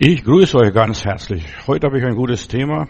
Ich 0.00 0.22
grüße 0.22 0.56
euch 0.56 0.72
ganz 0.72 1.04
herzlich. 1.04 1.44
Heute 1.66 1.88
habe 1.88 1.98
ich 1.98 2.04
ein 2.04 2.14
gutes 2.14 2.46
Thema. 2.46 2.86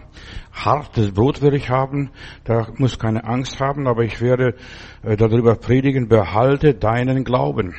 Hartes 0.53 1.11
Brot 1.11 1.41
werde 1.41 1.57
ich 1.57 1.71
haben. 1.71 2.11
Da 2.45 2.69
muss 2.77 2.99
keine 2.99 3.25
Angst 3.25 3.59
haben, 3.61 3.87
aber 3.87 4.03
ich 4.03 4.21
werde 4.21 4.57
äh, 5.03 5.17
darüber 5.17 5.55
predigen. 5.55 6.09
Behalte 6.09 6.75
deinen 6.75 7.25
Glauben. 7.25 7.75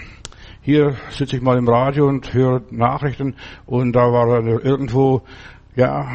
Hier 0.61 0.95
sitze 1.11 1.35
ich 1.35 1.43
mal 1.43 1.59
im 1.59 1.67
Radio 1.67 2.07
und 2.07 2.33
höre 2.33 2.63
Nachrichten 2.71 3.35
und 3.67 3.95
da 3.95 4.11
war 4.11 4.43
irgendwo 4.65 5.21
ja, 5.79 6.05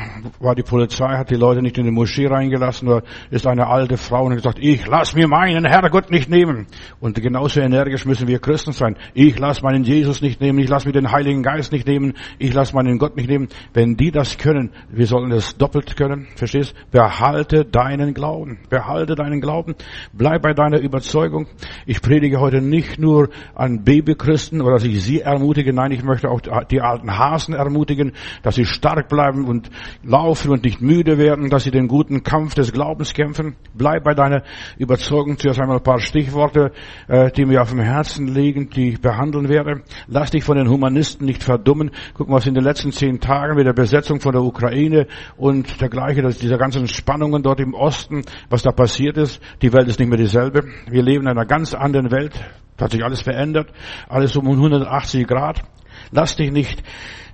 war 0.40 0.54
die 0.54 0.62
Polizei, 0.62 1.16
hat 1.16 1.30
die 1.30 1.36
Leute 1.36 1.62
nicht 1.62 1.78
in 1.78 1.84
die 1.84 1.90
Moschee 1.90 2.26
reingelassen, 2.26 2.86
oder 2.86 3.02
ist 3.30 3.46
eine 3.46 3.66
alte 3.66 3.96
Frau 3.96 4.24
und 4.24 4.32
hat 4.32 4.36
gesagt, 4.36 4.58
ich 4.60 4.86
lass 4.86 5.14
mir 5.14 5.26
meinen 5.26 5.64
Herrgott 5.64 6.10
nicht 6.10 6.28
nehmen. 6.28 6.66
Und 7.00 7.20
genauso 7.20 7.60
energisch 7.60 8.04
müssen 8.04 8.28
wir 8.28 8.40
Christen 8.40 8.72
sein. 8.72 8.96
Ich 9.14 9.38
lass 9.38 9.62
meinen 9.62 9.84
Jesus 9.84 10.20
nicht 10.20 10.42
nehmen, 10.42 10.58
ich 10.58 10.68
lass 10.68 10.84
mir 10.84 10.92
den 10.92 11.10
Heiligen 11.10 11.42
Geist 11.42 11.72
nicht 11.72 11.86
nehmen, 11.86 12.12
ich 12.38 12.52
lass 12.52 12.74
meinen 12.74 12.98
Gott 12.98 13.16
nicht 13.16 13.30
nehmen. 13.30 13.48
Wenn 13.72 13.96
die 13.96 14.10
das 14.10 14.36
können, 14.36 14.70
wir 14.90 15.06
sollen 15.06 15.30
das 15.30 15.56
doppelt 15.56 15.96
können, 15.96 16.26
verstehst? 16.36 16.74
Behalte 16.90 17.64
deinen 17.64 18.12
Glauben, 18.12 18.58
behalte 18.68 19.14
deinen 19.14 19.40
Glauben, 19.40 19.76
bleib 20.12 20.42
bei 20.42 20.52
deiner 20.52 20.78
Überzeugung. 20.78 21.46
Ich 21.86 22.02
predige 22.02 22.38
heute 22.38 22.60
nicht 22.60 22.98
nur 22.98 23.30
an 23.54 23.82
Babychristen 23.82 24.60
oder 24.60 24.74
dass 24.74 24.84
ich 24.84 25.02
sie 25.02 25.22
ermutige, 25.22 25.72
nein, 25.72 25.92
ich 25.92 26.04
möchte 26.04 26.28
auch 26.28 26.42
die 26.68 26.82
alten 26.82 27.16
Hasen 27.18 27.54
ermutigen, 27.54 28.12
dass 28.42 28.56
sie 28.56 28.66
stark 28.66 29.08
bleiben 29.08 29.53
und 29.54 29.70
laufen 30.02 30.50
und 30.50 30.64
nicht 30.64 30.80
müde 30.80 31.16
werden, 31.18 31.48
dass 31.48 31.64
sie 31.64 31.70
den 31.70 31.86
guten 31.88 32.22
Kampf 32.22 32.54
des 32.54 32.72
Glaubens 32.72 33.14
kämpfen. 33.14 33.56
Bleib 33.74 34.04
bei 34.04 34.14
deiner 34.14 34.42
Überzeugung. 34.78 35.38
Zuerst 35.38 35.60
einmal 35.60 35.78
ein 35.78 35.82
paar 35.82 36.00
Stichworte, 36.00 36.72
äh, 37.08 37.30
die 37.30 37.44
mir 37.44 37.62
auf 37.62 37.70
dem 37.70 37.80
Herzen 37.80 38.26
liegen, 38.26 38.70
die 38.70 38.90
ich 38.90 39.00
behandeln 39.00 39.48
werde. 39.48 39.82
Lass 40.08 40.30
dich 40.30 40.44
von 40.44 40.56
den 40.56 40.68
Humanisten 40.68 41.26
nicht 41.26 41.42
verdummen. 41.42 41.90
Guck 42.14 42.28
mal, 42.28 42.36
was 42.36 42.46
in 42.46 42.54
den 42.54 42.64
letzten 42.64 42.90
zehn 42.92 43.20
Tagen 43.20 43.56
mit 43.56 43.66
der 43.66 43.72
Besetzung 43.72 44.20
von 44.20 44.32
der 44.32 44.42
Ukraine 44.42 45.06
und 45.36 45.80
dergleichen, 45.80 46.24
dass 46.24 46.38
diese 46.38 46.58
ganzen 46.58 46.88
Spannungen 46.88 47.42
dort 47.42 47.60
im 47.60 47.74
Osten, 47.74 48.22
was 48.50 48.62
da 48.62 48.72
passiert 48.72 49.16
ist. 49.16 49.40
Die 49.62 49.72
Welt 49.72 49.88
ist 49.88 50.00
nicht 50.00 50.08
mehr 50.08 50.18
dieselbe. 50.18 50.64
Wir 50.88 51.02
leben 51.02 51.22
in 51.22 51.28
einer 51.28 51.46
ganz 51.46 51.74
anderen 51.74 52.10
Welt. 52.10 52.32
Da 52.76 52.86
hat 52.86 52.92
sich 52.92 53.04
alles 53.04 53.22
verändert. 53.22 53.68
Alles 54.08 54.36
um 54.36 54.48
180 54.48 55.26
Grad. 55.28 55.62
Lass 56.10 56.36
dich 56.36 56.50
nicht 56.50 56.82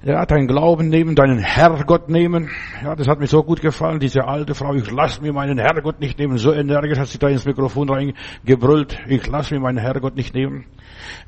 ja, 0.03 0.25
deinen 0.25 0.47
Glauben 0.47 0.89
nehmen, 0.89 1.15
deinen 1.15 1.39
Herrgott 1.39 2.09
nehmen. 2.09 2.48
Ja, 2.83 2.97
das 2.97 3.06
hat 3.06 3.20
mir 3.20 3.27
so 3.27 3.43
gut 3.43 3.61
gefallen, 3.61 4.01
diese 4.01 4.25
alte 4.27 4.55
Frau. 4.55 4.75
Ich 4.75 4.91
lass 4.91 5.20
mir 5.20 5.33
meinen 5.33 5.59
Herrgott 5.59 6.01
nicht 6.01 6.19
nehmen. 6.19 6.39
So 6.39 6.53
energisch 6.53 6.98
hat 6.98 7.09
sie 7.09 7.19
da 7.19 7.29
ins 7.29 7.45
Mikrofon 7.45 7.91
reingebrüllt. 7.91 8.98
Ich 9.09 9.27
lass 9.27 9.51
mir 9.51 9.61
meinen 9.61 9.79
Herrgott 9.79 10.17
nicht 10.17 10.34
nehmen. 10.34 10.65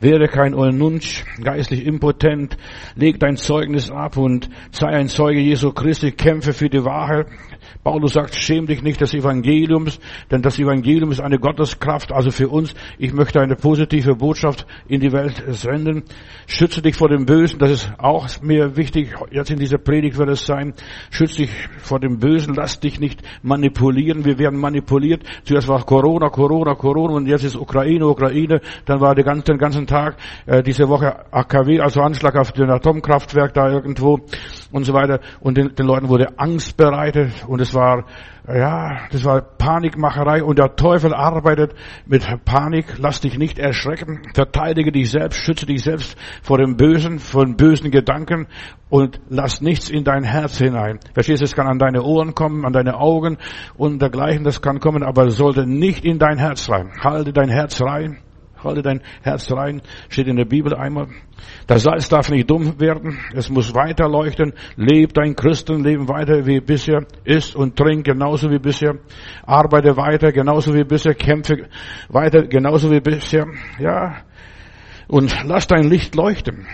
Werde 0.00 0.26
kein 0.26 0.54
Olnunsch, 0.54 1.24
geistlich 1.42 1.84
impotent. 1.86 2.56
Leg 2.94 3.20
dein 3.20 3.36
Zeugnis 3.36 3.90
ab 3.90 4.16
und 4.16 4.48
sei 4.70 4.88
ein 4.88 5.08
Zeuge 5.08 5.40
Jesu 5.40 5.72
Christi. 5.72 6.12
Kämpfe 6.12 6.54
für 6.54 6.70
die 6.70 6.84
Wahrheit. 6.84 7.26
Paulus 7.82 8.12
sagt, 8.12 8.34
schäm 8.34 8.66
dich 8.66 8.82
nicht 8.82 9.00
des 9.00 9.14
Evangeliums, 9.14 9.98
denn 10.30 10.42
das 10.42 10.58
Evangelium 10.58 11.10
ist 11.10 11.20
eine 11.20 11.38
Gotteskraft, 11.38 12.12
also 12.12 12.30
für 12.30 12.48
uns. 12.48 12.74
Ich 12.98 13.12
möchte 13.12 13.40
eine 13.40 13.56
positive 13.56 14.14
Botschaft 14.14 14.66
in 14.88 15.00
die 15.00 15.12
Welt 15.12 15.42
senden. 15.48 16.04
Schütze 16.46 16.82
dich 16.82 16.96
vor 16.96 17.08
dem 17.08 17.26
Bösen, 17.26 17.58
das 17.58 17.70
ist 17.70 17.92
auch 17.98 18.28
mir 18.42 18.76
wichtig. 18.76 19.14
Jetzt 19.30 19.50
in 19.50 19.58
dieser 19.58 19.78
Predigt 19.78 20.16
wird 20.18 20.28
es 20.30 20.46
sein, 20.46 20.74
schütze 21.10 21.38
dich 21.38 21.50
vor 21.78 22.00
dem 22.00 22.18
Bösen, 22.18 22.54
lass 22.54 22.80
dich 22.80 23.00
nicht 23.00 23.22
manipulieren. 23.42 24.24
Wir 24.24 24.38
werden 24.38 24.58
manipuliert. 24.58 25.22
Zuerst 25.44 25.68
war 25.68 25.84
Corona, 25.84 26.28
Corona, 26.28 26.74
Corona 26.74 27.14
und 27.14 27.26
jetzt 27.26 27.44
ist 27.44 27.56
Ukraine, 27.56 28.06
Ukraine. 28.06 28.60
Dann 28.84 29.00
war 29.00 29.14
den 29.14 29.24
ganzen, 29.24 29.44
den 29.44 29.58
ganzen 29.58 29.86
Tag 29.86 30.16
äh, 30.46 30.62
diese 30.62 30.88
Woche 30.88 31.32
AKW, 31.32 31.80
also 31.80 32.00
Anschlag 32.00 32.36
auf 32.36 32.52
den 32.52 32.70
Atomkraftwerk 32.70 33.54
da 33.54 33.70
irgendwo 33.70 34.20
und 34.72 34.84
so 34.84 34.92
weiter. 34.92 35.20
Und 35.40 35.56
den, 35.56 35.74
den 35.74 35.86
Leuten 35.86 36.08
wurde 36.08 36.38
Angst 36.38 36.76
bereitet 36.76 37.44
und 37.46 37.60
es 37.60 37.74
war, 37.74 38.06
ja, 38.48 39.06
das 39.12 39.24
war 39.24 39.40
Panikmacherei 39.40 40.42
und 40.42 40.58
der 40.58 40.74
Teufel 40.74 41.14
arbeitet 41.14 41.74
mit 42.06 42.26
Panik. 42.44 42.98
Lass 42.98 43.20
dich 43.20 43.38
nicht 43.38 43.58
erschrecken. 43.58 44.22
Verteidige 44.34 44.90
dich 44.90 45.10
selbst, 45.10 45.44
schütze 45.44 45.66
dich 45.66 45.82
selbst 45.82 46.16
vor 46.42 46.58
dem 46.58 46.76
Bösen, 46.76 47.18
vor 47.18 47.44
den 47.44 47.56
bösen 47.56 47.90
Gedanken 47.90 48.48
und 48.88 49.20
lass 49.28 49.60
nichts 49.60 49.90
in 49.90 50.04
dein 50.04 50.24
Herz 50.24 50.58
hinein. 50.58 50.98
Verstehst 51.14 51.40
du, 51.40 51.44
es 51.44 51.54
kann 51.54 51.66
an 51.66 51.78
deine 51.78 52.02
Ohren 52.02 52.34
kommen, 52.34 52.64
an 52.64 52.72
deine 52.72 52.98
Augen 52.98 53.38
und 53.76 54.02
dergleichen, 54.02 54.44
das 54.44 54.60
kann 54.60 54.80
kommen, 54.80 55.02
aber 55.02 55.30
sollte 55.30 55.66
nicht 55.66 56.04
in 56.04 56.18
dein 56.18 56.38
Herz 56.38 56.68
rein. 56.68 56.90
Halte 57.02 57.32
dein 57.32 57.48
Herz 57.48 57.80
rein. 57.80 58.18
Halte 58.64 58.82
dein 58.82 59.00
Herz 59.22 59.50
rein, 59.52 59.82
steht 60.08 60.26
in 60.26 60.36
der 60.36 60.44
Bibel 60.44 60.74
einmal. 60.74 61.08
Das 61.66 61.82
Salz 61.82 62.08
darf 62.08 62.30
nicht 62.30 62.50
dumm 62.50 62.78
werden, 62.80 63.18
es 63.34 63.50
muss 63.50 63.74
weiter 63.74 64.08
leuchten. 64.08 64.52
Leb 64.76 65.14
dein 65.14 65.34
Christenleben 65.34 66.08
weiter 66.08 66.46
wie 66.46 66.60
bisher, 66.60 67.06
isst 67.24 67.56
und 67.56 67.76
trink 67.76 68.04
genauso 68.04 68.50
wie 68.50 68.58
bisher. 68.58 68.98
Arbeite 69.44 69.96
weiter 69.96 70.32
genauso 70.32 70.74
wie 70.74 70.84
bisher, 70.84 71.14
kämpfe 71.14 71.68
weiter 72.08 72.42
genauso 72.46 72.90
wie 72.90 73.00
bisher. 73.00 73.46
Ja. 73.78 74.22
Und 75.08 75.34
lass 75.44 75.66
dein 75.66 75.88
Licht 75.88 76.14
leuchten. 76.14 76.66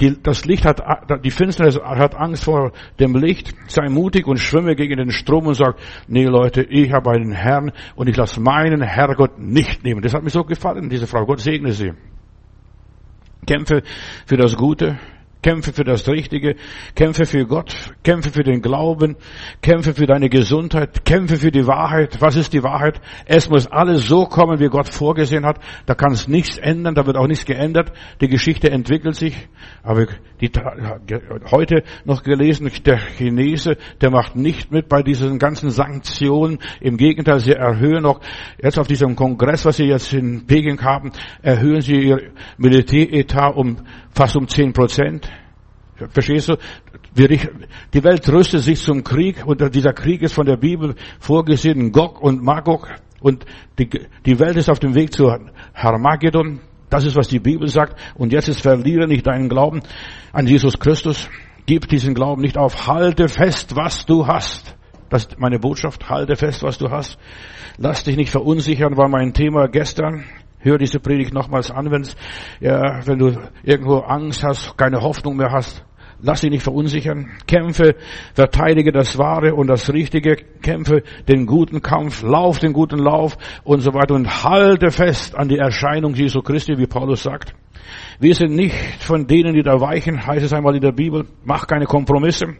Die, 0.00 0.22
das 0.22 0.44
Licht 0.46 0.64
hat, 0.64 0.82
die 1.24 1.30
Finsternis 1.30 1.78
hat 1.78 2.14
Angst 2.14 2.44
vor 2.44 2.72
dem 2.98 3.14
Licht. 3.16 3.54
Sei 3.68 3.88
mutig 3.88 4.26
und 4.26 4.38
schwimme 4.38 4.74
gegen 4.74 4.96
den 4.96 5.10
Strom 5.10 5.46
und 5.46 5.54
sag, 5.54 5.76
nee 6.08 6.24
Leute, 6.24 6.62
ich 6.62 6.92
habe 6.92 7.10
einen 7.10 7.32
Herrn 7.32 7.72
und 7.96 8.08
ich 8.08 8.16
lasse 8.16 8.40
meinen 8.40 8.82
Herrgott 8.82 9.38
nicht 9.38 9.84
nehmen. 9.84 10.00
Das 10.02 10.14
hat 10.14 10.22
mir 10.22 10.30
so 10.30 10.44
gefallen, 10.44 10.88
diese 10.88 11.06
Frau. 11.06 11.26
Gott 11.26 11.40
segne 11.40 11.72
sie. 11.72 11.92
Kämpfe 13.46 13.82
für 14.26 14.36
das 14.36 14.56
Gute, 14.56 14.98
Kämpfe 15.42 15.72
für 15.72 15.84
das 15.84 16.06
Richtige, 16.06 16.56
kämpfe 16.94 17.24
für 17.24 17.46
Gott, 17.46 17.74
kämpfe 18.02 18.30
für 18.30 18.42
den 18.42 18.60
Glauben, 18.60 19.16
kämpfe 19.62 19.94
für 19.94 20.06
deine 20.06 20.28
Gesundheit, 20.28 21.04
kämpfe 21.06 21.36
für 21.36 21.50
die 21.50 21.66
Wahrheit. 21.66 22.20
Was 22.20 22.36
ist 22.36 22.52
die 22.52 22.62
Wahrheit? 22.62 23.00
Es 23.24 23.48
muss 23.48 23.66
alles 23.66 24.06
so 24.06 24.26
kommen, 24.26 24.60
wie 24.60 24.68
Gott 24.68 24.88
vorgesehen 24.88 25.46
hat. 25.46 25.58
Da 25.86 25.94
kann 25.94 26.12
es 26.12 26.28
nichts 26.28 26.58
ändern, 26.58 26.94
da 26.94 27.06
wird 27.06 27.16
auch 27.16 27.26
nichts 27.26 27.46
geändert. 27.46 27.92
Die 28.20 28.28
Geschichte 28.28 28.70
entwickelt 28.70 29.16
sich. 29.16 29.48
Aber 29.82 30.06
die, 30.42 30.50
heute 31.50 31.84
noch 32.04 32.22
gelesen, 32.22 32.70
der 32.84 32.98
Chinese, 32.98 33.78
der 34.00 34.10
macht 34.10 34.36
nicht 34.36 34.70
mit 34.70 34.88
bei 34.88 35.02
diesen 35.02 35.38
ganzen 35.38 35.70
Sanktionen. 35.70 36.58
Im 36.80 36.98
Gegenteil, 36.98 37.40
sie 37.40 37.52
erhöhen 37.52 38.02
noch, 38.02 38.20
jetzt 38.62 38.78
auf 38.78 38.86
diesem 38.86 39.16
Kongress, 39.16 39.64
was 39.64 39.78
sie 39.78 39.84
jetzt 39.84 40.12
in 40.12 40.46
Peking 40.46 40.82
haben, 40.82 41.12
erhöhen 41.40 41.80
sie 41.80 41.96
ihr 41.96 42.32
Militäretat 42.58 43.56
um 43.56 43.78
fast 44.12 44.36
um 44.36 44.48
zehn 44.48 44.72
Prozent. 44.72 45.30
Verstehst 46.10 46.48
du? 46.48 46.56
Die 47.14 48.04
Welt 48.04 48.28
rüstet 48.28 48.62
sich 48.62 48.80
zum 48.80 49.04
Krieg 49.04 49.44
und 49.46 49.74
dieser 49.74 49.92
Krieg 49.92 50.22
ist 50.22 50.32
von 50.32 50.46
der 50.46 50.56
Bibel 50.56 50.94
vorgesehen, 51.18 51.92
Gog 51.92 52.20
und 52.20 52.42
Magog. 52.42 52.88
Und 53.20 53.44
die, 53.78 54.38
Welt 54.38 54.56
ist 54.56 54.70
auf 54.70 54.78
dem 54.78 54.94
Weg 54.94 55.12
zu 55.12 55.30
Harmagedon. 55.74 56.60
Das 56.88 57.04
ist, 57.04 57.16
was 57.16 57.28
die 57.28 57.38
Bibel 57.38 57.68
sagt. 57.68 57.98
Und 58.14 58.32
jetzt 58.32 58.48
ist 58.48 58.62
verliere 58.62 59.06
nicht 59.06 59.26
deinen 59.26 59.48
Glauben 59.48 59.80
an 60.32 60.46
Jesus 60.46 60.78
Christus. 60.78 61.28
Gib 61.66 61.86
diesen 61.88 62.14
Glauben 62.14 62.40
nicht 62.40 62.56
auf. 62.56 62.86
Halte 62.86 63.28
fest, 63.28 63.76
was 63.76 64.06
du 64.06 64.26
hast. 64.26 64.74
Das 65.10 65.26
ist 65.26 65.38
meine 65.38 65.58
Botschaft. 65.58 66.08
Halte 66.08 66.36
fest, 66.36 66.62
was 66.62 66.78
du 66.78 66.90
hast. 66.90 67.18
Lass 67.76 68.04
dich 68.04 68.16
nicht 68.16 68.30
verunsichern, 68.30 68.96
war 68.96 69.08
mein 69.08 69.34
Thema 69.34 69.68
gestern. 69.68 70.24
Hör 70.62 70.78
diese 70.78 71.00
Predigt 71.00 71.32
nochmals 71.32 71.70
an, 71.70 71.90
wenn's, 71.90 72.16
ja, 72.60 73.06
wenn 73.06 73.18
du 73.18 73.36
irgendwo 73.62 73.98
Angst 73.98 74.44
hast, 74.44 74.76
keine 74.76 75.00
Hoffnung 75.00 75.36
mehr 75.36 75.50
hast. 75.50 75.84
Lass 76.22 76.42
dich 76.42 76.50
nicht 76.50 76.62
verunsichern. 76.62 77.30
Kämpfe, 77.46 77.94
verteidige 78.34 78.92
das 78.92 79.16
Wahre 79.16 79.54
und 79.54 79.68
das 79.68 79.90
Richtige. 79.90 80.36
Kämpfe 80.60 81.02
den 81.28 81.46
guten 81.46 81.80
Kampf, 81.80 82.22
lauf 82.22 82.58
den 82.58 82.74
guten 82.74 82.98
Lauf 82.98 83.38
und 83.64 83.80
so 83.80 83.94
weiter 83.94 84.14
und 84.14 84.44
halte 84.44 84.90
fest 84.90 85.34
an 85.34 85.48
die 85.48 85.56
Erscheinung 85.56 86.14
Jesu 86.14 86.42
Christi, 86.42 86.76
wie 86.76 86.86
Paulus 86.86 87.22
sagt. 87.22 87.54
Wir 88.18 88.34
sind 88.34 88.54
nicht 88.54 88.74
von 89.02 89.26
denen, 89.26 89.54
die 89.54 89.62
da 89.62 89.80
weichen, 89.80 90.26
heißt 90.26 90.44
es 90.44 90.52
einmal 90.52 90.74
in 90.74 90.82
der 90.82 90.92
Bibel. 90.92 91.26
Mach 91.42 91.66
keine 91.66 91.86
Kompromisse. 91.86 92.56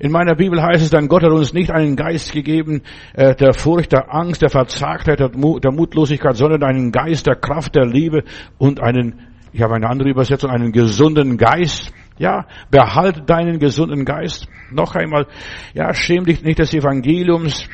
In 0.00 0.12
meiner 0.12 0.34
Bibel 0.34 0.62
heißt 0.62 0.82
es 0.82 0.88
dann, 0.88 1.08
Gott 1.08 1.22
hat 1.22 1.30
uns 1.30 1.52
nicht 1.52 1.70
einen 1.70 1.94
Geist 1.94 2.32
gegeben 2.32 2.80
äh, 3.12 3.34
der 3.34 3.52
Furcht, 3.52 3.92
der 3.92 4.14
Angst, 4.14 4.40
der 4.40 4.48
Verzagtheit, 4.48 5.20
der, 5.20 5.72
Mutlosigkeit, 5.72 6.36
sondern 6.36 6.62
einen 6.62 6.90
Geist 6.90 7.26
der 7.26 7.36
Kraft, 7.36 7.74
der 7.76 7.84
Liebe 7.84 8.24
und 8.56 8.80
einen, 8.80 9.20
ich 9.52 9.60
habe 9.60 9.74
eine 9.74 9.90
andere 9.90 10.08
Übersetzung, 10.08 10.50
einen 10.50 10.72
gesunden 10.72 11.36
Geist. 11.36 11.92
Ja, 12.16 12.46
behalte 12.70 13.22
deinen 13.22 13.58
gesunden 13.58 14.06
Geist. 14.06 14.48
Noch 14.70 14.94
einmal, 14.94 15.26
ja, 15.74 15.92
schäm 15.92 16.24
dich 16.24 16.42
nicht 16.42 16.58
des 16.58 16.72
Evangeliums, 16.72 17.68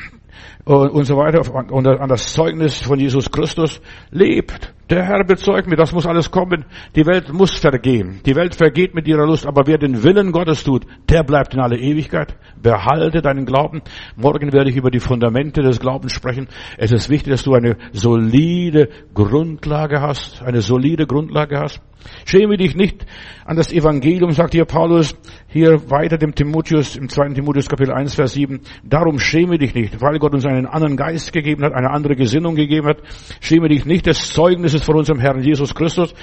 und, 0.67 1.05
so 1.05 1.15
weiter 1.15 1.41
und 1.71 1.87
an 1.87 2.09
das 2.09 2.33
Zeugnis 2.33 2.81
von 2.81 2.99
Jesus 2.99 3.31
Christus 3.31 3.81
lebt. 4.11 4.73
Der 4.89 5.03
Herr 5.03 5.25
bezeugt 5.25 5.67
mir, 5.67 5.75
das 5.75 5.91
muss 5.93 6.05
alles 6.05 6.31
kommen. 6.31 6.65
Die 6.95 7.05
Welt 7.05 7.33
muss 7.33 7.57
vergehen. 7.57 8.21
Die 8.25 8.35
Welt 8.35 8.55
vergeht 8.55 8.95
mit 8.95 9.07
ihrer 9.07 9.25
Lust, 9.25 9.45
aber 9.45 9.67
wer 9.67 9.77
den 9.77 10.03
Willen 10.03 10.31
Gottes 10.31 10.63
tut, 10.63 10.85
der 11.09 11.23
bleibt 11.23 11.53
in 11.53 11.59
alle 11.59 11.77
Ewigkeit. 11.77 12.37
Behalte 12.61 13.21
deinen 13.21 13.45
Glauben. 13.45 13.81
Morgen 14.15 14.53
werde 14.53 14.69
ich 14.69 14.77
über 14.77 14.89
die 14.89 14.99
Fundamente 14.99 15.61
des 15.61 15.79
Glaubens 15.79 16.13
sprechen. 16.13 16.47
Es 16.77 16.91
ist 16.91 17.09
wichtig, 17.09 17.31
dass 17.31 17.43
du 17.43 17.53
eine 17.53 17.77
solide 17.91 18.89
Grundlage 19.13 20.01
hast, 20.01 20.41
eine 20.41 20.61
solide 20.61 21.05
Grundlage 21.05 21.59
hast. 21.59 21.81
Schäme 22.25 22.57
dich 22.57 22.75
nicht 22.75 23.05
an 23.45 23.57
das 23.57 23.71
Evangelium, 23.71 24.31
sagt 24.31 24.53
hier 24.53 24.65
Paulus, 24.65 25.15
hier 25.47 25.89
weiter 25.89 26.17
dem 26.17 26.35
Timotheus, 26.35 26.95
im 26.95 27.09
2. 27.09 27.29
Timotheus 27.29 27.67
Kapitel 27.67 27.93
1, 27.93 28.15
Vers 28.15 28.33
7. 28.33 28.61
Darum 28.83 29.19
schäme 29.19 29.57
dich 29.57 29.73
nicht, 29.73 30.01
weil 30.01 30.19
Gott 30.19 30.33
uns 30.33 30.45
einen 30.57 30.67
anderen 30.67 30.97
Geist 30.97 31.31
gegeben 31.33 31.63
hat, 31.63 31.73
eine 31.73 31.91
andere 31.91 32.15
Gesinnung 32.15 32.55
gegeben 32.55 32.87
hat. 32.87 32.97
Schäme 33.39 33.69
dich 33.69 33.85
nicht 33.85 34.05
des 34.05 34.33
Zeugnisses 34.33 34.83
von 34.83 34.95
unserem 34.95 35.19
Herrn 35.19 35.41
Jesus 35.41 35.73
Christus, 35.75 36.13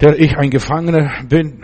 der 0.00 0.18
ich 0.18 0.36
ein 0.36 0.50
Gefangener 0.50 1.12
bin 1.28 1.62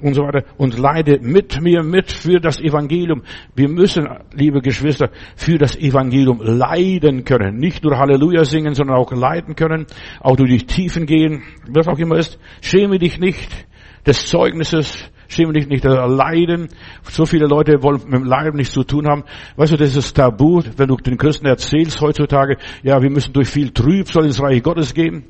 und 0.00 0.14
so 0.14 0.22
weiter 0.22 0.44
und 0.58 0.78
leide 0.78 1.18
mit 1.20 1.60
mir 1.60 1.82
mit 1.82 2.12
für 2.12 2.38
das 2.38 2.60
Evangelium. 2.60 3.22
Wir 3.54 3.68
müssen, 3.68 4.06
liebe 4.32 4.60
Geschwister, 4.60 5.10
für 5.34 5.56
das 5.56 5.76
Evangelium 5.76 6.40
leiden 6.42 7.24
können. 7.24 7.56
Nicht 7.56 7.82
nur 7.82 7.98
Halleluja 7.98 8.44
singen, 8.44 8.74
sondern 8.74 8.96
auch 8.96 9.12
leiden 9.12 9.56
können, 9.56 9.86
auch 10.20 10.36
durch 10.36 10.50
die 10.50 10.66
Tiefen 10.66 11.06
gehen, 11.06 11.42
was 11.68 11.88
auch 11.88 11.98
immer 11.98 12.16
ist. 12.16 12.38
Schäme 12.60 12.98
dich 12.98 13.18
nicht 13.18 13.66
des 14.06 14.26
Zeugnisses, 14.26 15.10
dich 15.28 15.66
nicht 15.68 15.84
das 15.84 16.10
Leiden. 16.10 16.68
So 17.02 17.26
viele 17.26 17.46
Leute 17.46 17.82
wollen 17.82 18.02
mit 18.04 18.14
dem 18.14 18.24
Leiden 18.24 18.56
nichts 18.56 18.74
zu 18.74 18.84
tun 18.84 19.06
haben. 19.08 19.24
Weißt 19.56 19.72
du, 19.72 19.76
das 19.76 19.96
ist 19.96 20.14
Tabu, 20.14 20.62
wenn 20.76 20.88
du 20.88 20.96
den 20.96 21.16
Christen 21.16 21.46
erzählst 21.46 22.00
heutzutage, 22.00 22.56
ja, 22.82 23.02
wir 23.02 23.10
müssen 23.10 23.32
durch 23.32 23.48
viel 23.48 23.70
Trübsal 23.70 24.26
ins 24.26 24.40
Reich 24.40 24.62
Gottes 24.62 24.94
gehen. 24.94 25.24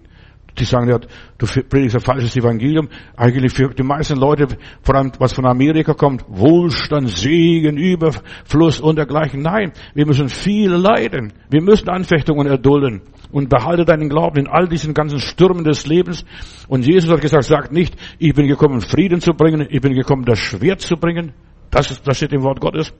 Die 0.59 0.65
sagen 0.65 0.89
ja, 0.89 0.99
du 0.99 1.47
predigst 1.47 1.97
ein 1.97 2.01
falsches 2.01 2.37
Evangelium. 2.37 2.89
Eigentlich 3.17 3.53
für 3.53 3.69
die 3.71 3.83
meisten 3.83 4.17
Leute, 4.19 4.47
vor 4.83 4.95
allem 4.95 5.11
was 5.19 5.33
von 5.33 5.47
Amerika 5.47 5.95
kommt, 5.95 6.25
Wohlstand, 6.29 7.09
Segen, 7.09 7.77
Überfluss 7.77 8.81
und 8.81 8.97
dergleichen. 8.97 9.43
Nein, 9.43 9.73
wir 9.95 10.07
müssen 10.07 10.29
viel 10.29 10.71
leiden. 10.71 11.33
Wir 11.51 11.61
müssen 11.61 11.89
Anfechtungen 11.89 12.47
erdulden. 12.47 13.03
Und 13.33 13.49
behalte 13.49 13.85
deinen 13.85 14.09
Glauben 14.09 14.39
in 14.39 14.47
all 14.47 14.69
diesen 14.69 14.95
ganzen 14.95 15.19
Stürmen 15.19 15.65
des 15.65 15.87
Lebens. 15.89 16.25
Und 16.69 16.87
Jesus 16.87 17.11
hat 17.11 17.21
gesagt, 17.21 17.45
sagt 17.45 17.73
nicht, 17.73 17.97
ich 18.19 18.33
bin 18.33 18.47
gekommen, 18.47 18.81
Frieden 18.81 19.21
zu 19.21 19.33
bringen, 19.33 19.67
ich 19.69 19.81
bin 19.81 19.95
gekommen, 19.95 20.25
das 20.25 20.39
Schwert 20.39 20.81
zu 20.81 20.95
bringen. 20.97 21.33
Das, 21.71 21.91
ist, 21.91 22.07
das 22.07 22.17
steht 22.17 22.33
im 22.33 22.45
Wort 22.45 22.61
Gottes. 22.61 22.95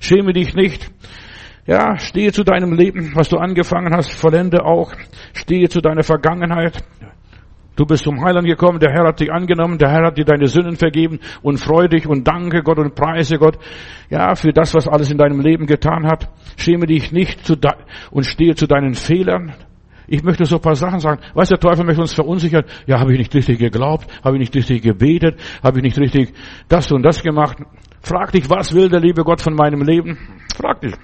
Schäme 0.00 0.32
dich 0.32 0.54
nicht. 0.54 0.90
Ja, 1.66 1.98
stehe 1.98 2.32
zu 2.32 2.44
deinem 2.44 2.72
Leben, 2.72 3.12
was 3.14 3.28
du 3.28 3.38
angefangen 3.38 3.92
hast, 3.92 4.12
vollende 4.12 4.64
auch. 4.64 4.92
Stehe 5.34 5.68
zu 5.68 5.80
deiner 5.80 6.04
Vergangenheit. 6.04 6.84
Du 7.74 7.84
bist 7.84 8.04
zum 8.04 8.24
Heiland 8.24 8.46
gekommen, 8.46 8.78
der 8.78 8.90
Herr 8.90 9.06
hat 9.06 9.20
dich 9.20 9.30
angenommen, 9.30 9.76
der 9.76 9.90
Herr 9.90 10.06
hat 10.06 10.16
dir 10.16 10.24
deine 10.24 10.46
Sünden 10.46 10.76
vergeben 10.76 11.18
und 11.42 11.58
freu 11.58 11.88
dich 11.88 12.06
und 12.06 12.26
danke 12.26 12.62
Gott 12.62 12.78
und 12.78 12.94
preise 12.94 13.36
Gott, 13.36 13.58
ja, 14.08 14.34
für 14.34 14.52
das, 14.52 14.74
was 14.74 14.88
alles 14.88 15.10
in 15.10 15.18
deinem 15.18 15.40
Leben 15.40 15.66
getan 15.66 16.06
hat. 16.06 16.30
Schäme 16.56 16.86
dich 16.86 17.12
nicht 17.12 17.44
zu 17.44 17.54
und 18.10 18.24
stehe 18.24 18.54
zu 18.54 18.66
deinen 18.66 18.94
Fehlern. 18.94 19.52
Ich 20.06 20.22
möchte 20.22 20.44
so 20.44 20.56
ein 20.56 20.62
paar 20.62 20.76
Sachen 20.76 21.00
sagen. 21.00 21.20
Weißt 21.34 21.50
der 21.50 21.58
Teufel 21.58 21.84
möchte 21.84 22.00
uns 22.00 22.14
verunsichern. 22.14 22.64
Ja, 22.86 23.00
habe 23.00 23.12
ich 23.12 23.18
nicht 23.18 23.34
richtig 23.34 23.58
geglaubt? 23.58 24.06
Habe 24.24 24.36
ich 24.36 24.40
nicht 24.40 24.54
richtig 24.54 24.82
gebetet? 24.82 25.38
Habe 25.62 25.78
ich 25.78 25.82
nicht 25.82 25.98
richtig 25.98 26.32
das 26.68 26.90
und 26.92 27.02
das 27.02 27.22
gemacht? 27.22 27.58
Frag 28.00 28.30
dich, 28.32 28.48
was 28.48 28.72
will 28.72 28.88
der 28.88 29.00
liebe 29.00 29.24
Gott 29.24 29.42
von 29.42 29.54
meinem 29.54 29.82
Leben? 29.82 30.16
Frag 30.56 30.80
dich. 30.80 30.94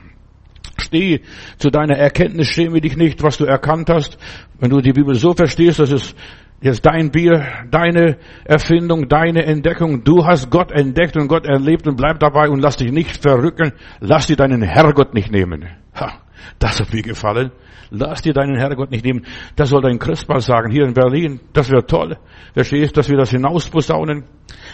Steh 0.82 1.20
zu 1.58 1.70
deiner 1.70 1.96
Erkenntnis, 1.96 2.49
schäme 2.49 2.81
dich 2.81 2.96
nicht, 2.96 3.23
was 3.23 3.38
du 3.38 3.44
erkannt 3.44 3.88
hast. 3.90 4.19
Wenn 4.58 4.70
du 4.70 4.81
die 4.81 4.93
Bibel 4.93 5.14
so 5.14 5.32
verstehst, 5.34 5.79
dass 5.79 5.93
es 5.93 6.14
jetzt 6.62 6.87
dein 6.87 7.11
Bier, 7.11 7.44
deine 7.70 8.17
Erfindung, 8.44 9.08
deine 9.08 9.44
Entdeckung. 9.44 10.05
Du 10.05 10.25
hast 10.25 10.50
Gott 10.50 10.73
entdeckt 10.73 11.17
und 11.17 11.29
Gott 11.29 11.46
erlebt 11.46 11.87
und 11.87 11.96
bleib 11.96 12.20
dabei 12.20 12.49
und 12.49 12.61
lass 12.61 12.76
dich 12.76 12.93
nicht 12.93 13.23
verrücken. 13.23 13.73
Lass 14.00 14.29
dir 14.29 14.37
deinen 14.37 14.62
Herrgott 14.62 15.12
nicht 15.14 15.31
nehmen. 15.31 15.69
Ha, 15.94 16.12
das 16.58 16.80
hat 16.80 16.92
mir 16.92 17.02
gefallen. 17.02 17.52
Lass 17.90 18.22
dir 18.22 18.32
deinen 18.32 18.56
Herrgott 18.56 18.90
nicht 18.90 19.04
nehmen. 19.04 19.26
Das 19.54 19.68
soll 19.68 19.82
dein 19.82 19.98
Christball 19.98 20.40
sagen, 20.40 20.72
hier 20.72 20.84
in 20.84 20.94
Berlin. 20.94 21.40
Das 21.52 21.70
wäre 21.70 21.84
toll. 21.84 22.16
Verstehst, 22.54 22.96
dass 22.96 23.10
wir 23.10 23.18
das 23.18 23.30
hinausposaunen. 23.30 24.24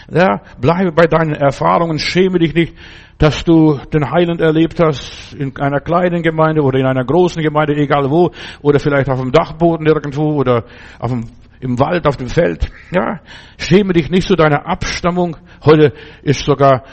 Ja, 0.09 0.41
bleibe 0.59 0.93
bei 0.93 1.05
deinen 1.05 1.33
Erfahrungen, 1.33 1.99
schäme 1.99 2.39
dich 2.39 2.53
nicht, 2.53 2.75
dass 3.17 3.43
du 3.43 3.77
den 3.93 4.09
Heiland 4.09 4.39
erlebt 4.39 4.79
hast 4.79 5.33
in 5.33 5.55
einer 5.57 5.81
kleinen 5.81 6.23
Gemeinde 6.23 6.61
oder 6.61 6.79
in 6.79 6.85
einer 6.85 7.03
großen 7.03 7.43
Gemeinde, 7.43 7.75
egal 7.75 8.09
wo, 8.09 8.31
oder 8.61 8.79
vielleicht 8.79 9.09
auf 9.09 9.19
dem 9.19 9.33
Dachboden 9.33 9.85
irgendwo 9.85 10.35
oder 10.35 10.63
auf 10.97 11.11
dem, 11.11 11.25
im 11.59 11.77
Wald, 11.77 12.07
auf 12.07 12.15
dem 12.15 12.29
Feld. 12.29 12.71
Ja, 12.91 13.19
schäme 13.57 13.91
dich 13.91 14.09
nicht 14.09 14.27
zu 14.27 14.35
deiner 14.35 14.65
Abstammung. 14.65 15.35
Heute 15.65 15.93
ist 16.23 16.45
sogar 16.45 16.83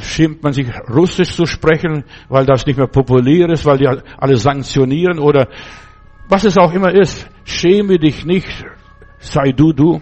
schämt 0.00 0.42
man 0.42 0.52
sich, 0.52 0.68
Russisch 0.88 1.34
zu 1.34 1.46
sprechen, 1.46 2.04
weil 2.28 2.46
das 2.46 2.66
nicht 2.66 2.76
mehr 2.78 2.86
populär 2.86 3.48
ist, 3.50 3.64
weil 3.66 3.78
die 3.78 3.86
alle 3.86 4.36
sanktionieren 4.36 5.18
oder 5.18 5.48
was 6.28 6.44
es 6.44 6.56
auch 6.56 6.72
immer 6.72 6.94
ist. 6.94 7.28
Schäme 7.44 7.98
dich 7.98 8.24
nicht, 8.24 8.64
sei 9.18 9.52
du 9.52 9.72
du. 9.72 10.00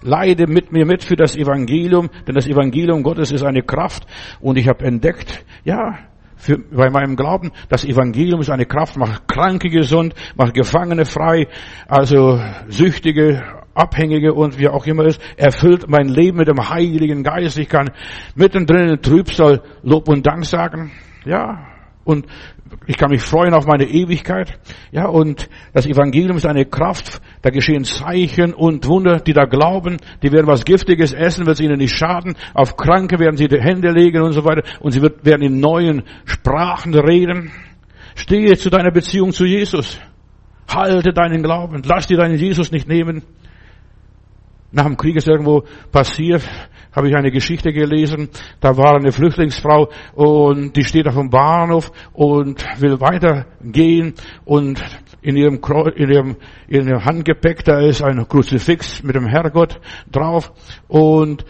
Leide 0.00 0.46
mit 0.46 0.70
mir 0.70 0.86
mit 0.86 1.02
für 1.02 1.16
das 1.16 1.36
Evangelium, 1.36 2.08
denn 2.26 2.36
das 2.36 2.46
Evangelium 2.46 3.02
Gottes 3.02 3.32
ist 3.32 3.42
eine 3.42 3.62
Kraft 3.62 4.06
und 4.40 4.56
ich 4.56 4.68
habe 4.68 4.84
entdeckt, 4.84 5.44
ja, 5.64 5.98
für, 6.36 6.56
bei 6.56 6.88
meinem 6.88 7.16
Glauben, 7.16 7.50
das 7.68 7.84
Evangelium 7.84 8.40
ist 8.40 8.50
eine 8.50 8.64
Kraft, 8.64 8.96
macht 8.96 9.26
Kranke 9.26 9.70
gesund, 9.70 10.14
macht 10.36 10.54
Gefangene 10.54 11.04
frei, 11.04 11.48
also 11.88 12.40
Süchtige 12.68 13.42
Abhängige 13.78 14.34
und 14.34 14.58
wie 14.58 14.68
auch 14.68 14.86
immer 14.86 15.04
ist, 15.04 15.20
erfüllt 15.36 15.88
mein 15.88 16.08
Leben 16.08 16.38
mit 16.38 16.48
dem 16.48 16.68
Heiligen 16.68 17.22
Geist. 17.22 17.58
Ich 17.58 17.68
kann 17.68 17.90
mittendrin 18.34 18.88
in 18.88 19.02
Trübsal 19.02 19.62
Lob 19.82 20.08
und 20.08 20.26
Dank 20.26 20.44
sagen. 20.44 20.90
Ja. 21.24 21.66
Und 22.04 22.26
ich 22.86 22.96
kann 22.96 23.10
mich 23.10 23.20
freuen 23.20 23.54
auf 23.54 23.66
meine 23.66 23.84
Ewigkeit. 23.84 24.58
Ja, 24.92 25.08
und 25.08 25.48
das 25.74 25.86
Evangelium 25.86 26.38
ist 26.38 26.46
eine 26.46 26.64
Kraft. 26.64 27.20
Da 27.42 27.50
geschehen 27.50 27.84
Zeichen 27.84 28.54
und 28.54 28.86
Wunder, 28.86 29.20
die 29.20 29.32
da 29.32 29.44
glauben. 29.44 29.98
Die 30.22 30.32
werden 30.32 30.46
was 30.46 30.64
Giftiges 30.64 31.12
essen, 31.12 31.46
wird 31.46 31.56
es 31.56 31.60
ihnen 31.60 31.78
nicht 31.78 31.94
schaden. 31.94 32.34
Auf 32.54 32.76
Kranke 32.76 33.18
werden 33.18 33.36
sie 33.36 33.48
die 33.48 33.60
Hände 33.60 33.90
legen 33.90 34.22
und 34.22 34.32
so 34.32 34.44
weiter. 34.44 34.62
Und 34.80 34.92
sie 34.92 35.02
werden 35.02 35.42
in 35.42 35.60
neuen 35.60 36.02
Sprachen 36.24 36.94
reden. 36.94 37.50
Stehe 38.14 38.56
zu 38.56 38.70
deiner 38.70 38.90
Beziehung 38.90 39.32
zu 39.32 39.44
Jesus. 39.44 40.00
Halte 40.68 41.12
deinen 41.12 41.42
Glauben. 41.42 41.82
Lass 41.84 42.06
dir 42.06 42.16
deinen 42.16 42.36
Jesus 42.36 42.72
nicht 42.72 42.88
nehmen. 42.88 43.22
Nach 44.70 44.84
dem 44.84 44.96
Krieg 44.96 45.16
ist 45.16 45.28
irgendwo 45.28 45.64
passiert, 45.90 46.42
habe 46.92 47.08
ich 47.08 47.16
eine 47.16 47.30
Geschichte 47.30 47.72
gelesen, 47.72 48.28
da 48.60 48.76
war 48.76 48.96
eine 48.96 49.12
Flüchtlingsfrau 49.12 49.88
und 50.14 50.76
die 50.76 50.84
steht 50.84 51.06
auf 51.06 51.14
dem 51.14 51.30
Bahnhof 51.30 51.90
und 52.12 52.64
will 52.80 53.00
weitergehen. 53.00 54.14
Und 54.44 54.82
in 55.22 55.36
ihrem, 55.36 55.60
in 55.96 56.10
ihrem, 56.10 56.36
in 56.66 56.88
ihrem 56.88 57.04
Handgepäck, 57.04 57.64
da 57.64 57.80
ist 57.80 58.02
ein 58.02 58.26
Kruzifix 58.28 59.02
mit 59.02 59.14
dem 59.14 59.26
Herrgott 59.26 59.80
drauf. 60.10 60.52
Und 60.88 61.44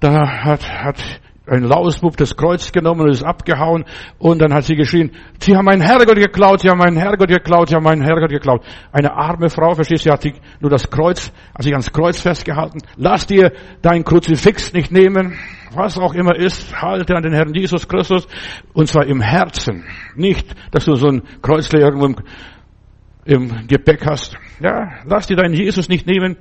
da 0.00 0.44
hat, 0.44 0.68
hat 0.68 1.02
ein 1.46 1.62
Lausbub 1.62 2.16
das 2.16 2.36
Kreuz 2.36 2.72
genommen 2.72 3.02
und 3.02 3.10
ist 3.10 3.22
abgehauen 3.22 3.84
und 4.18 4.40
dann 4.40 4.52
hat 4.52 4.64
sie 4.64 4.74
geschrien, 4.74 5.12
sie 5.38 5.56
haben 5.56 5.64
meinen 5.64 5.80
Herrgott 5.80 6.16
geklaut, 6.16 6.60
sie 6.60 6.68
haben 6.68 6.78
meinen 6.78 6.96
Herrgott 6.96 7.28
geklaut, 7.28 7.68
sie 7.68 7.76
haben 7.76 7.84
meinen 7.84 8.02
Herrgott 8.02 8.30
geklaut. 8.30 8.64
Eine 8.92 9.12
arme 9.12 9.48
Frau, 9.48 9.74
verstehst 9.74 10.06
du, 10.06 10.10
hat 10.10 10.22
sich 10.22 10.34
nur 10.60 10.70
das 10.70 10.90
Kreuz, 10.90 11.32
hat 11.54 11.62
sich 11.62 11.72
ans 11.72 11.92
Kreuz 11.92 12.20
festgehalten. 12.20 12.80
Lass 12.96 13.26
dir 13.26 13.52
dein 13.82 14.04
Kruzifix 14.04 14.72
nicht 14.72 14.90
nehmen, 14.90 15.38
was 15.72 15.98
auch 15.98 16.14
immer 16.14 16.34
ist, 16.34 16.80
halte 16.80 17.14
an 17.14 17.22
den 17.22 17.32
Herrn 17.32 17.54
Jesus 17.54 17.86
Christus 17.86 18.26
und 18.72 18.88
zwar 18.88 19.06
im 19.06 19.20
Herzen. 19.20 19.84
Nicht, 20.16 20.54
dass 20.72 20.86
du 20.86 20.94
so 20.96 21.08
ein 21.08 21.22
Kreuzle 21.42 21.80
irgendwo 21.80 22.06
im, 22.06 22.16
im 23.24 23.66
Gepäck 23.68 24.04
hast. 24.04 24.36
Ja, 24.60 24.88
lass 25.04 25.26
dir 25.26 25.36
deinen 25.36 25.54
Jesus 25.54 25.88
nicht 25.88 26.06
nehmen. 26.06 26.36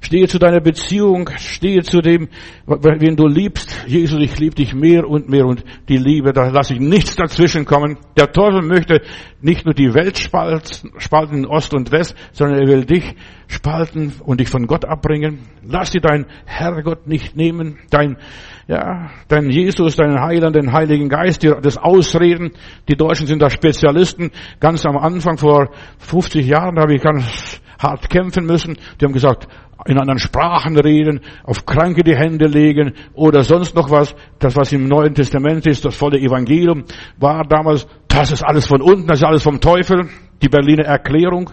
Stehe 0.00 0.28
zu 0.28 0.38
deiner 0.38 0.60
Beziehung, 0.60 1.30
stehe 1.36 1.82
zu 1.82 2.00
dem, 2.00 2.28
wen 2.66 3.16
du 3.16 3.26
liebst. 3.26 3.84
Jesus, 3.86 4.20
ich 4.20 4.38
liebe 4.38 4.54
dich 4.54 4.74
mehr 4.74 5.08
und 5.08 5.28
mehr 5.28 5.46
und 5.46 5.64
die 5.88 5.96
Liebe, 5.96 6.32
da 6.32 6.48
lasse 6.48 6.74
ich 6.74 6.80
nichts 6.80 7.16
dazwischen 7.16 7.64
kommen. 7.64 7.98
Der 8.16 8.30
Teufel 8.30 8.62
möchte 8.62 9.00
nicht 9.40 9.64
nur 9.64 9.74
die 9.74 9.94
Welt 9.94 10.18
spalten, 10.18 10.92
spalten 10.98 11.38
in 11.38 11.46
Ost 11.46 11.74
und 11.74 11.90
West, 11.90 12.14
sondern 12.32 12.60
er 12.60 12.66
will 12.68 12.84
dich 12.84 13.14
spalten 13.48 14.12
und 14.24 14.40
dich 14.40 14.48
von 14.48 14.66
Gott 14.66 14.84
abbringen. 14.84 15.40
Lass 15.62 15.90
dir 15.90 16.00
dein 16.00 16.26
Herrgott 16.44 17.06
nicht 17.06 17.36
nehmen, 17.36 17.78
dein, 17.90 18.18
ja, 18.66 19.10
dein 19.28 19.50
Jesus, 19.50 19.96
deinen 19.96 20.20
Heiland, 20.20 20.54
den 20.54 20.72
Heiligen 20.72 21.08
Geist, 21.08 21.42
dir 21.42 21.60
das 21.60 21.78
Ausreden. 21.78 22.52
Die 22.88 22.96
Deutschen 22.96 23.26
sind 23.26 23.42
da 23.42 23.50
Spezialisten. 23.50 24.30
Ganz 24.60 24.84
am 24.86 24.96
Anfang, 24.96 25.38
vor 25.38 25.70
50 25.98 26.46
Jahren, 26.46 26.78
habe 26.78 26.94
ich 26.94 27.02
ganz 27.02 27.60
hart 27.78 28.10
kämpfen 28.10 28.46
müssen. 28.46 28.76
Die 29.00 29.04
haben 29.04 29.12
gesagt, 29.12 29.48
in 29.86 29.98
anderen 29.98 30.18
Sprachen 30.18 30.76
reden, 30.76 31.20
auf 31.44 31.64
Kranke 31.64 32.02
die 32.02 32.16
Hände 32.16 32.46
legen 32.46 32.94
oder 33.14 33.42
sonst 33.42 33.74
noch 33.74 33.90
was. 33.90 34.14
Das, 34.38 34.56
was 34.56 34.72
im 34.72 34.88
Neuen 34.88 35.14
Testament 35.14 35.66
ist, 35.66 35.84
das 35.84 35.96
volle 35.96 36.18
Evangelium, 36.18 36.84
war 37.18 37.44
damals, 37.44 37.86
das 38.08 38.32
ist 38.32 38.44
alles 38.44 38.66
von 38.66 38.82
unten, 38.82 39.06
das 39.06 39.20
ist 39.20 39.24
alles 39.24 39.42
vom 39.42 39.60
Teufel. 39.60 40.08
Die 40.42 40.48
Berliner 40.48 40.84
Erklärung. 40.84 41.50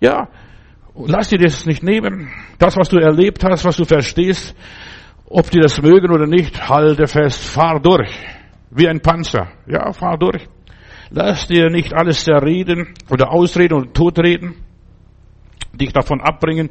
Ja, 0.00 0.28
lass 0.94 1.28
dir 1.28 1.38
das 1.38 1.66
nicht 1.66 1.82
nehmen. 1.82 2.30
Das, 2.58 2.76
was 2.76 2.88
du 2.88 2.98
erlebt 2.98 3.44
hast, 3.44 3.64
was 3.64 3.76
du 3.76 3.84
verstehst, 3.84 4.56
ob 5.26 5.50
die 5.50 5.60
das 5.60 5.80
mögen 5.82 6.12
oder 6.12 6.26
nicht, 6.26 6.68
halte 6.68 7.06
fest, 7.06 7.42
fahr 7.44 7.80
durch. 7.80 8.10
Wie 8.70 8.88
ein 8.88 9.00
Panzer. 9.00 9.48
Ja, 9.66 9.92
fahr 9.92 10.18
durch. 10.18 10.46
Lass 11.10 11.46
dir 11.46 11.70
nicht 11.70 11.94
alles 11.94 12.24
zerreden 12.24 12.94
oder 13.10 13.30
ausreden 13.30 13.74
und 13.74 13.94
totreden, 13.94 14.63
dich 15.72 15.92
davon 15.92 16.20
abbringen 16.20 16.70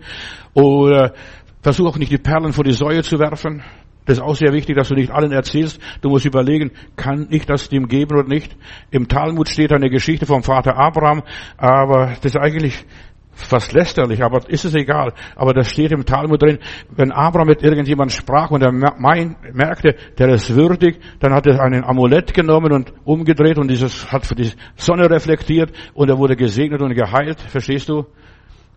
oder 0.53 1.13
versuch 1.61 1.87
auch 1.87 1.97
nicht 1.97 2.11
die 2.11 2.17
Perlen 2.17 2.53
vor 2.53 2.63
die 2.63 2.73
Säue 2.73 3.03
zu 3.03 3.19
werfen. 3.19 3.63
Das 4.05 4.17
ist 4.17 4.23
auch 4.23 4.35
sehr 4.35 4.51
wichtig, 4.51 4.75
dass 4.75 4.89
du 4.89 4.95
nicht 4.95 5.11
allen 5.11 5.31
erzählst. 5.31 5.79
Du 6.01 6.09
musst 6.09 6.25
überlegen, 6.25 6.71
kann 6.97 7.27
ich 7.29 7.45
das 7.45 7.69
dem 7.69 7.87
geben 7.87 8.17
oder 8.17 8.27
nicht? 8.27 8.55
Im 8.91 9.07
Talmud 9.07 9.47
steht 9.47 9.71
eine 9.71 9.89
Geschichte 9.89 10.25
vom 10.25 10.43
Vater 10.43 10.77
Abraham, 10.77 11.23
aber 11.57 12.07
das 12.21 12.35
ist 12.35 12.37
eigentlich 12.37 12.85
fast 13.31 13.73
lästerlich, 13.73 14.21
aber 14.21 14.47
ist 14.49 14.65
es 14.65 14.75
egal. 14.75 15.13
Aber 15.35 15.53
das 15.53 15.69
steht 15.69 15.91
im 15.93 16.05
Talmud 16.05 16.41
drin, 16.41 16.59
wenn 16.89 17.11
Abraham 17.13 17.47
mit 17.47 17.63
irgendjemand 17.63 18.11
sprach 18.11 18.51
und 18.51 18.61
er 18.61 18.71
merkte, 18.71 19.95
der 20.17 20.29
ist 20.29 20.53
würdig, 20.53 20.99
dann 21.19 21.33
hat 21.33 21.47
er 21.47 21.61
einen 21.61 21.85
Amulett 21.85 22.33
genommen 22.33 22.73
und 22.73 22.93
umgedreht 23.05 23.57
und 23.57 23.71
dieses 23.71 24.11
hat 24.11 24.25
für 24.25 24.35
die 24.35 24.51
Sonne 24.75 25.09
reflektiert 25.09 25.71
und 25.93 26.09
er 26.09 26.17
wurde 26.17 26.35
gesegnet 26.35 26.81
und 26.81 26.93
geheilt. 26.93 27.39
Verstehst 27.39 27.89
du? 27.89 28.05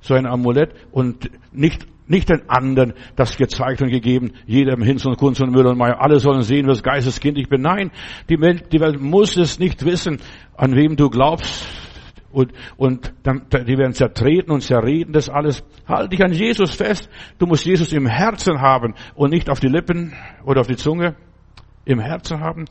So 0.06 0.14
ein 0.14 0.26
Amulett 0.26 0.74
und 0.92 1.30
nicht 1.52 1.86
nicht 2.08 2.28
den 2.28 2.48
anderen 2.48 2.92
das 3.16 3.36
gezeigt 3.36 3.82
und 3.82 3.90
gegeben, 3.90 4.30
jedem 4.46 4.80
Hinz 4.80 5.04
und 5.04 5.18
Kunz 5.18 5.40
und 5.40 5.50
Müller 5.50 5.70
und 5.70 5.78
Meier, 5.78 6.00
alle 6.00 6.20
sollen 6.20 6.42
sehen, 6.42 6.68
was 6.68 6.84
Geisteskind 6.84 7.36
ich 7.36 7.48
bin. 7.48 7.62
Nein, 7.62 7.90
die 8.30 8.40
Welt, 8.40 8.72
die 8.72 8.78
Welt 8.78 9.00
muss 9.00 9.36
es 9.36 9.58
nicht 9.58 9.84
wissen, 9.84 10.18
an 10.56 10.76
wem 10.76 10.94
du 10.94 11.10
glaubst, 11.10 11.66
und, 12.36 12.52
und 12.76 13.14
dann, 13.22 13.46
die 13.48 13.78
werden 13.78 13.94
zertreten 13.94 14.52
und 14.52 14.60
zerreden, 14.60 15.14
das 15.14 15.30
alles. 15.30 15.64
Halt 15.88 16.12
dich 16.12 16.22
an 16.22 16.32
Jesus 16.32 16.74
fest. 16.74 17.08
Du 17.38 17.46
musst 17.46 17.64
Jesus 17.64 17.94
im 17.94 18.06
Herzen 18.06 18.60
haben 18.60 18.94
und 19.14 19.30
nicht 19.30 19.48
auf 19.48 19.58
die 19.58 19.68
Lippen 19.68 20.12
oder 20.44 20.60
auf 20.60 20.66
die 20.66 20.76
Zunge. 20.76 21.16
Im 21.86 21.98
Herzen 21.98 22.40
haben. 22.40 22.66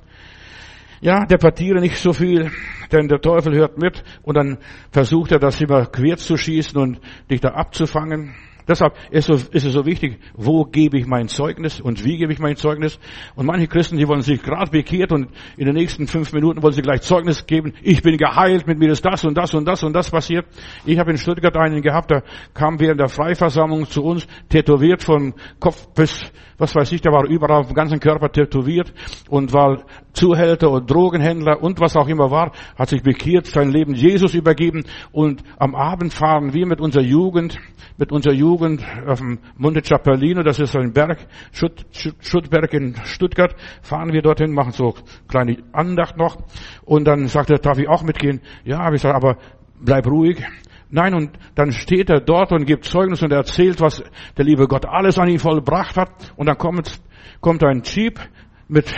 Ja, 1.01 1.25
debattiere 1.25 1.81
nicht 1.81 1.97
so 1.97 2.13
viel, 2.13 2.51
denn 2.91 3.07
der 3.07 3.21
Teufel 3.21 3.53
hört 3.55 3.77
mit 3.77 4.03
und 4.23 4.35
dann 4.35 4.57
versucht 4.91 5.31
er 5.31 5.39
das 5.39 5.59
immer 5.61 5.85
quer 5.85 6.17
zu 6.17 6.37
schießen 6.37 6.79
und 6.79 6.99
dich 7.29 7.41
da 7.41 7.49
abzufangen. 7.49 8.33
Deshalb 8.67 8.95
ist, 9.11 9.29
es 9.29 9.63
so 9.63 9.85
wichtig, 9.85 10.19
wo 10.33 10.63
gebe 10.63 10.97
ich 10.97 11.05
mein 11.05 11.27
Zeugnis 11.27 11.79
und 11.79 12.03
wie 12.03 12.17
gebe 12.17 12.33
ich 12.33 12.39
mein 12.39 12.55
Zeugnis. 12.55 12.99
Und 13.35 13.45
manche 13.45 13.67
Christen, 13.67 13.97
die 13.97 14.07
wollen 14.07 14.21
sich 14.21 14.41
gerade 14.41 14.71
bekehrt 14.71 15.11
und 15.11 15.29
in 15.55 15.65
den 15.65 15.75
nächsten 15.75 16.07
fünf 16.07 16.33
Minuten 16.33 16.63
wollen 16.63 16.73
sie 16.73 16.81
gleich 16.81 17.01
Zeugnis 17.01 17.45
geben. 17.45 17.73
Ich 17.83 18.01
bin 18.01 18.17
geheilt, 18.17 18.65
mit 18.65 18.79
mir 18.79 18.91
ist 18.91 19.05
das 19.05 19.23
und 19.23 19.37
das 19.37 19.53
und 19.53 19.65
das 19.65 19.83
und 19.83 19.93
das 19.93 20.09
passiert. 20.09 20.47
Ich 20.85 20.97
habe 20.97 21.11
in 21.11 21.17
Stuttgart 21.17 21.55
einen 21.57 21.81
gehabt, 21.81 22.09
der 22.09 22.23
kam 22.53 22.79
während 22.79 22.99
der 22.99 23.09
Freiversammlung 23.09 23.85
zu 23.85 24.03
uns, 24.03 24.25
tätowiert 24.49 25.03
von 25.03 25.35
Kopf 25.59 25.87
bis, 25.93 26.31
was 26.57 26.73
weiß 26.73 26.91
ich, 26.91 27.01
der 27.01 27.11
war 27.11 27.25
überall 27.25 27.59
auf 27.59 27.67
dem 27.67 27.75
ganzen 27.75 27.99
Körper 27.99 28.31
tätowiert 28.31 28.91
und 29.29 29.53
war 29.53 29.83
Zuhälter 30.15 30.71
und 30.71 30.89
Drogenhändler 30.89 31.61
und 31.61 31.79
was 31.79 31.95
auch 31.95 32.07
immer 32.07 32.31
war, 32.31 32.51
hat 32.77 32.89
sich 32.89 33.03
bekehrt, 33.03 33.45
sein 33.45 33.69
Leben 33.69 33.93
Jesus 33.93 34.33
übergeben 34.33 34.85
und 35.11 35.43
am 35.57 35.75
Abend 35.75 36.13
fahren 36.13 36.53
wir 36.53 36.65
mit 36.65 36.81
unserer 36.81 37.03
Jugend, 37.03 37.57
mit 37.97 38.11
unserer 38.11 38.33
Jugend 38.33 38.83
auf 39.05 39.19
dem 39.19 39.39
Monte 39.57 39.83
Ciappellino, 39.83 40.43
das 40.43 40.59
ist 40.59 40.75
ein 40.75 40.93
Berg, 40.93 41.19
Schutt, 41.51 41.85
Schuttberg 42.19 42.73
in 42.73 42.95
Stuttgart, 43.03 43.55
fahren 43.81 44.13
wir 44.13 44.21
dorthin, 44.21 44.53
machen 44.53 44.71
so 44.71 44.95
kleine 45.27 45.57
Andacht 45.71 46.17
noch 46.17 46.37
und 46.85 47.05
dann 47.05 47.27
sagt 47.27 47.51
er, 47.51 47.59
darf 47.59 47.77
ich 47.77 47.87
auch 47.87 48.03
mitgehen? 48.03 48.41
Ja, 48.63 48.85
ich 48.87 48.93
gesagt, 48.93 49.15
aber 49.15 49.37
bleib 49.79 50.07
ruhig. 50.07 50.41
Nein, 50.89 51.13
und 51.13 51.31
dann 51.55 51.71
steht 51.71 52.09
er 52.09 52.21
dort 52.21 52.51
und 52.51 52.65
gibt 52.65 52.85
Zeugnis 52.85 53.21
und 53.21 53.31
erzählt, 53.31 53.81
was 53.81 54.03
der 54.37 54.45
liebe 54.45 54.67
Gott 54.67 54.85
alles 54.85 55.17
an 55.17 55.27
ihm 55.27 55.39
vollbracht 55.39 55.97
hat 55.97 56.33
und 56.37 56.45
dann 56.47 56.57
kommt, 56.57 57.01
kommt 57.41 57.63
ein 57.63 57.81
Jeep 57.83 58.19
mit 58.67 58.93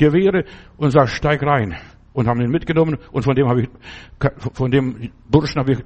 Gewehre 0.00 0.44
und 0.76 0.90
sagt, 0.90 1.10
steig 1.10 1.42
rein. 1.42 1.76
Und 2.12 2.26
haben 2.26 2.40
ihn 2.40 2.50
mitgenommen 2.50 2.98
und 3.12 3.22
von 3.22 3.36
dem 3.36 3.48
habe 3.48 3.62
ich, 3.62 3.68
von 4.52 4.70
dem 4.72 5.12
Burschen 5.30 5.60
habe 5.60 5.72
ich 5.72 5.78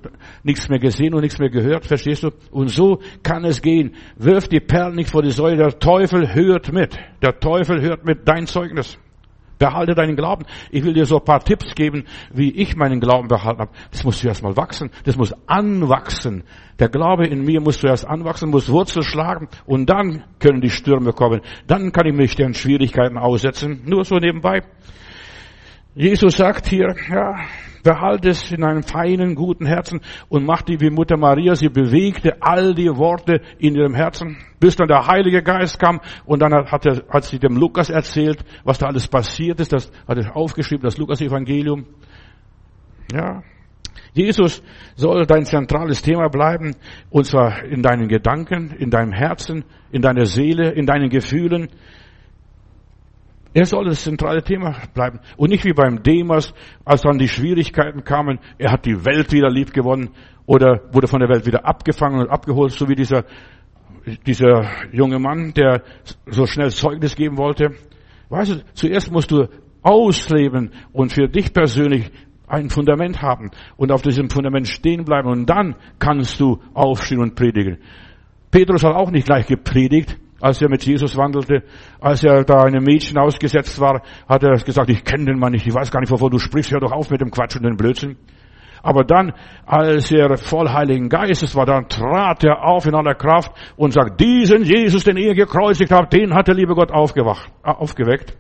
nichts 0.43 0.71
mehr 0.71 0.79
gesehen 0.79 1.13
und 1.13 1.21
nichts 1.21 1.39
mehr 1.39 1.51
gehört, 1.51 1.85
verstehst 1.85 2.23
du? 2.23 2.31
Und 2.51 2.69
so 2.69 3.01
kann 3.23 3.45
es 3.45 3.61
gehen. 3.61 3.95
Wirf 4.17 4.49
die 4.49 4.61
Perlen 4.61 4.95
nicht 4.95 5.11
vor 5.11 5.23
die 5.23 5.33
Säule, 5.33 5.59
der 5.59 5.79
Teufel 5.79 6.35
hört 6.35 6.73
mit. 6.73 6.99
Der 7.23 7.39
Teufel 7.39 7.83
hört 7.83 8.07
mit 8.07 8.27
dein 8.27 8.47
Zeugnis. 8.47 8.99
Behalte 9.59 9.95
deinen 9.95 10.17
Glauben. 10.17 10.45
Ich 10.71 10.85
will 10.85 10.95
dir 10.95 11.07
so 11.07 11.19
ein 11.19 11.25
paar 11.25 11.41
Tipps 11.41 11.75
geben, 11.75 12.05
wie 12.33 12.51
ich 12.51 12.77
meinen 12.77 13.01
Glauben 13.01 13.29
behalten 13.29 13.61
habe. 13.61 13.73
Das 13.91 14.05
muss 14.05 14.19
zuerst 14.19 14.43
mal 14.43 14.57
wachsen. 14.57 14.91
Das 15.05 15.17
muss 15.17 15.35
anwachsen. 15.47 16.45
Der 16.79 16.89
Glaube 16.89 17.27
in 17.27 17.45
mir 17.45 17.61
muss 17.61 17.79
zuerst 17.79 18.07
anwachsen, 18.07 18.51
muss 18.51 18.69
Wurzel 18.69 19.03
schlagen 19.03 19.49
und 19.67 19.89
dann 19.89 20.25
können 20.41 20.61
die 20.61 20.71
Stürme 20.71 21.13
kommen. 21.13 21.41
Dann 21.67 21.93
kann 21.93 22.07
ich 22.07 22.15
mich 22.15 22.35
den 22.35 22.55
Schwierigkeiten 22.55 23.17
aussetzen. 23.17 23.83
Nur 23.85 24.05
so 24.05 24.17
nebenbei. 24.17 24.63
Jesus 25.95 26.37
sagt 26.37 26.67
hier, 26.67 26.97
ja, 27.09 27.37
behalte 27.85 28.31
es 28.31 28.51
in 28.51 28.65
einem 28.65 28.83
feinen, 28.83 29.37
guten 29.37 29.67
Herzen 29.67 30.01
und 30.29 30.45
mach 30.45 30.63
die 30.63 30.81
wie 30.81 30.91
Mutter 30.91 31.17
Maria. 31.17 31.55
Sie 31.55 31.69
bewegte 31.69 32.43
all 32.43 32.75
die 32.75 32.89
Worte 32.89 33.41
in 33.59 33.77
ihrem 33.77 33.95
Herzen, 33.95 34.39
bis 34.59 34.75
dann 34.75 34.89
der 34.89 35.07
Heilige 35.07 35.43
Geist 35.43 35.79
kam 35.79 36.01
und 36.25 36.41
dann 36.43 36.53
hat, 36.53 36.87
er, 36.87 37.05
hat 37.09 37.25
sie 37.25 37.39
dem 37.39 37.57
Lukas 37.57 37.91
erzählt, 37.91 38.45
was 38.65 38.79
da 38.79 38.87
alles 38.87 39.07
passiert 39.07 39.61
ist. 39.61 39.73
Das 39.73 39.93
hat 40.09 40.19
er 40.19 40.35
aufgeschrieben, 40.35 40.83
das 40.83 40.99
Lukas-Evangelium. 40.99 41.87
Ja. 43.13 43.43
Jesus 44.15 44.63
soll 44.95 45.27
dein 45.27 45.45
zentrales 45.45 46.01
Thema 46.01 46.29
bleiben, 46.29 46.77
und 47.11 47.27
zwar 47.27 47.65
in 47.65 47.83
deinen 47.83 48.09
Gedanken, 48.09 48.71
in 48.79 48.91
deinem 48.91 49.13
Herzen, 49.13 49.65
in 49.91 50.03
deiner 50.03 50.25
Seele, 50.25 50.71
in 50.71 50.87
deinen 50.87 51.11
Gefühlen. 51.11 51.69
Er 53.55 53.67
soll 53.67 53.85
das 53.85 54.03
zentrale 54.03 54.43
Thema 54.43 54.75
bleiben. 54.95 55.21
Und 55.37 55.51
nicht 55.51 55.65
wie 55.65 55.73
beim 55.73 56.03
Demas, 56.03 56.53
als 56.85 57.03
dann 57.03 57.19
die 57.19 57.29
Schwierigkeiten 57.29 58.03
kamen, 58.03 58.41
er 58.59 58.73
hat 58.73 58.85
die 58.85 59.05
Welt 59.05 59.33
wieder 59.33 59.49
lieb 59.49 59.73
gewonnen 59.73 60.11
oder 60.45 60.83
wurde 60.93 61.07
von 61.07 61.21
der 61.21 61.29
Welt 61.29 61.47
wieder 61.47 61.65
abgefangen 61.65 62.19
und 62.19 62.29
abgeholt, 62.29 62.73
so 62.73 62.89
wie 62.89 62.97
dieser, 62.97 63.25
dieser 64.27 64.69
junge 64.91 65.21
Mann, 65.21 65.55
der 65.55 65.83
so 66.27 66.47
schnell 66.47 66.71
Zeugnis 66.71 67.15
geben 67.15 67.39
wollte. 67.39 67.71
Weißt 68.29 68.51
du, 68.51 68.65
zuerst 68.75 69.13
musst 69.13 69.31
du 69.31 69.47
ausleben 69.83 70.73
und 70.93 71.13
für 71.13 71.29
dich 71.29 71.53
persönlich 71.53 72.11
ein 72.49 72.71
Fundament 72.71 73.23
haben 73.23 73.53
und 73.77 73.93
auf 73.93 74.03
diesem 74.03 74.31
Fundament 74.31 74.67
stehen 74.67 75.05
bleiben 75.05 75.29
und 75.29 75.47
dann 75.47 75.77
kannst 76.01 76.41
du 76.41 76.61
aufstehen 76.75 77.21
und 77.21 77.37
predigen. 77.37 77.79
Petrus 78.51 78.83
hat 78.83 78.95
auch 78.95 79.13
nicht 79.13 79.27
gleich 79.27 79.47
gepredigt, 79.47 80.19
als 80.45 80.61
er 80.61 80.69
mit 80.69 80.85
Jesus 80.85 81.17
wandelte, 81.17 81.63
als 82.01 82.23
er 82.23 82.45
da 82.45 82.65
einem 82.65 82.85
Mädchen 82.85 83.17
ausgesetzt 83.17 83.81
war, 83.81 84.03
hat 84.29 84.43
er 84.43 84.59
gesagt, 84.59 84.91
ich 84.91 85.03
kenne 85.03 85.25
den 85.25 85.39
Mann 85.39 85.53
nicht, 85.53 85.67
ich 85.67 85.73
weiß 85.73 85.91
gar 85.91 86.01
nicht, 86.01 86.13
wovon 86.13 86.31
du 86.31 86.39
sprichst, 86.39 86.71
hör 86.71 86.81
doch 86.81 86.93
auf 86.93 87.09
mit 87.11 87.23
dem 87.23 87.31
Quatsch 87.31 87.57
und 87.57 87.63
dem 87.63 87.79
Blödsinn. 87.79 88.19
Aber 88.83 89.05
dann, 89.05 89.33
als 89.65 90.13
er 90.13 90.37
voll 90.37 90.69
Heiligen 90.69 91.09
Geistes 91.09 91.57
war, 91.57 91.65
dann 91.65 91.89
trat 91.89 92.45
er 92.45 92.63
auf 92.63 92.85
in 92.85 92.95
aller 92.95 93.15
Kraft 93.15 93.53
und 93.77 93.95
sagt, 93.95 94.21
diesen 94.21 94.65
Jesus, 94.65 95.05
den 95.05 95.17
ihr 95.17 95.35
gekreuzigt 95.35 95.91
habt, 95.91 96.13
den 96.13 96.35
hat 96.35 96.47
der 96.47 96.55
liebe 96.55 96.75
Gott 96.75 96.93
aufgewacht, 96.93 97.51
äh, 97.65 97.71
aufgeweckt. 97.71 98.37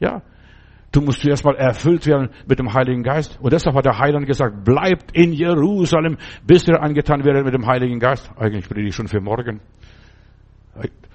Ja. 0.00 0.22
Du 0.90 1.02
musst 1.02 1.20
zuerst 1.20 1.44
mal 1.44 1.54
erfüllt 1.54 2.04
werden 2.08 2.30
mit 2.48 2.58
dem 2.58 2.74
Heiligen 2.74 3.04
Geist. 3.04 3.38
Und 3.40 3.52
deshalb 3.52 3.76
hat 3.76 3.84
der 3.84 3.98
Heiland 3.98 4.26
gesagt, 4.26 4.64
bleibt 4.64 5.12
in 5.12 5.32
Jerusalem, 5.32 6.16
bis 6.44 6.66
ihr 6.66 6.82
angetan 6.82 7.24
werdet 7.24 7.44
mit 7.44 7.54
dem 7.54 7.66
Heiligen 7.66 8.00
Geist. 8.00 8.28
Eigentlich 8.36 8.66
predige 8.66 8.88
ich 8.88 8.94
schon 8.96 9.06
für 9.06 9.20
morgen. 9.20 9.60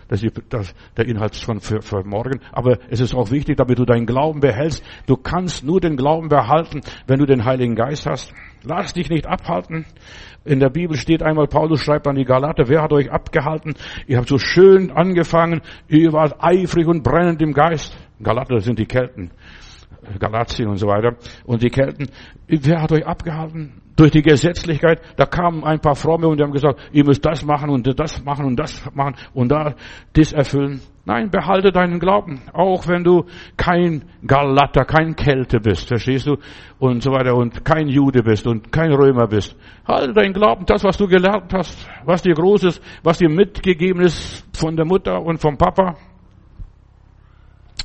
Das 0.09 0.23
ist 0.23 0.41
das, 0.49 0.73
der 0.97 1.07
Inhalt 1.07 1.35
schon 1.35 1.61
für, 1.61 1.81
für 1.81 2.03
morgen. 2.03 2.41
Aber 2.51 2.79
es 2.89 2.99
ist 2.99 3.13
auch 3.13 3.29
wichtig, 3.31 3.57
damit 3.57 3.77
du 3.77 3.85
deinen 3.85 4.07
Glauben 4.07 4.39
behältst. 4.39 4.83
Du 5.05 5.15
kannst 5.15 5.63
nur 5.63 5.79
den 5.79 5.95
Glauben 5.95 6.29
behalten, 6.29 6.81
wenn 7.05 7.19
du 7.19 7.25
den 7.25 7.45
Heiligen 7.45 7.75
Geist 7.75 8.07
hast. 8.07 8.33
Lass 8.63 8.93
dich 8.93 9.09
nicht 9.09 9.27
abhalten. 9.27 9.85
In 10.45 10.59
der 10.59 10.69
Bibel 10.69 10.97
steht 10.97 11.21
einmal, 11.21 11.47
Paulus 11.47 11.81
schreibt 11.81 12.07
an 12.07 12.15
die 12.15 12.25
Galater, 12.25 12.67
wer 12.67 12.81
hat 12.81 12.91
euch 12.91 13.11
abgehalten? 13.11 13.75
Ihr 14.07 14.17
habt 14.17 14.27
so 14.27 14.39
schön 14.39 14.91
angefangen, 14.91 15.61
ihr 15.87 16.11
wart 16.11 16.43
eifrig 16.43 16.87
und 16.87 17.03
brennend 17.03 17.41
im 17.41 17.53
Geist. 17.53 17.95
Galater 18.21 18.59
sind 18.61 18.79
die 18.79 18.87
Kelten. 18.87 19.31
Galatien 20.17 20.69
und 20.69 20.77
so 20.77 20.87
weiter. 20.87 21.15
Und 21.45 21.61
die 21.61 21.69
Kelten, 21.69 22.09
wer 22.47 22.81
hat 22.81 22.91
euch 22.91 23.05
abgehalten? 23.05 23.81
Durch 23.95 24.11
die 24.11 24.21
Gesetzlichkeit, 24.21 25.01
da 25.17 25.25
kamen 25.25 25.65
ein 25.65 25.81
paar 25.81 25.95
Fromme 25.95 26.27
und 26.27 26.37
die 26.37 26.43
haben 26.43 26.53
gesagt, 26.53 26.79
ihr 26.93 27.03
müsst 27.03 27.25
das 27.25 27.43
machen 27.43 27.69
und 27.69 27.85
das 27.99 28.23
machen 28.23 28.45
und 28.45 28.55
das 28.55 28.89
machen 28.95 29.15
und 29.33 29.49
da 29.49 29.75
das 30.13 30.31
erfüllen. 30.31 30.81
Nein, 31.09 31.31
behalte 31.31 31.71
deinen 31.71 31.99
Glauben, 31.99 32.39
auch 32.53 32.87
wenn 32.87 33.03
du 33.03 33.25
kein 33.57 34.03
Galater, 34.25 34.85
kein 34.85 35.15
Kälte 35.15 35.59
bist, 35.59 35.87
verstehst 35.87 36.27
du? 36.27 36.37
Und 36.77 37.01
so 37.01 37.11
weiter 37.11 37.35
und 37.35 37.65
kein 37.65 37.87
Jude 37.87 38.21
bist 38.21 38.45
und 38.45 38.71
kein 38.71 38.91
Römer 38.93 39.25
bist. 39.25 39.57
Halte 39.87 40.13
deinen 40.13 40.33
Glauben, 40.33 40.67
das, 40.67 40.83
was 40.83 40.97
du 40.97 41.07
gelernt 41.07 41.51
hast, 41.51 41.89
was 42.05 42.21
dir 42.21 42.35
groß 42.35 42.63
ist, 42.65 42.83
was 43.01 43.17
dir 43.17 43.27
mitgegeben 43.27 44.01
ist 44.01 44.47
von 44.55 44.75
der 44.75 44.85
Mutter 44.85 45.19
und 45.19 45.41
vom 45.41 45.57
Papa. 45.57 45.95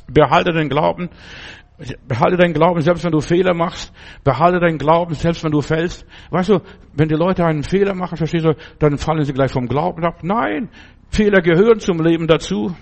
Behalte 0.07 0.52
den 0.52 0.69
Glauben, 0.69 1.09
Behalte 2.07 2.37
deinen 2.37 2.54
Glauben, 2.54 2.81
selbst 2.83 3.04
wenn 3.04 3.11
du 3.11 3.21
Fehler 3.21 3.52
machst. 3.52 3.93
Behalte 4.23 4.61
deinen 4.61 4.78
Glauben, 4.78 5.14
selbst 5.14 5.43
wenn 5.43 5.50
du 5.50 5.61
fällst. 5.61 6.07
Weißt 6.31 6.50
du, 6.50 6.61
wenn 6.93 7.09
die 7.09 7.16
Leute 7.16 7.45
einen 7.45 7.64
Fehler 7.64 7.95
machen, 7.95 8.16
verstehst 8.16 8.45
du, 8.45 8.54
dann 8.78 8.97
fallen 8.97 9.25
sie 9.25 9.33
gleich 9.33 9.50
vom 9.50 9.66
Glauben 9.66 10.04
ab. 10.04 10.23
Nein, 10.23 10.69
Fehler 11.11 11.43
gehören 11.43 11.81
zum 11.81 12.00
Leben 12.00 12.28
dazu. 12.28 12.75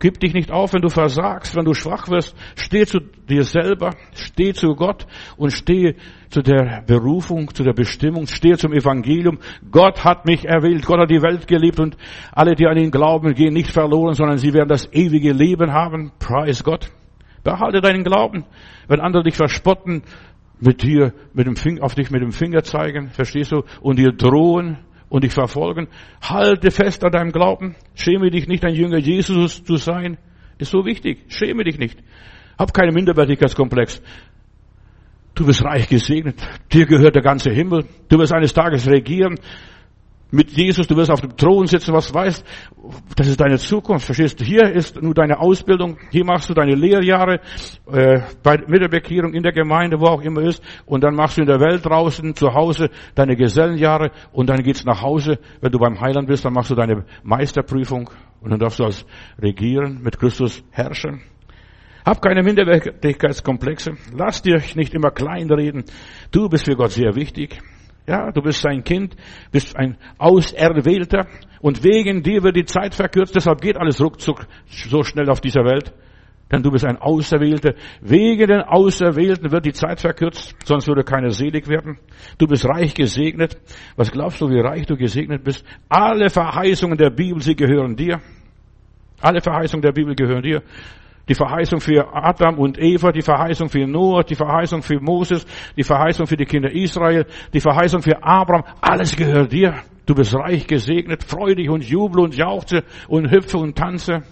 Gib 0.00 0.20
dich 0.20 0.32
nicht 0.32 0.52
auf, 0.52 0.74
wenn 0.74 0.82
du 0.82 0.90
versagst, 0.90 1.56
wenn 1.56 1.64
du 1.64 1.74
schwach 1.74 2.08
wirst. 2.08 2.36
Steh 2.54 2.86
zu 2.86 3.00
dir 3.00 3.42
selber, 3.42 3.94
steh 4.14 4.52
zu 4.52 4.74
Gott 4.74 5.06
und 5.36 5.50
steh 5.50 5.96
zu 6.30 6.40
der 6.40 6.82
Berufung, 6.86 7.52
zu 7.52 7.64
der 7.64 7.72
Bestimmung, 7.72 8.26
steh 8.26 8.56
zum 8.56 8.72
Evangelium. 8.72 9.38
Gott 9.72 10.04
hat 10.04 10.24
mich 10.24 10.44
erwählt, 10.44 10.86
Gott 10.86 11.00
hat 11.00 11.10
die 11.10 11.22
Welt 11.22 11.48
geliebt 11.48 11.80
und 11.80 11.96
alle, 12.32 12.54
die 12.54 12.66
an 12.66 12.76
ihn 12.76 12.92
glauben, 12.92 13.34
gehen 13.34 13.54
nicht 13.54 13.72
verloren, 13.72 14.14
sondern 14.14 14.38
sie 14.38 14.54
werden 14.54 14.68
das 14.68 14.92
ewige 14.92 15.32
Leben 15.32 15.72
haben. 15.72 16.12
Preis 16.18 16.62
Gott. 16.62 16.90
Behalte 17.44 17.80
deinen 17.80 18.04
Glauben. 18.04 18.44
Wenn 18.86 19.00
andere 19.00 19.22
dich 19.22 19.36
verspotten, 19.36 20.02
mit 20.60 20.82
dir, 20.82 21.12
mit 21.34 21.46
dem 21.46 21.56
Finger, 21.56 21.84
auf 21.84 21.94
dich 21.94 22.10
mit 22.10 22.20
dem 22.20 22.32
Finger 22.32 22.62
zeigen, 22.62 23.10
verstehst 23.10 23.52
du, 23.52 23.62
und 23.80 23.98
dir 23.98 24.10
drohen, 24.10 24.78
und 25.08 25.24
dich 25.24 25.32
verfolgen. 25.32 25.88
Halte 26.22 26.70
fest 26.70 27.04
an 27.04 27.12
deinem 27.12 27.32
Glauben. 27.32 27.76
Schäme 27.94 28.30
dich 28.30 28.46
nicht, 28.46 28.64
ein 28.64 28.74
Jünger 28.74 28.98
Jesus 28.98 29.64
zu 29.64 29.76
sein. 29.76 30.18
Ist 30.58 30.70
so 30.70 30.84
wichtig. 30.84 31.24
Schäme 31.28 31.64
dich 31.64 31.78
nicht. 31.78 31.98
Hab 32.58 32.74
keinen 32.74 32.94
Minderwertigkeitskomplex. 32.94 34.02
Du 35.34 35.46
bist 35.46 35.64
reich 35.64 35.88
gesegnet. 35.88 36.36
Dir 36.72 36.86
gehört 36.86 37.14
der 37.14 37.22
ganze 37.22 37.50
Himmel. 37.50 37.84
Du 38.08 38.18
wirst 38.18 38.32
eines 38.32 38.52
Tages 38.52 38.88
regieren 38.88 39.38
mit 40.30 40.50
Jesus, 40.50 40.86
du 40.86 40.96
wirst 40.96 41.10
auf 41.10 41.20
dem 41.20 41.36
Thron 41.36 41.66
sitzen, 41.66 41.94
was 41.94 42.12
weißt, 42.12 42.44
das 43.16 43.26
ist 43.26 43.40
deine 43.40 43.58
Zukunft, 43.58 44.04
verstehst 44.04 44.40
du? 44.40 44.44
Hier 44.44 44.70
ist 44.70 45.00
nur 45.00 45.14
deine 45.14 45.40
Ausbildung, 45.40 45.96
hier 46.10 46.24
machst 46.24 46.50
du 46.50 46.54
deine 46.54 46.74
Lehrjahre, 46.74 47.40
äh, 47.90 48.20
bei, 48.42 48.58
mit 48.66 48.82
der 48.82 48.88
Bekehrung 48.88 49.32
in 49.32 49.42
der 49.42 49.52
Gemeinde, 49.52 49.98
wo 49.98 50.06
auch 50.06 50.20
immer 50.20 50.42
ist, 50.42 50.62
und 50.84 51.02
dann 51.02 51.14
machst 51.14 51.38
du 51.38 51.42
in 51.42 51.46
der 51.46 51.60
Welt 51.60 51.84
draußen, 51.84 52.34
zu 52.34 52.52
Hause, 52.52 52.90
deine 53.14 53.36
Gesellenjahre, 53.36 54.10
und 54.32 54.50
dann 54.50 54.62
geht's 54.62 54.84
nach 54.84 55.00
Hause, 55.00 55.38
wenn 55.60 55.72
du 55.72 55.78
beim 55.78 56.00
Heiland 56.00 56.28
bist, 56.28 56.44
dann 56.44 56.52
machst 56.52 56.70
du 56.70 56.74
deine 56.74 57.04
Meisterprüfung, 57.22 58.10
und 58.40 58.50
dann 58.50 58.58
darfst 58.58 58.78
du 58.80 58.84
als 58.84 59.06
regieren, 59.40 60.00
mit 60.02 60.18
Christus 60.18 60.62
herrschen. 60.70 61.22
Hab 62.04 62.22
keine 62.22 62.42
Minderwertigkeitskomplexe. 62.42 63.92
Lass 64.16 64.40
dich 64.40 64.76
nicht 64.76 64.94
immer 64.94 65.10
kleinreden. 65.10 65.84
Du 66.30 66.48
bist 66.48 66.64
für 66.64 66.74
Gott 66.74 66.92
sehr 66.92 67.14
wichtig. 67.16 67.60
Ja, 68.08 68.32
du 68.32 68.40
bist 68.40 68.62
sein 68.62 68.82
Kind, 68.82 69.14
bist 69.52 69.76
ein 69.76 69.98
Auserwählter 70.16 71.26
und 71.60 71.84
wegen 71.84 72.22
dir 72.22 72.42
wird 72.42 72.56
die 72.56 72.64
Zeit 72.64 72.94
verkürzt, 72.94 73.36
deshalb 73.36 73.60
geht 73.60 73.76
alles 73.76 74.00
ruckzuck 74.00 74.46
so 74.66 75.02
schnell 75.02 75.28
auf 75.28 75.42
dieser 75.42 75.62
Welt. 75.62 75.92
Denn 76.50 76.62
du 76.62 76.70
bist 76.70 76.86
ein 76.86 76.96
Auserwählter. 76.96 77.74
Wegen 78.00 78.46
den 78.46 78.62
Auserwählten 78.62 79.52
wird 79.52 79.66
die 79.66 79.74
Zeit 79.74 80.00
verkürzt, 80.00 80.56
sonst 80.64 80.88
würde 80.88 81.04
keiner 81.04 81.30
selig 81.30 81.68
werden. 81.68 81.98
Du 82.38 82.46
bist 82.46 82.64
reich 82.64 82.94
gesegnet. 82.94 83.58
Was 83.96 84.10
glaubst 84.10 84.40
du, 84.40 84.48
wie 84.48 84.60
reich 84.60 84.86
du 84.86 84.96
gesegnet 84.96 85.44
bist? 85.44 85.62
Alle 85.90 86.30
Verheißungen 86.30 86.96
der 86.96 87.10
Bibel, 87.10 87.42
sie 87.42 87.54
gehören 87.54 87.94
dir. 87.94 88.22
Alle 89.20 89.42
Verheißungen 89.42 89.82
der 89.82 89.92
Bibel 89.92 90.14
gehören 90.14 90.42
dir 90.42 90.62
die 91.28 91.34
Verheißung 91.34 91.80
für 91.80 92.08
Adam 92.12 92.58
und 92.58 92.78
Eva, 92.78 93.12
die 93.12 93.22
Verheißung 93.22 93.68
für 93.68 93.86
Noah, 93.86 94.24
die 94.24 94.34
Verheißung 94.34 94.82
für 94.82 95.00
Moses, 95.00 95.46
die 95.76 95.82
Verheißung 95.82 96.26
für 96.26 96.36
die 96.36 96.46
Kinder 96.46 96.70
Israel, 96.72 97.26
die 97.52 97.60
Verheißung 97.60 98.02
für 98.02 98.22
Abraham, 98.22 98.64
alles 98.80 99.14
gehört 99.14 99.52
dir. 99.52 99.74
Du 100.06 100.14
bist 100.14 100.34
reich 100.34 100.66
gesegnet, 100.66 101.22
freu 101.22 101.54
dich 101.54 101.68
und 101.68 101.84
jubel 101.84 102.20
und 102.20 102.34
jauchze 102.34 102.82
und 103.08 103.30
hüpfe 103.30 103.58
und 103.58 103.76
tanze. 103.76 104.22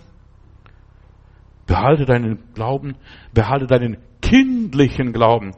Behalte 1.67 2.07
deinen 2.07 2.39
Glauben, 2.55 2.97
behalte 3.35 3.67
deinen 3.67 3.99
kindlichen 4.23 5.13
Glauben. 5.13 5.53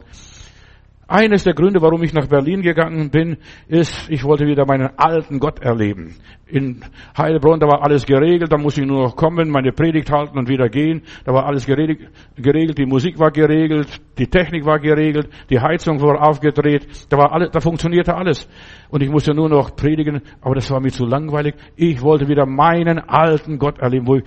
Eines 1.11 1.43
der 1.43 1.55
Gründe, 1.55 1.81
warum 1.81 2.03
ich 2.03 2.13
nach 2.13 2.27
Berlin 2.27 2.61
gegangen 2.61 3.09
bin, 3.09 3.39
ist, 3.67 4.11
ich 4.11 4.25
wollte 4.25 4.47
wieder 4.47 4.67
meinen 4.67 4.91
alten 4.99 5.39
Gott 5.39 5.59
erleben. 5.59 6.15
In 6.47 6.85
Heilbronn, 7.17 7.61
da 7.61 7.67
war 7.67 7.83
alles 7.83 8.05
geregelt, 8.05 8.53
da 8.53 8.59
muss 8.59 8.77
ich 8.77 8.85
nur 8.85 9.05
noch 9.05 9.17
kommen, 9.17 9.49
meine 9.49 9.73
Predigt 9.73 10.13
halten 10.13 10.37
und 10.37 10.51
wieder 10.51 10.69
gehen. 10.69 11.01
Da 11.25 11.33
war 11.33 11.47
alles 11.47 11.65
geregelt, 11.65 12.79
die 12.79 12.85
Musik 12.85 13.19
war 13.19 13.31
geregelt, 13.31 13.89
die 14.19 14.27
Technik 14.27 14.67
war 14.67 14.81
geregelt, 14.81 15.31
die 15.49 15.59
Heizung 15.59 15.99
war 16.03 16.29
aufgedreht, 16.29 16.87
da 17.09 17.17
war 17.17 17.33
alles, 17.33 17.53
da 17.53 17.61
funktionierte 17.61 18.15
alles. 18.15 18.47
Und 18.91 19.03
ich 19.03 19.09
musste 19.09 19.33
nur 19.33 19.49
noch 19.49 19.75
predigen, 19.77 20.21
aber 20.43 20.57
das 20.57 20.71
war 20.71 20.81
mir 20.81 20.91
zu 20.91 21.07
langweilig. 21.07 21.55
Ich 21.75 22.03
wollte 22.03 22.29
wieder 22.29 22.45
meinen 22.45 22.99
alten 22.99 23.59
Gott 23.59 23.79
erleben, 23.79 24.07
wo 24.07 24.17
ich, 24.17 24.25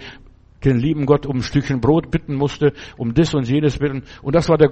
den 0.64 0.78
lieben 0.78 1.06
Gott 1.06 1.26
um 1.26 1.38
ein 1.38 1.44
Stückchen 1.44 1.82
Brot 1.82 2.12
bitten 2.12 2.36
musste, 2.36 2.74
um 2.98 3.14
das 3.14 3.34
und 3.34 3.48
jenes 3.48 3.80
bitten. 3.80 4.04
Und 4.22 4.36
das 4.36 4.50
war 4.50 4.58
der, 4.58 4.70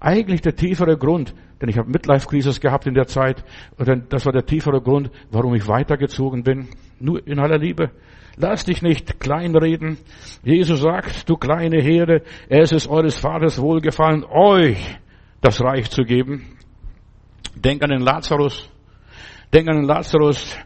eigentlich 0.00 0.42
der 0.42 0.54
tiefere 0.54 0.96
Grund, 0.96 1.34
denn 1.60 1.68
ich 1.68 1.78
habe 1.78 1.90
Midlife-Crisis 1.90 2.60
gehabt 2.60 2.86
in 2.86 2.94
der 2.94 3.06
Zeit. 3.06 3.44
Und 3.78 4.12
das 4.12 4.26
war 4.26 4.32
der 4.32 4.44
tiefere 4.44 4.80
Grund, 4.80 5.10
warum 5.30 5.54
ich 5.54 5.66
weitergezogen 5.66 6.42
bin. 6.42 6.68
Nur 7.00 7.26
in 7.26 7.38
aller 7.38 7.58
Liebe. 7.58 7.90
Lass 8.36 8.64
dich 8.64 8.82
nicht 8.82 9.20
kleinreden. 9.20 9.98
Jesus 10.42 10.80
sagt, 10.80 11.28
du 11.28 11.36
kleine 11.36 11.80
Herde, 11.80 12.22
es 12.48 12.72
ist 12.72 12.88
eures 12.88 13.18
Vaters 13.18 13.60
wohlgefallen, 13.60 14.24
euch 14.24 14.98
das 15.40 15.62
Reich 15.62 15.90
zu 15.90 16.02
geben. 16.02 16.44
Denk 17.54 17.82
an 17.82 17.90
den 17.90 18.00
Lazarus. 18.00 18.68
Denk 19.52 19.68
an 19.68 19.76
den 19.76 19.86
Lazarus, 19.86 20.58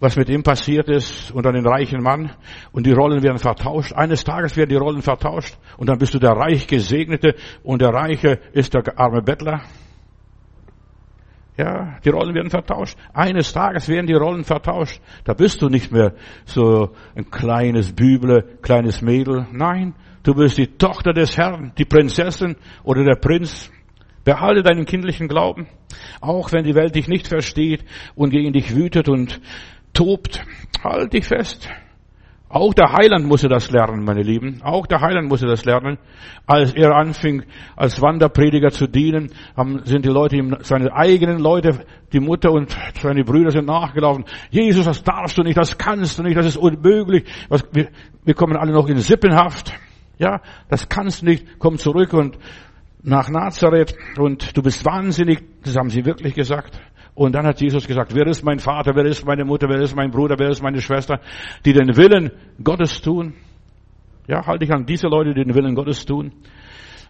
was 0.00 0.16
mit 0.16 0.28
ihm 0.28 0.42
passiert 0.42 0.88
ist 0.88 1.30
und 1.32 1.46
an 1.46 1.54
den 1.54 1.66
reichen 1.66 2.02
Mann 2.02 2.32
und 2.72 2.86
die 2.86 2.92
Rollen 2.92 3.22
werden 3.22 3.38
vertauscht. 3.38 3.92
Eines 3.92 4.24
Tages 4.24 4.56
werden 4.56 4.70
die 4.70 4.76
Rollen 4.76 5.02
vertauscht 5.02 5.56
und 5.76 5.88
dann 5.88 5.98
bist 5.98 6.14
du 6.14 6.18
der 6.18 6.32
reich 6.32 6.66
Gesegnete 6.66 7.34
und 7.62 7.82
der 7.82 7.90
Reiche 7.90 8.38
ist 8.52 8.74
der 8.74 8.82
arme 8.98 9.22
Bettler. 9.22 9.62
Ja, 11.56 11.98
die 12.04 12.10
Rollen 12.10 12.36
werden 12.36 12.50
vertauscht. 12.50 12.96
Eines 13.12 13.52
Tages 13.52 13.88
werden 13.88 14.06
die 14.06 14.14
Rollen 14.14 14.44
vertauscht. 14.44 15.00
Da 15.24 15.34
bist 15.34 15.60
du 15.60 15.68
nicht 15.68 15.90
mehr 15.90 16.14
so 16.44 16.90
ein 17.16 17.28
kleines 17.32 17.92
Büble, 17.92 18.58
kleines 18.62 19.02
Mädel. 19.02 19.48
Nein, 19.50 19.94
du 20.22 20.34
bist 20.34 20.56
die 20.56 20.68
Tochter 20.68 21.12
des 21.12 21.36
Herrn, 21.36 21.72
die 21.76 21.84
Prinzessin 21.84 22.54
oder 22.84 23.02
der 23.02 23.16
Prinz. 23.16 23.72
Behalte 24.22 24.62
deinen 24.62 24.84
kindlichen 24.84 25.26
Glauben, 25.26 25.68
auch 26.20 26.52
wenn 26.52 26.62
die 26.62 26.74
Welt 26.74 26.94
dich 26.94 27.08
nicht 27.08 27.26
versteht 27.26 27.84
und 28.14 28.30
gegen 28.30 28.52
dich 28.52 28.76
wütet 28.76 29.08
und 29.08 29.40
tobt, 29.98 30.44
halt 30.84 31.12
dich 31.12 31.26
fest. 31.26 31.68
Auch 32.50 32.72
der 32.72 32.92
Heiland 32.92 33.26
musste 33.26 33.48
das 33.48 33.70
lernen, 33.70 34.04
meine 34.04 34.22
Lieben. 34.22 34.62
Auch 34.62 34.86
der 34.86 35.00
Heiland 35.00 35.28
musste 35.28 35.46
das 35.46 35.66
lernen. 35.66 35.98
Als 36.46 36.72
er 36.72 36.96
anfing, 36.96 37.42
als 37.76 38.00
Wanderprediger 38.00 38.70
zu 38.70 38.86
dienen, 38.86 39.32
haben, 39.54 39.84
sind 39.84 40.06
die 40.06 40.10
Leute 40.10 40.36
ihm, 40.36 40.56
seine 40.60 40.94
eigenen 40.94 41.40
Leute, 41.40 41.84
die 42.12 42.20
Mutter 42.20 42.50
und 42.50 42.74
seine 43.02 43.22
Brüder 43.24 43.50
sind 43.50 43.66
nachgelaufen. 43.66 44.24
Jesus, 44.50 44.86
das 44.86 45.02
darfst 45.02 45.36
du 45.36 45.42
nicht, 45.42 45.58
das 45.58 45.76
kannst 45.76 46.18
du 46.18 46.22
nicht, 46.22 46.38
das 46.38 46.46
ist 46.46 46.56
unmöglich. 46.56 47.24
Was, 47.50 47.66
wir, 47.72 47.88
wir 48.24 48.34
kommen 48.34 48.56
alle 48.56 48.72
noch 48.72 48.88
in 48.88 48.96
Sippenhaft. 48.96 49.74
Ja, 50.18 50.40
das 50.70 50.88
kannst 50.88 51.20
du 51.20 51.26
nicht. 51.26 51.58
Komm 51.58 51.76
zurück 51.76 52.14
und 52.14 52.38
nach 53.02 53.28
Nazareth 53.28 53.94
und 54.16 54.56
du 54.56 54.62
bist 54.62 54.86
wahnsinnig. 54.86 55.42
Das 55.64 55.76
haben 55.76 55.90
sie 55.90 56.06
wirklich 56.06 56.34
gesagt. 56.34 56.80
Und 57.18 57.34
dann 57.34 57.48
hat 57.48 57.60
Jesus 57.60 57.84
gesagt, 57.84 58.14
wer 58.14 58.28
ist 58.28 58.44
mein 58.44 58.60
Vater, 58.60 58.94
wer 58.94 59.04
ist 59.04 59.26
meine 59.26 59.44
Mutter, 59.44 59.68
wer 59.68 59.80
ist 59.80 59.96
mein 59.96 60.12
Bruder, 60.12 60.36
wer 60.38 60.50
ist 60.50 60.62
meine 60.62 60.80
Schwester, 60.80 61.18
die 61.64 61.72
den 61.72 61.96
Willen 61.96 62.30
Gottes 62.62 63.00
tun. 63.00 63.34
Ja, 64.28 64.46
halte 64.46 64.64
ich 64.64 64.70
an 64.70 64.86
diese 64.86 65.08
Leute, 65.08 65.34
die 65.34 65.42
den 65.42 65.52
Willen 65.52 65.74
Gottes 65.74 66.06
tun. 66.06 66.30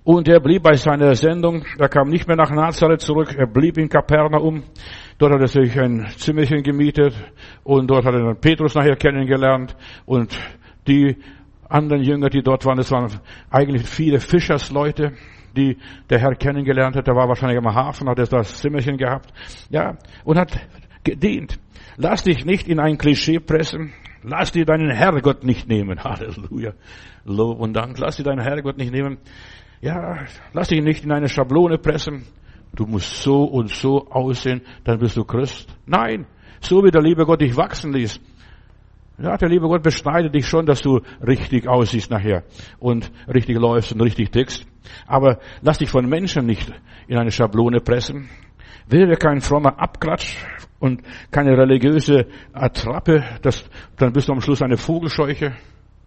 Und 0.05 0.27
er 0.27 0.41
blieb 0.41 0.63
bei 0.63 0.77
seiner 0.77 1.15
Sendung, 1.15 1.63
er 1.79 1.91
kam 1.91 2.09
nicht 2.09 2.27
mehr 2.27 2.39
nach 2.39 2.51
Nazareth 2.51 3.03
zurück, 3.03 3.35
er 3.37 3.47
blieb 3.47 3.77
in 3.77 3.91
Kapernaum. 3.91 4.63
Dort 5.19 5.35
hat 5.35 5.43
er 5.43 5.49
sich 5.49 5.79
ein 5.79 6.07
Zimmerchen 6.17 6.63
gemietet 6.63 7.15
und 7.63 7.91
dort 7.91 8.07
hat 8.07 8.15
er 8.15 8.25
dann 8.25 8.41
Petrus 8.41 8.75
nachher 8.75 8.97
kennengelernt 8.97 9.77
und 10.07 10.35
die 10.87 11.19
anderen 11.69 12.03
Jünger, 12.03 12.31
die 12.31 12.43
dort 12.43 12.65
waren, 12.65 12.77
das 12.77 12.91
waren 12.91 13.21
eigentlich 13.51 13.89
viele 13.89 14.21
Fischersleute 14.21 15.13
die 15.57 15.77
der 16.09 16.19
Herr 16.19 16.35
kennengelernt 16.35 16.97
hat. 16.97 17.07
Der 17.07 17.15
war 17.15 17.29
wahrscheinlich 17.29 17.59
am 17.59 17.75
Hafen, 17.75 18.09
hat 18.09 18.19
er 18.19 18.27
das 18.27 18.59
Zimmerchen 18.59 18.97
gehabt. 18.97 19.33
Ja, 19.71 19.97
und 20.25 20.39
hat 20.39 20.59
gedient. 21.05 21.59
Lass 21.97 22.23
dich 22.23 22.45
nicht 22.45 22.69
in 22.69 22.79
ein 22.79 22.99
Klischee 22.99 23.41
pressen. 23.41 23.93
Lass 24.23 24.53
dir 24.53 24.65
deinen 24.65 24.91
Herrgott 24.91 25.45
nicht 25.45 25.69
nehmen. 25.69 26.03
Halleluja. 26.05 26.73
Lob 27.25 27.61
und 27.61 27.75
Dank. 27.75 27.99
Lass 27.99 28.17
dir 28.17 28.25
deinen 28.25 28.41
Herrgott 28.41 28.79
nicht 28.79 28.93
nehmen. 28.93 29.19
Ja, 29.81 30.25
lass 30.53 30.69
dich 30.69 30.83
nicht 30.83 31.05
in 31.05 31.13
eine 31.13 31.29
Schablone 31.29 31.79
pressen. 31.79 32.25
Du 32.75 32.87
musst 32.87 33.23
so 33.23 33.45
und 33.45 33.71
so 33.71 34.09
aussehen, 34.11 34.61
dann 34.85 34.99
bist 34.99 35.17
du 35.17 35.25
Christ. 35.25 35.75
Nein, 35.87 36.27
so 36.61 36.85
wie 36.85 36.91
der 36.91 37.01
liebe 37.01 37.25
Gott 37.25 37.41
dich 37.41 37.57
wachsen 37.57 37.93
ließ. 37.93 38.21
Ja, 39.21 39.37
der 39.37 39.49
liebe 39.49 39.67
Gott 39.67 39.83
beschneidet 39.83 40.33
dich 40.33 40.47
schon, 40.47 40.65
dass 40.65 40.81
du 40.81 41.01
richtig 41.27 41.67
aussiehst 41.67 42.09
nachher 42.09 42.45
und 42.79 43.11
richtig 43.27 43.59
läufst 43.59 43.93
und 43.93 44.01
richtig 44.01 44.31
tickst. 44.31 44.65
Aber 45.09 45.41
lass 45.61 45.79
dich 45.79 45.91
von 45.91 46.09
Menschen 46.09 46.47
nicht 46.47 46.73
in 47.09 47.19
eine 47.19 47.33
Schablone 47.33 47.81
pressen. 47.81 48.29
Werde 48.87 49.17
kein 49.17 49.41
frommer 49.41 49.81
Abklatsch 49.81 50.37
und 50.79 51.03
keine 51.33 51.59
religiöse 51.59 52.27
Attrappe, 52.53 53.25
das, 53.43 53.69
dann 53.97 54.13
bist 54.13 54.29
du 54.29 54.33
am 54.33 54.41
Schluss 54.41 54.63
eine 54.63 54.77
Vogelscheuche 54.77 55.57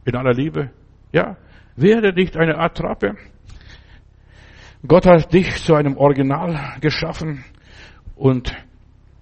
in 0.06 0.16
aller 0.16 0.34
Liebe. 0.34 0.72
Ja, 1.12 1.36
werde 1.76 2.14
nicht 2.14 2.38
eine 2.38 2.58
Attrappe. 2.58 3.18
Gott 4.88 5.06
hat 5.06 5.34
dich 5.34 5.64
zu 5.64 5.76
einem 5.76 5.98
Original 5.98 6.78
geschaffen 6.80 7.44
und 8.16 8.54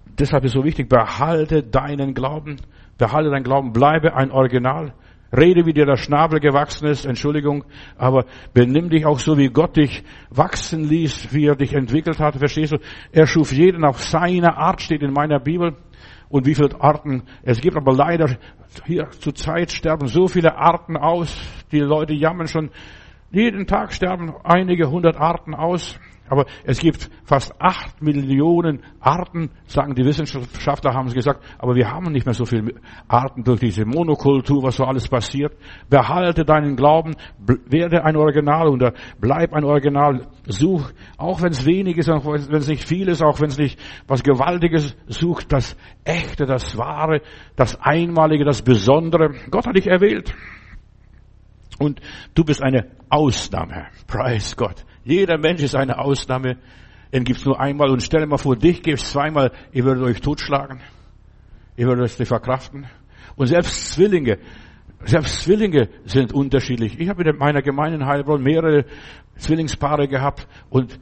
deshalb 0.06 0.44
ist 0.44 0.52
so 0.52 0.64
wichtig, 0.64 0.88
behalte 0.88 1.64
deinen 1.64 2.14
Glauben, 2.14 2.56
behalte 3.00 3.30
deinen 3.30 3.42
Glauben, 3.42 3.72
bleibe 3.72 4.14
ein 4.14 4.30
Original. 4.30 4.92
Rede, 5.36 5.64
wie 5.64 5.72
dir 5.72 5.86
der 5.86 5.96
Schnabel 5.96 6.40
gewachsen 6.40 6.86
ist, 6.88 7.06
Entschuldigung, 7.06 7.64
aber 7.96 8.24
benimm 8.52 8.90
dich 8.90 9.06
auch 9.06 9.18
so, 9.18 9.38
wie 9.38 9.48
Gott 9.48 9.76
dich 9.76 10.02
wachsen 10.28 10.84
ließ, 10.84 11.32
wie 11.32 11.46
er 11.46 11.54
dich 11.54 11.72
entwickelt 11.72 12.18
hat, 12.18 12.36
verstehst 12.36 12.72
du? 12.72 12.78
Er 13.12 13.26
schuf 13.26 13.52
jeden 13.52 13.84
auf 13.84 14.02
seine 14.02 14.56
Art, 14.56 14.82
steht 14.82 15.02
in 15.02 15.12
meiner 15.12 15.38
Bibel. 15.38 15.76
Und 16.28 16.46
wie 16.46 16.54
viele 16.54 16.80
Arten 16.80 17.24
es 17.42 17.60
gibt, 17.60 17.76
aber 17.76 17.92
leider 17.92 18.36
hier 18.86 19.10
zur 19.10 19.34
Zeit 19.34 19.72
sterben 19.72 20.06
so 20.06 20.28
viele 20.28 20.56
Arten 20.56 20.96
aus. 20.96 21.36
Die 21.72 21.80
Leute 21.80 22.12
jammern 22.12 22.46
schon. 22.46 22.70
Jeden 23.32 23.66
Tag 23.66 23.92
sterben 23.92 24.32
einige 24.44 24.90
hundert 24.90 25.16
Arten 25.16 25.54
aus. 25.54 25.98
Aber 26.30 26.46
es 26.62 26.78
gibt 26.78 27.10
fast 27.24 27.52
acht 27.60 28.00
Millionen 28.00 28.84
Arten, 29.00 29.50
sagen 29.66 29.96
die 29.96 30.04
Wissenschaftler, 30.04 30.94
haben 30.94 31.08
sie 31.08 31.16
gesagt. 31.16 31.44
Aber 31.58 31.74
wir 31.74 31.90
haben 31.90 32.12
nicht 32.12 32.24
mehr 32.24 32.34
so 32.34 32.44
viele 32.44 32.74
Arten 33.08 33.42
durch 33.42 33.58
diese 33.58 33.84
Monokultur, 33.84 34.62
was 34.62 34.76
so 34.76 34.84
alles 34.84 35.08
passiert. 35.08 35.52
Behalte 35.88 36.44
deinen 36.44 36.76
Glauben, 36.76 37.16
werde 37.66 38.04
ein 38.04 38.16
Original 38.16 38.68
und 38.68 38.84
bleib 39.20 39.52
ein 39.52 39.64
Original. 39.64 40.28
Such, 40.46 40.92
auch 41.18 41.42
wenn 41.42 41.50
es 41.50 41.66
wenig 41.66 41.98
ist, 41.98 42.08
auch 42.08 42.24
wenn 42.24 42.54
es 42.54 42.68
nicht 42.68 42.86
viel 42.86 43.08
ist, 43.08 43.22
auch 43.22 43.40
wenn 43.40 43.48
es 43.48 43.58
nicht 43.58 43.80
was 44.06 44.22
Gewaltiges, 44.22 44.96
such 45.08 45.42
das 45.42 45.76
Echte, 46.04 46.46
das 46.46 46.78
Wahre, 46.78 47.22
das 47.56 47.80
Einmalige, 47.80 48.44
das 48.44 48.62
Besondere. 48.62 49.34
Gott 49.50 49.66
hat 49.66 49.74
dich 49.74 49.88
erwählt. 49.88 50.32
Und 51.80 52.00
du 52.34 52.44
bist 52.44 52.62
eine 52.62 52.90
Ausnahme. 53.08 53.88
Preis 54.06 54.56
Gott. 54.56 54.84
Jeder 55.04 55.38
Mensch 55.38 55.62
ist 55.62 55.74
eine 55.74 55.98
Ausnahme. 55.98 56.56
Den 57.12 57.24
gibt's 57.24 57.44
nur 57.44 57.58
einmal. 57.58 57.90
Und 57.90 58.02
stell 58.02 58.20
dir 58.20 58.26
mal 58.26 58.38
vor, 58.38 58.56
dich 58.56 58.82
gibt's 58.82 59.10
zweimal. 59.10 59.52
Ihr 59.72 59.84
würdet 59.84 60.04
euch 60.04 60.20
totschlagen. 60.20 60.80
Ihr 61.76 61.86
würdet 61.86 62.04
euch 62.04 62.18
nicht 62.18 62.28
verkraften. 62.28 62.86
Und 63.36 63.46
selbst 63.46 63.92
Zwillinge, 63.92 64.38
selbst 65.04 65.42
Zwillinge 65.42 65.88
sind 66.04 66.32
unterschiedlich. 66.32 66.98
Ich 67.00 67.08
habe 67.08 67.22
in 67.22 67.36
meiner 67.36 67.62
Gemeinde 67.62 67.98
in 67.98 68.06
Heilbronn 68.06 68.42
mehrere 68.42 68.84
Zwillingspaare 69.36 70.06
gehabt 70.08 70.46
und 70.68 71.00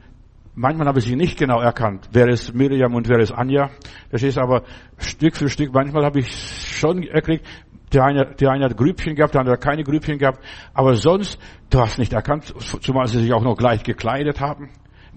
manchmal 0.55 0.87
habe 0.87 0.99
ich 0.99 1.05
sie 1.05 1.15
nicht 1.15 1.37
genau 1.37 1.59
erkannt. 1.59 2.09
Wer 2.13 2.29
ist 2.29 2.53
Miriam 2.53 2.95
und 2.95 3.09
wer 3.09 3.19
ist 3.19 3.31
Anja? 3.31 3.69
Das 4.09 4.23
ist 4.23 4.37
aber 4.37 4.63
Stück 4.97 5.35
für 5.35 5.49
Stück. 5.49 5.73
Manchmal 5.73 6.05
habe 6.05 6.19
ich 6.19 6.31
schon 6.31 7.03
erkriegt, 7.03 7.45
der 7.93 8.03
eine, 8.03 8.25
der 8.35 8.51
eine 8.51 8.65
hat 8.65 8.77
Grübchen 8.77 9.15
gehabt, 9.15 9.33
der 9.33 9.41
andere 9.41 9.55
hat 9.55 9.63
keine 9.63 9.83
Grübchen 9.83 10.17
gehabt. 10.17 10.39
Aber 10.73 10.95
sonst, 10.95 11.39
du 11.69 11.79
hast 11.79 11.97
nicht 11.97 12.13
erkannt, 12.13 12.53
zumal 12.81 13.07
sie 13.07 13.21
sich 13.21 13.33
auch 13.33 13.43
noch 13.43 13.55
gleich 13.55 13.83
gekleidet 13.83 14.39
haben. 14.39 14.69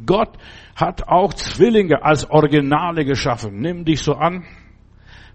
Gott 0.06 0.38
hat 0.74 1.08
auch 1.08 1.34
Zwillinge 1.34 2.02
als 2.02 2.30
Originale 2.30 3.04
geschaffen. 3.04 3.60
Nimm 3.60 3.84
dich 3.84 4.00
so 4.00 4.14
an. 4.14 4.44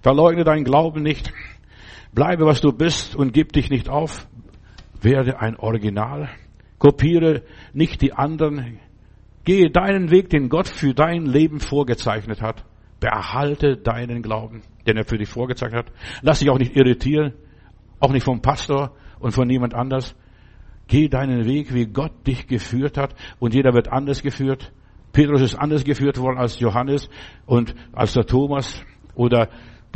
Verleugne 0.01 0.43
deinen 0.43 0.63
Glauben 0.63 1.03
nicht. 1.03 1.31
Bleibe, 2.13 2.45
was 2.45 2.61
du 2.61 2.71
bist 2.71 3.15
und 3.15 3.33
gib 3.33 3.53
dich 3.53 3.69
nicht 3.69 3.89
auf. 3.89 4.27
Werde 5.01 5.39
ein 5.39 5.57
Original. 5.57 6.29
Kopiere 6.79 7.43
nicht 7.73 8.01
die 8.01 8.13
anderen. 8.13 8.79
Gehe 9.43 9.69
deinen 9.69 10.11
Weg, 10.11 10.29
den 10.29 10.49
Gott 10.49 10.67
für 10.67 10.93
dein 10.93 11.25
Leben 11.25 11.59
vorgezeichnet 11.59 12.41
hat. 12.41 12.65
Behalte 12.99 13.77
deinen 13.77 14.21
Glauben 14.21 14.63
den 14.87 14.97
er 14.97 15.03
für 15.03 15.17
dich 15.17 15.29
vorgezeigt 15.29 15.75
hat. 15.75 15.91
Lass 16.21 16.39
dich 16.39 16.49
auch 16.49 16.57
nicht 16.57 16.75
irritieren, 16.75 17.33
auch 17.99 18.11
nicht 18.11 18.23
vom 18.23 18.41
Pastor 18.41 18.95
und 19.19 19.33
von 19.33 19.47
niemand 19.47 19.73
anders. 19.73 20.15
Geh 20.87 21.09
deinen 21.09 21.45
Weg, 21.45 21.73
wie 21.73 21.85
Gott 21.85 22.25
dich 22.25 22.47
geführt 22.47 22.97
hat 22.97 23.13
und 23.39 23.53
jeder 23.53 23.73
wird 23.73 23.89
anders 23.89 24.21
geführt. 24.21 24.71
Petrus 25.11 25.41
ist 25.41 25.55
anders 25.55 25.83
geführt 25.83 26.17
worden 26.17 26.37
als 26.37 26.59
Johannes 26.59 27.09
und 27.45 27.75
als 27.91 28.13
der 28.13 28.25
Thomas 28.25 28.81
oder 29.15 29.49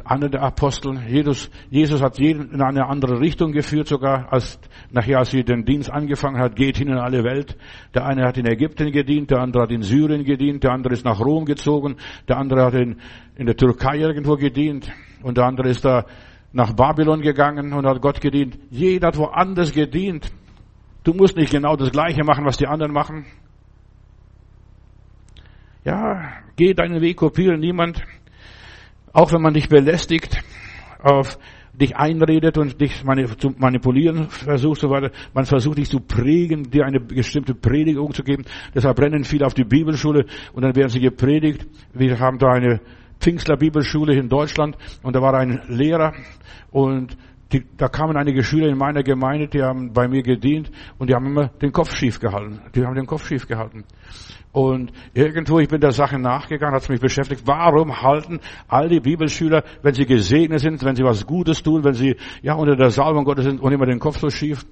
einer 0.06 0.30
der 0.30 0.42
Apostel. 0.42 1.00
Jesus, 1.08 1.50
Jesus 1.70 2.02
hat 2.02 2.18
jeden 2.18 2.52
in 2.52 2.62
eine 2.62 2.88
andere 2.88 3.20
Richtung 3.20 3.52
geführt, 3.52 3.88
sogar 3.88 4.32
als 4.32 4.60
nachher, 4.90 5.20
als 5.20 5.32
sie 5.32 5.44
den 5.44 5.66
Dienst 5.66 5.92
angefangen 5.92 6.40
hat, 6.40 6.56
geht 6.56 6.78
hin 6.78 6.88
in 6.88 6.98
alle 6.98 7.24
Welt. 7.24 7.58
Der 7.94 8.06
eine 8.06 8.26
hat 8.26 8.38
in 8.38 8.46
Ägypten 8.46 8.92
gedient, 8.92 9.32
der 9.32 9.40
andere 9.40 9.64
hat 9.64 9.72
in 9.72 9.84
Syrien 9.84 10.24
gedient, 10.24 10.64
der 10.64 10.72
andere 10.72 10.94
ist 10.94 11.06
nach 11.06 11.20
Rom 11.20 11.46
gezogen, 11.46 11.98
der 12.28 12.38
andere 12.38 12.66
hat 12.66 12.74
in, 12.74 12.98
in 13.36 13.46
der 13.46 13.56
Türkei 13.56 13.98
irgendwo 13.98 14.36
gedient 14.36 14.92
und 15.24 15.38
der 15.38 15.46
andere 15.46 15.70
ist 15.70 15.86
da 15.86 16.06
nach 16.54 16.74
Babylon 16.74 17.22
gegangen 17.22 17.74
und 17.74 17.86
hat 17.86 18.02
Gott 18.02 18.22
gedient. 18.22 18.58
Jeder 18.70 19.08
hat 19.08 19.18
woanders 19.18 19.72
gedient. 19.72 20.32
Du 21.04 21.14
musst 21.14 21.36
nicht 21.36 21.52
genau 21.52 21.76
das 21.76 21.92
Gleiche 21.92 22.24
machen, 22.24 22.46
was 22.46 22.58
die 22.58 22.68
anderen 22.68 22.94
machen. 22.94 23.26
Ja, 25.84 26.34
geh 26.56 26.74
deinen 26.74 27.02
Weg, 27.02 27.18
kopiere 27.18 27.58
niemand. 27.58 28.04
Auch 29.14 29.32
wenn 29.34 29.42
man 29.42 29.54
dich 29.54 29.70
belästigt, 29.70 30.42
auf 31.02 31.38
dich 31.74 31.96
einredet 31.96 32.58
und 32.58 32.80
dich 32.80 33.04
zu 33.38 33.54
manipulieren 33.58 34.30
versucht, 34.30 34.82
so 34.82 34.90
weiter. 34.90 35.12
Man 35.34 35.46
versucht 35.46 35.78
dich 35.78 35.90
zu 35.90 36.00
prägen, 36.00 36.70
dir 36.70 36.86
eine 36.86 37.00
bestimmte 37.00 37.56
Predigung 37.56 38.14
zu 38.14 38.24
geben. 38.24 38.44
Deshalb 38.76 39.00
rennen 39.00 39.24
viele 39.24 39.46
auf 39.46 39.54
die 39.54 39.64
Bibelschule 39.64 40.26
und 40.54 40.64
dann 40.64 40.76
werden 40.76 40.90
sie 40.90 41.00
gepredigt. 41.00 41.66
Wir 41.94 42.20
haben 42.20 42.38
da 42.38 42.52
eine 42.52 42.82
Pfingstler 43.20 43.58
Bibelschule 43.58 44.16
in 44.16 44.30
Deutschland 44.30 44.78
und 45.04 45.16
da 45.16 45.22
war 45.22 45.34
ein 45.36 45.62
Lehrer 45.68 46.14
und 46.72 47.18
die, 47.52 47.66
da 47.78 47.88
kamen 47.88 48.16
einige 48.16 48.44
Schüler 48.44 48.68
in 48.68 48.78
meiner 48.78 49.04
Gemeinde, 49.04 49.48
die 49.48 49.62
haben 49.62 49.92
bei 49.94 50.08
mir 50.08 50.24
gedient 50.24 50.72
und 50.98 51.10
die 51.10 51.16
haben 51.16 51.26
immer 51.26 51.48
den 51.48 51.72
Kopf 51.72 51.94
schief 51.96 52.20
gehalten. 52.20 52.62
Die 52.76 52.86
haben 52.86 52.96
den 52.96 53.06
Kopf 53.06 53.28
schief 53.28 53.48
gehalten. 53.48 53.84
Und 54.54 54.92
irgendwo, 55.14 55.60
ich 55.60 55.70
bin 55.70 55.80
der 55.80 55.92
Sache 55.92 56.20
nachgegangen, 56.20 56.76
hat 56.76 56.84
es 56.84 56.90
mich 56.90 57.00
beschäftigt, 57.00 57.44
warum 57.46 58.02
halten 58.02 58.40
all 58.68 58.90
die 58.90 59.00
Bibelschüler, 59.00 59.64
wenn 59.82 59.94
sie 59.94 60.06
gesegnet 60.06 60.60
sind, 60.60 60.84
wenn 60.84 60.96
sie 60.96 61.04
was 61.04 61.26
Gutes 61.26 61.64
tun, 61.64 61.84
wenn 61.84 61.94
sie 61.94 62.16
ja 62.42 62.56
unter 62.56 62.76
der 62.76 62.90
Salbung 62.90 63.24
Gottes 63.24 63.46
sind 63.46 63.62
und 63.62 63.72
immer 63.72 63.86
den 63.86 64.00
Kopf 64.00 64.20
so 64.20 64.30
schief? 64.30 64.66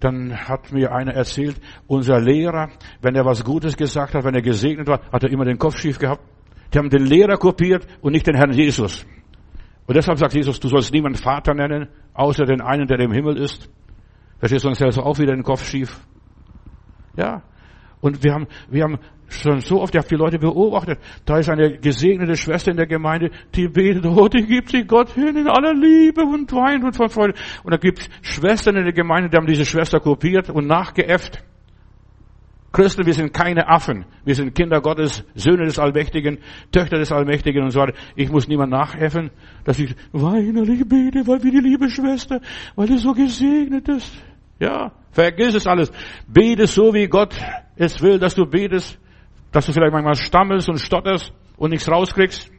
Dann 0.00 0.34
hat 0.36 0.72
mir 0.72 0.92
einer 0.92 1.12
erzählt, 1.12 1.60
unser 1.86 2.20
Lehrer, 2.20 2.70
wenn 3.02 3.14
er 3.14 3.24
was 3.24 3.44
Gutes 3.44 3.76
gesagt 3.76 4.14
hat, 4.14 4.24
wenn 4.24 4.34
er 4.34 4.42
gesegnet 4.42 4.88
war, 4.88 5.00
hat 5.12 5.22
er 5.22 5.30
immer 5.30 5.44
den 5.44 5.58
Kopf 5.58 5.78
schief 5.78 5.98
gehabt. 5.98 6.22
Die 6.72 6.78
haben 6.78 6.90
den 6.90 7.04
Lehrer 7.04 7.36
kopiert 7.36 7.86
und 8.00 8.12
nicht 8.12 8.26
den 8.26 8.34
Herrn 8.34 8.52
Jesus. 8.52 9.06
Und 9.86 9.96
deshalb 9.96 10.18
sagt 10.18 10.34
Jesus, 10.34 10.58
du 10.58 10.68
sollst 10.68 10.92
niemanden 10.92 11.18
Vater 11.18 11.54
nennen, 11.54 11.88
außer 12.14 12.44
den 12.44 12.60
einen, 12.60 12.86
der 12.86 12.98
im 13.00 13.12
Himmel 13.12 13.36
ist. 13.36 13.70
Verstehst 14.38 14.64
du, 14.64 14.68
sonst 14.68 14.80
hältst 14.80 14.98
du 14.98 15.02
auch 15.02 15.18
wieder 15.18 15.34
den 15.34 15.44
Kopf 15.44 15.64
schief. 15.64 16.00
Ja. 17.16 17.42
Und 18.00 18.24
wir 18.24 18.34
haben, 18.34 18.48
wir 18.68 18.82
haben 18.82 18.98
schon 19.28 19.60
so 19.60 19.80
oft 19.80 19.94
die 19.94 20.14
Leute 20.16 20.38
beobachtet. 20.38 20.98
Da 21.24 21.38
ist 21.38 21.48
eine 21.48 21.78
gesegnete 21.78 22.36
Schwester 22.36 22.70
in 22.70 22.76
der 22.76 22.86
Gemeinde, 22.86 23.30
die 23.54 23.68
betet, 23.68 24.04
oh, 24.04 24.28
die 24.28 24.44
gibt 24.44 24.70
sich 24.70 24.86
Gott 24.86 25.10
hin 25.10 25.36
in 25.36 25.48
aller 25.48 25.74
Liebe 25.74 26.22
und 26.22 26.52
weint 26.52 26.84
und 26.84 26.96
von 26.96 27.08
Freude. 27.08 27.34
Und 27.62 27.72
da 27.72 27.76
gibt 27.76 28.00
es 28.00 28.08
Schwestern 28.22 28.76
in 28.76 28.84
der 28.84 28.92
Gemeinde, 28.92 29.30
die 29.30 29.36
haben 29.36 29.46
diese 29.46 29.64
Schwester 29.64 30.00
kopiert 30.00 30.50
und 30.50 30.66
nachgeäfft. 30.66 31.42
Christen, 32.72 33.04
wir 33.04 33.12
sind 33.12 33.34
keine 33.34 33.68
Affen. 33.68 34.06
Wir 34.24 34.34
sind 34.34 34.54
Kinder 34.54 34.80
Gottes, 34.80 35.24
Söhne 35.34 35.66
des 35.66 35.78
Allmächtigen, 35.78 36.38
Töchter 36.72 36.98
des 36.98 37.12
Allmächtigen 37.12 37.62
und 37.62 37.70
so 37.70 37.80
weiter. 37.80 37.92
Ich 38.16 38.30
muss 38.30 38.48
niemand 38.48 38.72
nachäffen, 38.72 39.30
dass 39.64 39.78
ich 39.78 39.94
weinerlich 40.12 40.88
bete, 40.88 41.26
weil 41.26 41.42
wir 41.42 41.50
die 41.50 41.68
liebe 41.68 41.90
Schwester, 41.90 42.40
weil 42.74 42.86
du 42.88 42.96
so 42.96 43.12
gesegnet 43.12 43.88
ist. 43.88 44.14
Ja, 44.58 44.92
vergiss 45.10 45.54
es 45.54 45.66
alles. 45.66 45.92
Bete 46.26 46.66
so, 46.66 46.94
wie 46.94 47.08
Gott 47.08 47.34
es 47.76 48.00
will, 48.00 48.18
dass 48.18 48.34
du 48.34 48.46
betest, 48.46 48.98
dass 49.50 49.66
du 49.66 49.72
vielleicht 49.72 49.92
manchmal 49.92 50.14
stammelst 50.14 50.68
und 50.70 50.78
stotterst 50.78 51.32
und 51.58 51.70
nichts 51.70 51.90
rauskriegst. 51.90 52.50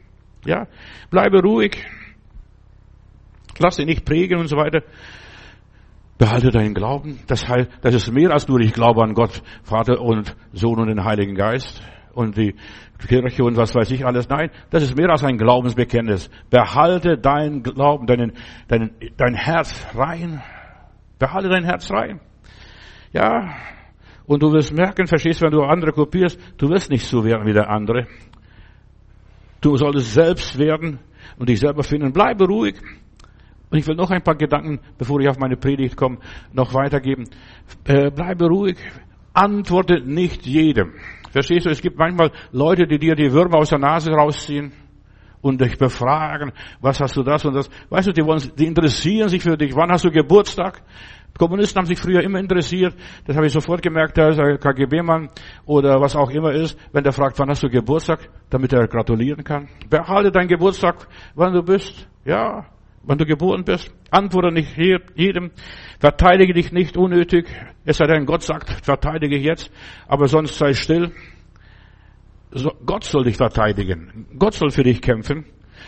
Ja, 0.46 0.68
bleibe 1.10 1.40
ruhig. 1.40 1.84
Lass 3.58 3.76
dich 3.76 3.86
nicht 3.86 4.04
prägen 4.04 4.38
und 4.38 4.46
so 4.46 4.56
weiter. 4.56 4.82
Behalte 6.24 6.50
deinen 6.50 6.72
Glauben. 6.72 7.18
Das 7.26 7.46
heißt, 7.46 7.70
das 7.82 7.94
ist 7.94 8.10
mehr 8.10 8.30
als 8.30 8.48
nur 8.48 8.58
ich 8.60 8.72
glaube 8.72 9.02
an 9.02 9.12
Gott, 9.12 9.42
Vater 9.62 10.00
und 10.00 10.34
Sohn 10.54 10.80
und 10.80 10.88
den 10.88 11.04
Heiligen 11.04 11.34
Geist. 11.34 11.82
und 12.14 12.38
die 12.38 12.54
Kirche 13.06 13.44
und 13.44 13.58
was 13.58 13.74
weiß 13.74 13.90
ich 13.90 14.06
alles. 14.06 14.28
Nein, 14.30 14.50
das 14.70 14.84
ist 14.84 14.96
mehr 14.96 15.10
als 15.10 15.22
ein 15.22 15.36
Glaubensbekenntnis. 15.36 16.30
Behalte 16.48 17.18
dein 17.18 17.62
Glauben, 17.62 18.06
deinen, 18.06 18.32
deinen, 18.68 18.92
dein 19.18 19.34
Herz 19.34 19.86
rein. 19.94 20.40
Behalte 21.18 21.50
dein 21.50 21.64
Herz 21.64 21.90
rein. 21.90 22.20
Ja, 23.12 23.56
und 24.24 24.42
du 24.42 24.50
wirst 24.52 24.72
merken, 24.72 25.06
verstehst, 25.06 25.42
wenn 25.42 25.50
du 25.50 25.62
andere 25.62 25.92
kopierst, 25.92 26.40
du 26.56 26.70
wirst 26.70 26.90
nicht 26.90 27.06
so 27.06 27.22
werden 27.22 27.46
wie 27.46 27.52
der 27.52 27.68
andere. 27.68 28.06
Du 29.60 29.76
solltest 29.76 30.14
selbst 30.14 30.58
werden 30.58 31.00
und 31.36 31.50
dich 31.50 31.60
selber 31.60 31.82
finden. 31.82 32.14
Bleibe 32.14 32.46
ruhig. 32.46 32.76
Und 33.74 33.80
ich 33.80 33.88
will 33.88 33.96
noch 33.96 34.12
ein 34.12 34.22
paar 34.22 34.36
Gedanken, 34.36 34.78
bevor 34.98 35.18
ich 35.18 35.28
auf 35.28 35.36
meine 35.36 35.56
Predigt 35.56 35.96
komme, 35.96 36.18
noch 36.52 36.74
weitergeben. 36.74 37.24
Äh, 37.82 38.12
bleibe 38.12 38.46
ruhig. 38.46 38.76
Antworte 39.32 40.00
nicht 40.00 40.46
jedem. 40.46 40.92
Verstehst 41.32 41.66
du? 41.66 41.70
Es 41.70 41.82
gibt 41.82 41.98
manchmal 41.98 42.30
Leute, 42.52 42.86
die 42.86 43.00
dir 43.00 43.16
die 43.16 43.32
Würmer 43.32 43.58
aus 43.58 43.70
der 43.70 43.80
Nase 43.80 44.12
rausziehen 44.12 44.70
und 45.40 45.60
dich 45.60 45.76
befragen, 45.76 46.52
was 46.80 47.00
hast 47.00 47.16
du 47.16 47.24
das 47.24 47.44
und 47.46 47.54
das. 47.54 47.68
Weißt 47.88 48.06
du, 48.06 48.12
die, 48.12 48.24
wollen, 48.24 48.48
die 48.56 48.66
interessieren 48.66 49.28
sich 49.28 49.42
für 49.42 49.56
dich. 49.56 49.74
Wann 49.74 49.90
hast 49.90 50.04
du 50.04 50.12
Geburtstag? 50.12 50.80
Kommunisten 51.36 51.80
haben 51.80 51.86
sich 51.86 51.98
früher 51.98 52.22
immer 52.22 52.38
interessiert. 52.38 52.94
Das 53.26 53.34
habe 53.34 53.46
ich 53.46 53.52
sofort 53.52 53.82
gemerkt, 53.82 54.16
da 54.16 54.28
ist 54.28 54.38
ein 54.38 54.56
KGB-Mann 54.56 55.30
oder 55.66 56.00
was 56.00 56.14
auch 56.14 56.30
immer 56.30 56.52
ist, 56.52 56.78
wenn 56.92 57.02
der 57.02 57.12
fragt, 57.12 57.40
wann 57.40 57.48
hast 57.48 57.64
du 57.64 57.68
Geburtstag, 57.68 58.30
damit 58.50 58.72
er 58.72 58.86
gratulieren 58.86 59.42
kann. 59.42 59.68
Behalte 59.90 60.30
deinen 60.30 60.46
Geburtstag, 60.46 61.08
wann 61.34 61.52
du 61.52 61.64
bist. 61.64 62.08
Ja, 62.24 62.66
wann 63.06 63.18
du 63.18 63.26
geboren 63.26 63.64
bist. 63.64 63.92
Antworte 64.10 64.52
nicht 64.52 64.76
jedem. 64.76 65.50
Verteidige 65.98 66.54
dich 66.54 66.72
nicht 66.72 66.96
unnötig. 66.96 67.46
Es 67.84 67.98
sei 67.98 68.06
denn, 68.06 68.26
Gott 68.26 68.42
sagt, 68.42 68.70
verteidige 68.84 69.36
jetzt, 69.36 69.70
aber 70.06 70.28
sonst 70.28 70.56
sei 70.56 70.74
still. 70.74 71.12
Gott 72.86 73.04
soll 73.04 73.24
dich 73.24 73.36
verteidigen. 73.36 74.26
Gott 74.38 74.54
soll 74.54 74.70
für 74.70 74.84
dich 74.84 75.00
kämpfen. 75.00 75.44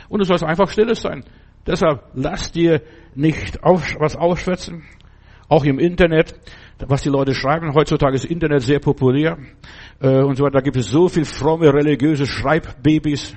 Und 0.09 0.21
du 0.21 0.25
sollst 0.25 0.45
einfach 0.45 0.69
stilles 0.69 1.01
sein. 1.01 1.25
Deshalb 1.67 2.03
lass 2.15 2.53
dir 2.53 2.83
nicht 3.15 3.63
auf, 3.63 3.97
was 3.99 4.17
ausschwätzen. 4.17 4.83
Auch 5.49 5.65
im 5.65 5.79
Internet, 5.79 6.35
was 6.79 7.03
die 7.03 7.09
Leute 7.09 7.35
schreiben. 7.35 7.73
Heutzutage 7.75 8.17
ist 8.17 8.25
Internet 8.25 8.63
sehr 8.63 8.81
populär 8.81 9.39
äh, 10.01 10.23
und 10.23 10.37
so 10.37 10.45
weiter. 10.45 10.59
Da 10.59 10.61
gibt 10.61 10.77
es 10.77 10.89
so 10.89 11.09
viel 11.09 11.25
fromme 11.25 11.73
religiöse 11.73 12.27
Schreibbabys, 12.27 13.37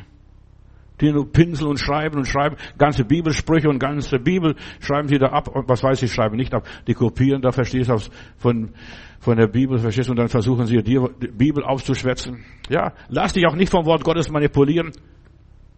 die 1.01 1.12
nur 1.12 1.31
Pinsel 1.31 1.67
und 1.67 1.79
schreiben 1.79 2.17
und 2.17 2.25
schreiben. 2.25 2.55
Ganze 2.77 3.05
Bibelsprüche 3.05 3.69
und 3.69 3.79
ganze 3.79 4.19
Bibel 4.19 4.55
schreiben 4.79 5.07
sie 5.07 5.17
da 5.17 5.27
ab. 5.27 5.47
Und 5.47 5.67
was 5.69 5.83
weiß 5.83 6.01
ich, 6.03 6.13
schreiben 6.13 6.38
nicht 6.38 6.53
ab. 6.53 6.67
Die 6.88 6.93
kopieren 6.93 7.41
da, 7.41 7.51
verstehst 7.51 7.89
du, 7.89 7.97
von, 8.38 8.71
von 9.19 9.38
der 9.38 9.47
Bibel, 9.47 9.77
verstehst 9.77 10.09
du, 10.09 10.12
und 10.12 10.17
dann 10.17 10.29
versuchen 10.29 10.65
sie 10.65 10.81
dir 10.81 11.09
die 11.21 11.27
Bibel 11.27 11.63
aufzuschwätzen. 11.63 12.43
Ja, 12.69 12.93
lass 13.07 13.33
dich 13.33 13.45
auch 13.45 13.55
nicht 13.55 13.71
vom 13.71 13.85
Wort 13.85 14.03
Gottes 14.03 14.29
manipulieren. 14.29 14.91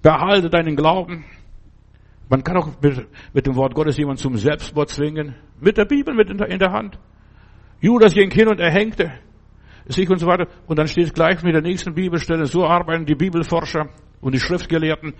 Behalte 0.01 0.49
deinen 0.49 0.75
Glauben. 0.75 1.25
Man 2.29 2.43
kann 2.43 2.57
auch 2.57 2.69
mit, 2.81 3.07
mit 3.34 3.45
dem 3.45 3.55
Wort 3.55 3.75
Gottes 3.75 3.97
jemanden 3.97 4.21
zum 4.21 4.38
Selbstmord 4.38 4.89
zwingen. 4.89 5.36
Mit 5.60 5.77
der 5.77 5.86
Bibel 5.86 6.13
mit 6.13 6.29
in 6.29 6.38
der, 6.38 6.47
in 6.47 6.60
der 6.60 6.71
Hand. 6.71 6.97
Judas 7.81 8.13
ging 8.13 8.31
hin 8.31 8.47
und 8.47 8.60
er 8.60 8.71
hängte 8.71 9.12
sich 9.86 10.10
und 10.10 10.19
so 10.19 10.27
weiter. 10.27 10.47
Und 10.67 10.79
dann 10.79 10.88
steht 10.88 11.13
gleich 11.13 11.41
mit 11.43 11.53
der 11.53 11.62
nächsten 11.62 11.93
Bibelstelle, 11.93 12.45
so 12.45 12.65
arbeiten 12.65 13.05
die 13.05 13.15
Bibelforscher 13.15 13.89
und 14.21 14.34
die 14.34 14.39
Schriftgelehrten 14.39 15.13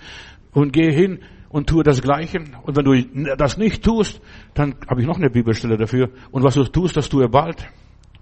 und 0.54 0.72
gehe 0.74 0.92
hin 0.92 1.20
und 1.50 1.68
tue 1.68 1.84
das 1.84 2.02
Gleiche. 2.02 2.40
Und 2.64 2.78
wenn 2.78 2.86
du 2.86 3.36
das 3.36 3.58
nicht 3.58 3.84
tust, 3.84 4.22
dann 4.54 4.76
habe 4.88 5.02
ich 5.02 5.08
noch 5.08 5.18
eine 5.18 5.30
Bibelstelle 5.30 5.78
dafür. 5.78 6.10
Und 6.32 6.44
was 6.44 6.56
du 6.56 6.64
tust, 6.64 6.96
das 6.96 7.10
tue 7.10 7.28
bald. 7.28 7.68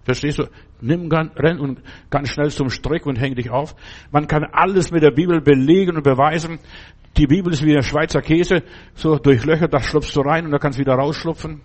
Verstehst 0.03 0.39
du? 0.39 0.45
Nimm, 0.81 1.11
renn 1.11 1.59
und 1.59 1.81
ganz 2.09 2.29
schnell 2.29 2.49
zum 2.49 2.69
Strick 2.69 3.05
und 3.05 3.17
häng 3.17 3.35
dich 3.35 3.51
auf. 3.51 3.75
Man 4.11 4.27
kann 4.27 4.43
alles 4.43 4.91
mit 4.91 5.03
der 5.03 5.11
Bibel 5.11 5.41
belegen 5.41 5.97
und 5.97 6.03
beweisen. 6.03 6.57
Die 7.17 7.27
Bibel 7.27 7.53
ist 7.53 7.63
wie 7.63 7.75
ein 7.75 7.83
Schweizer 7.83 8.21
Käse, 8.21 8.63
so 8.95 9.17
durchlöchert, 9.17 9.73
da 9.73 9.79
schlupfst 9.79 10.15
du 10.15 10.21
rein 10.21 10.45
und 10.45 10.51
da 10.51 10.57
kannst 10.57 10.79
du 10.79 10.81
wieder 10.81 10.93
rausschlupfen. 10.93 11.61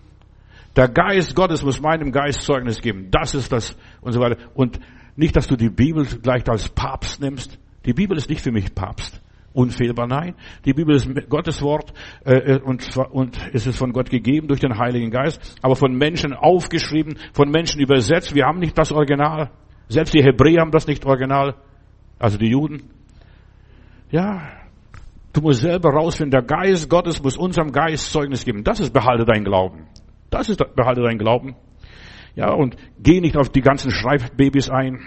Der 0.76 0.88
Geist 0.88 1.36
Gottes 1.36 1.62
muss 1.62 1.80
meinem 1.80 2.10
Geist 2.10 2.42
Zeugnis 2.42 2.80
geben. 2.80 3.08
Das 3.10 3.34
ist 3.34 3.52
das 3.52 3.76
und 4.00 4.12
so 4.12 4.20
weiter. 4.20 4.36
Und 4.54 4.80
nicht, 5.16 5.36
dass 5.36 5.46
du 5.46 5.56
die 5.56 5.70
Bibel 5.70 6.04
gleich 6.04 6.48
als 6.48 6.68
Papst 6.68 7.20
nimmst. 7.20 7.58
Die 7.84 7.92
Bibel 7.92 8.16
ist 8.16 8.28
nicht 8.28 8.40
für 8.40 8.52
mich 8.52 8.74
Papst. 8.74 9.20
Unfehlbar, 9.52 10.08
nein. 10.08 10.34
Die 10.64 10.72
Bibel 10.72 10.96
ist 10.96 11.08
Gottes 11.28 11.62
Wort 11.62 11.92
äh, 12.24 12.58
und, 12.58 12.96
und 12.96 13.38
es 13.52 13.66
ist 13.66 13.78
von 13.78 13.92
Gott 13.92 14.10
gegeben 14.10 14.48
durch 14.48 14.60
den 14.60 14.78
Heiligen 14.78 15.10
Geist, 15.10 15.56
aber 15.62 15.76
von 15.76 15.94
Menschen 15.96 16.32
aufgeschrieben, 16.32 17.18
von 17.32 17.50
Menschen 17.50 17.80
übersetzt. 17.80 18.34
Wir 18.34 18.46
haben 18.46 18.58
nicht 18.58 18.76
das 18.76 18.90
Original. 18.90 19.50
Selbst 19.88 20.12
die 20.14 20.24
Hebräer 20.24 20.62
haben 20.62 20.72
das 20.72 20.88
nicht 20.88 21.06
Original, 21.06 21.54
also 22.18 22.36
die 22.36 22.48
Juden. 22.48 22.90
Ja, 24.10 24.42
Du 25.34 25.40
musst 25.40 25.62
selber 25.62 25.90
rausfinden, 25.90 26.30
der 26.30 26.42
Geist 26.42 26.88
Gottes 26.88 27.20
muss 27.20 27.36
unserem 27.36 27.72
Geist 27.72 28.12
Zeugnis 28.12 28.44
geben. 28.44 28.62
Das 28.62 28.78
ist 28.78 28.92
behalte 28.92 29.24
dein 29.24 29.42
Glauben. 29.42 29.88
Das 30.30 30.48
ist 30.48 30.62
behalte 30.76 31.02
dein 31.02 31.18
Glauben. 31.18 31.56
Ja, 32.36 32.52
und 32.52 32.76
geh 33.00 33.20
nicht 33.20 33.36
auf 33.36 33.48
die 33.48 33.60
ganzen 33.60 33.90
Schreibbabys 33.90 34.70
ein. 34.70 35.00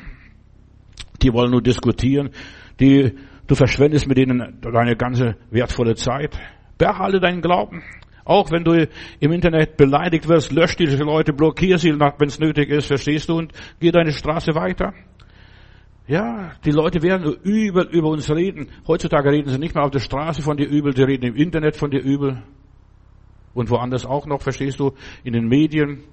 Die 1.21 1.31
wollen 1.31 1.51
nur 1.51 1.61
diskutieren. 1.61 2.31
Die, 2.79 3.13
du 3.47 3.55
verschwendest 3.55 4.07
mit 4.07 4.17
denen 4.17 4.59
deine 4.61 4.95
ganze 4.95 5.35
wertvolle 5.49 5.95
Zeit. 5.95 6.37
Behalte 6.77 7.19
deinen 7.19 7.41
Glauben. 7.41 7.83
Auch 8.23 8.51
wenn 8.51 8.65
du 8.65 8.87
im 9.19 9.31
Internet 9.31 9.77
beleidigt 9.77 10.27
wirst, 10.27 10.51
lösch 10.51 10.75
diese 10.75 11.01
Leute, 11.03 11.31
blockier 11.31 11.77
sie, 11.77 11.97
wenn 11.97 12.27
es 12.27 12.39
nötig 12.39 12.69
ist, 12.69 12.87
verstehst 12.87 13.29
du, 13.29 13.37
und 13.37 13.53
geh 13.79 13.91
deine 13.91 14.11
Straße 14.11 14.53
weiter. 14.53 14.93
Ja, 16.07 16.51
die 16.63 16.71
Leute 16.71 17.01
werden 17.01 17.33
übel 17.43 17.87
über 17.89 18.09
uns 18.09 18.29
reden. 18.29 18.69
Heutzutage 18.87 19.29
reden 19.29 19.49
sie 19.49 19.57
nicht 19.57 19.75
mehr 19.75 19.83
auf 19.83 19.91
der 19.91 19.99
Straße 19.99 20.41
von 20.41 20.57
dir 20.57 20.67
übel, 20.67 20.95
sie 20.95 21.03
reden 21.03 21.25
im 21.25 21.35
Internet 21.35 21.75
von 21.75 21.89
dir 21.89 22.01
übel. 22.01 22.43
Und 23.53 23.69
woanders 23.69 24.05
auch 24.05 24.25
noch, 24.25 24.41
verstehst 24.41 24.79
du, 24.79 24.93
in 25.23 25.33
den 25.33 25.47
Medien. 25.47 26.03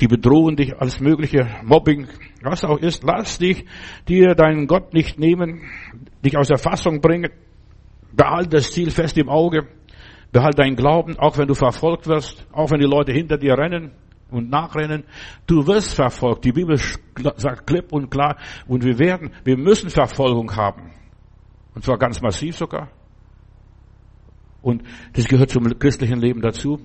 Die 0.00 0.06
bedrohen 0.06 0.56
dich 0.56 0.76
als 0.80 1.00
mögliche 1.00 1.46
Mobbing, 1.64 2.06
was 2.42 2.64
auch 2.64 2.78
ist. 2.78 3.02
Lass 3.02 3.38
dich 3.38 3.64
dir 4.06 4.34
deinen 4.34 4.66
Gott 4.66 4.94
nicht 4.94 5.18
nehmen, 5.18 5.62
dich 6.24 6.36
aus 6.36 6.48
der 6.48 6.58
Fassung 6.58 7.00
bringen. 7.00 7.30
Behalte 8.12 8.50
das 8.50 8.70
Ziel 8.70 8.90
fest 8.90 9.18
im 9.18 9.28
Auge. 9.28 9.66
Behalte 10.30 10.62
deinen 10.62 10.76
Glauben, 10.76 11.18
auch 11.18 11.38
wenn 11.38 11.48
du 11.48 11.54
verfolgt 11.54 12.06
wirst, 12.06 12.46
auch 12.52 12.70
wenn 12.70 12.80
die 12.80 12.86
Leute 12.86 13.12
hinter 13.12 13.38
dir 13.38 13.56
rennen 13.56 13.92
und 14.30 14.50
nachrennen. 14.50 15.04
Du 15.46 15.66
wirst 15.66 15.94
verfolgt. 15.94 16.44
Die 16.44 16.52
Bibel 16.52 16.76
sagt 16.76 17.66
klipp 17.66 17.92
und 17.92 18.10
klar. 18.10 18.36
Und 18.66 18.84
wir 18.84 18.98
werden, 18.98 19.32
wir 19.44 19.56
müssen 19.56 19.90
Verfolgung 19.90 20.54
haben. 20.54 20.92
Und 21.74 21.84
zwar 21.84 21.98
ganz 21.98 22.20
massiv 22.20 22.56
sogar. 22.56 22.90
Und 24.62 24.82
das 25.14 25.26
gehört 25.26 25.50
zum 25.50 25.64
christlichen 25.78 26.20
Leben 26.20 26.40
dazu. 26.40 26.80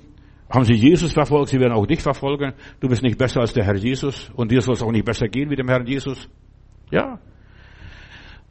Haben 0.54 0.66
sie 0.66 0.76
Jesus 0.76 1.13
verfolgt, 1.13 1.50
sie 1.50 1.60
werden 1.60 1.74
auch 1.74 1.88
dich 1.88 2.02
verfolgen. 2.02 2.54
Du 2.80 2.88
bist 2.88 3.02
nicht 3.02 3.18
besser 3.18 3.42
als 3.42 3.54
der 3.54 3.66
Herr 3.66 3.76
Jesus. 3.76 4.30
Und 4.36 4.52
dir 4.52 4.62
soll 4.62 4.76
es 4.76 4.84
auch 4.84 4.92
nicht 4.92 5.04
besser 5.04 5.28
gehen 5.28 5.50
wie 5.50 5.56
dem 5.56 5.68
Herrn 5.68 5.88
Jesus. 5.88 6.30
Ja. 6.92 7.20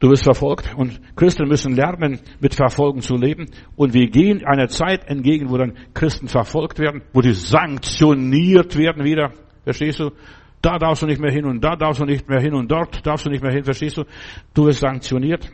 Du 0.01 0.09
wirst 0.09 0.25
verfolgt 0.25 0.75
und 0.75 0.99
Christen 1.15 1.47
müssen 1.47 1.77
lernen, 1.77 2.19
mit 2.41 2.55
Verfolgung 2.55 2.99
zu 2.99 3.15
leben. 3.15 3.45
Und 3.77 3.93
wir 3.93 4.09
gehen 4.09 4.45
einer 4.45 4.67
Zeit 4.67 5.07
entgegen, 5.07 5.49
wo 5.49 5.55
dann 5.55 5.77
Christen 5.93 6.27
verfolgt 6.27 6.77
werden, 6.77 7.03
wo 7.13 7.21
die 7.21 7.31
sanktioniert 7.31 8.77
werden 8.77 9.05
wieder. 9.05 9.31
Verstehst 9.63 10.01
du? 10.01 10.11
Da 10.61 10.77
darfst 10.77 11.03
du 11.03 11.05
nicht 11.05 11.21
mehr 11.21 11.31
hin 11.31 11.45
und 11.45 11.63
da 11.63 11.77
darfst 11.77 12.01
du 12.01 12.05
nicht 12.05 12.27
mehr 12.27 12.41
hin 12.41 12.53
und 12.53 12.69
dort 12.69 13.05
darfst 13.07 13.25
du 13.25 13.29
nicht 13.29 13.41
mehr 13.41 13.53
hin. 13.53 13.63
Verstehst 13.63 13.95
du? 13.95 14.03
Du 14.53 14.65
wirst 14.65 14.79
sanktioniert. 14.79 15.49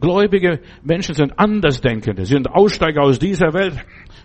Gläubige 0.00 0.60
Menschen 0.82 1.14
sind 1.14 1.38
Andersdenkende. 1.38 2.24
Sie 2.24 2.32
sind 2.32 2.48
Aussteiger 2.48 3.02
aus 3.02 3.18
dieser 3.18 3.52
Welt. 3.52 3.74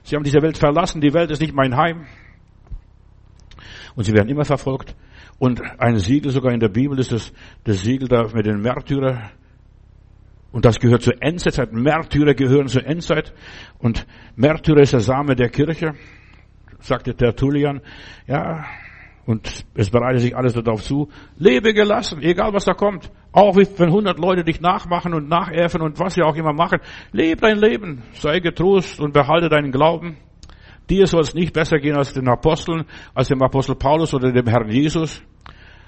Sie 0.04 0.16
haben 0.16 0.24
diese 0.24 0.42
Welt 0.42 0.58
verlassen. 0.58 1.02
Die 1.02 1.14
Welt 1.14 1.32
ist 1.32 1.42
nicht 1.42 1.54
mein 1.54 1.76
Heim. 1.76 2.06
Und 3.96 4.04
sie 4.04 4.14
werden 4.14 4.30
immer 4.30 4.46
verfolgt. 4.46 4.96
Und 5.38 5.62
ein 5.80 5.98
Siegel 5.98 6.32
sogar 6.32 6.54
in 6.54 6.60
der 6.60 6.70
Bibel 6.70 6.98
ist 7.00 7.12
das, 7.12 7.34
das 7.64 7.82
Siegel 7.82 8.08
da 8.08 8.24
mit 8.34 8.46
den 8.46 8.62
Märtyrer. 8.62 9.32
Und 10.52 10.64
das 10.64 10.80
gehört 10.80 11.02
zur 11.02 11.22
Endzeit. 11.22 11.74
Märtyrer 11.74 12.34
gehören 12.34 12.68
zur 12.68 12.86
Endzeit. 12.86 13.34
Und 13.80 14.06
Märtyrer 14.36 14.82
ist 14.82 14.94
der 14.94 15.02
Same 15.02 15.36
der 15.36 15.50
Kirche, 15.50 15.94
sagte 16.80 17.14
Tertullian. 17.14 17.82
Ja, 18.28 18.64
und 19.26 19.66
es 19.74 19.90
bereitet 19.90 20.22
sich 20.22 20.36
alles 20.36 20.54
darauf 20.54 20.84
zu. 20.84 21.10
Lebe 21.38 21.74
gelassen, 21.74 22.22
egal 22.22 22.54
was 22.54 22.66
da 22.66 22.74
kommt. 22.74 23.12
Auch 23.32 23.56
wenn 23.56 23.88
100 23.88 24.20
Leute 24.20 24.44
dich 24.44 24.62
nachmachen 24.62 25.14
und 25.14 25.28
nachäffen 25.28 25.82
und 25.82 26.00
was 26.00 26.14
sie 26.14 26.22
auch 26.22 26.36
immer 26.36 26.54
machen. 26.54 26.80
Lebe 27.12 27.42
dein 27.42 27.58
Leben, 27.58 28.04
sei 28.14 28.40
getrost 28.40 29.00
und 29.00 29.14
behalte 29.14 29.50
deinen 29.50 29.72
Glauben. 29.72 30.18
Dir 30.90 31.08
soll 31.08 31.22
es 31.22 31.34
nicht 31.34 31.54
besser 31.54 31.80
gehen 31.80 31.96
als 31.96 32.14
den 32.14 32.28
Aposteln, 32.28 32.86
als 33.16 33.30
dem 33.30 33.42
Apostel 33.42 33.76
Paulus 33.76 34.14
oder 34.14 34.32
dem 34.32 34.48
Herrn 34.48 34.70
Jesus. 34.70 35.24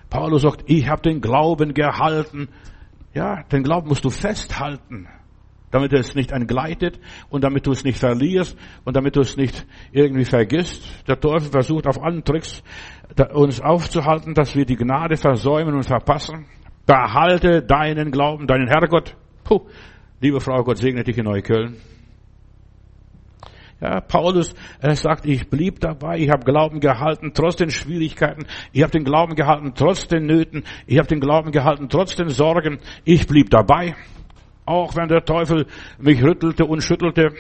Paulus 0.10 0.41
sagt, 0.41 0.63
ich 0.65 0.88
habe 0.89 1.04
den 1.04 1.21
Glauben 1.21 1.73
gehalten. 1.73 2.50
Ja, 3.13 3.43
den 3.43 3.63
Glauben 3.63 3.89
musst 3.89 4.06
du 4.06 4.10
festhalten, 4.10 5.08
damit 5.78 5.94
es 5.94 6.16
nicht 6.16 6.32
entgleitet 6.32 7.00
und 7.30 7.44
damit 7.44 7.68
du 7.68 7.72
es 7.72 7.84
nicht 7.84 8.00
verlierst 8.00 8.58
und 8.84 8.96
damit 8.96 9.16
du 9.16 9.22
es 9.22 9.38
nicht 9.38 9.66
irgendwie 9.92 10.26
vergisst. 10.26 10.84
Der 11.08 11.20
Teufel 11.20 11.52
versucht 11.52 11.86
auf 11.86 12.02
allen 12.02 12.24
Tricks 12.24 12.63
uns 13.34 13.62
aufzuhalten, 13.62 14.34
dass 14.34 14.56
wir 14.56 14.66
die 14.66 14.76
Gnade 14.76 15.18
versäumen 15.18 15.76
und 15.76 15.84
verpassen. 15.84 16.46
Behalte 16.86 17.62
deinen 17.62 18.12
Glauben, 18.12 18.48
deinen 18.48 18.68
Herrgott. 18.68 19.16
Puh, 19.44 19.68
liebe 20.20 20.40
Frau, 20.40 20.63
Gott 20.63 20.78
segne 20.78 21.04
dich 21.04 21.18
in 21.18 21.26
Neukölln. 21.26 21.78
Ja, 23.80 24.02
Paulus, 24.02 24.56
er 24.82 24.96
sagt, 24.96 25.28
ich 25.28 25.52
blieb 25.52 25.80
dabei, 25.80 26.18
ich 26.18 26.30
habe 26.30 26.44
Glauben 26.44 26.80
gehalten, 26.80 27.34
trotz 27.36 27.58
den 27.58 27.70
Schwierigkeiten, 27.70 28.48
ich 28.72 28.82
habe 28.82 28.92
den 28.92 29.04
Glauben 29.04 29.36
gehalten, 29.36 29.74
trotz 29.76 30.08
den 30.08 30.26
Nöten, 30.26 30.63
ich 30.88 30.98
habe 30.98 31.08
den 31.08 31.20
Glauben 31.20 31.52
gehalten, 31.52 31.88
trotz 31.88 32.16
den 32.16 32.30
Sorgen, 32.30 32.80
ich 33.06 33.28
blieb 33.28 33.52
dabei. 33.52 33.96
Auch 34.68 34.96
wenn 34.98 35.08
der 35.08 35.24
Teufel 35.24 35.66
mich 35.98 36.22
rüttelte 36.22 36.66
und 36.66 36.84
schüttelte, 36.84 37.32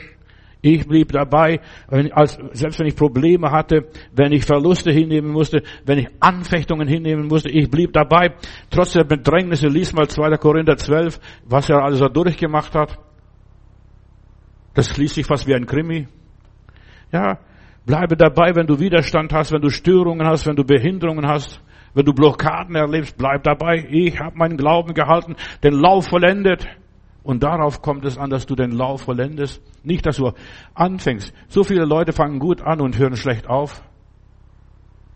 ich 0.61 0.87
blieb 0.87 1.11
dabei, 1.11 1.59
wenn, 1.89 2.11
als, 2.11 2.39
selbst 2.53 2.79
wenn 2.79 2.87
ich 2.87 2.95
Probleme 2.95 3.51
hatte, 3.51 3.89
wenn 4.13 4.31
ich 4.31 4.45
Verluste 4.45 4.91
hinnehmen 4.91 5.31
musste, 5.31 5.61
wenn 5.85 5.99
ich 5.99 6.07
Anfechtungen 6.19 6.87
hinnehmen 6.87 7.27
musste, 7.27 7.49
ich 7.49 7.69
blieb 7.69 7.93
dabei. 7.93 8.33
Trotz 8.69 8.93
der 8.93 9.03
Bedrängnisse, 9.03 9.67
lies 9.67 9.93
mal 9.93 10.07
2. 10.07 10.37
Korinther 10.37 10.77
12, 10.77 11.19
was 11.45 11.69
er 11.69 11.83
alles 11.83 11.99
so 11.99 12.07
durchgemacht 12.07 12.73
hat. 12.73 12.97
Das 14.73 14.97
liest 14.97 15.15
sich 15.15 15.25
fast 15.25 15.47
wie 15.47 15.53
ein 15.53 15.65
Krimi. 15.65 16.07
Ja, 17.11 17.39
bleibe 17.85 18.15
dabei, 18.15 18.55
wenn 18.55 18.67
du 18.67 18.79
Widerstand 18.79 19.33
hast, 19.33 19.51
wenn 19.51 19.61
du 19.61 19.69
Störungen 19.69 20.25
hast, 20.25 20.47
wenn 20.47 20.55
du 20.55 20.63
Behinderungen 20.63 21.27
hast, 21.27 21.61
wenn 21.93 22.05
du 22.05 22.13
Blockaden 22.13 22.75
erlebst, 22.75 23.17
bleib 23.17 23.43
dabei. 23.43 23.85
Ich 23.89 24.19
habe 24.19 24.37
meinen 24.37 24.57
Glauben 24.57 24.93
gehalten, 24.93 25.35
den 25.63 25.73
Lauf 25.73 26.07
vollendet. 26.07 26.67
Und 27.27 27.43
darauf 27.43 27.81
kommt 27.81 28.05
es 28.05 28.17
an, 28.17 28.29
dass 28.29 28.45
du 28.45 28.55
den 28.55 28.71
Lauf 28.71 29.01
vollendest. 29.01 29.61
Nicht, 29.83 30.05
dass 30.05 30.15
du 30.15 30.31
anfängst. 30.73 31.33
So 31.49 31.65
viele 31.65 31.83
Leute 31.83 32.13
fangen 32.13 32.39
gut 32.39 32.61
an 32.61 32.79
und 32.79 32.97
hören 32.97 33.17
schlecht 33.17 33.49
auf. 33.49 33.83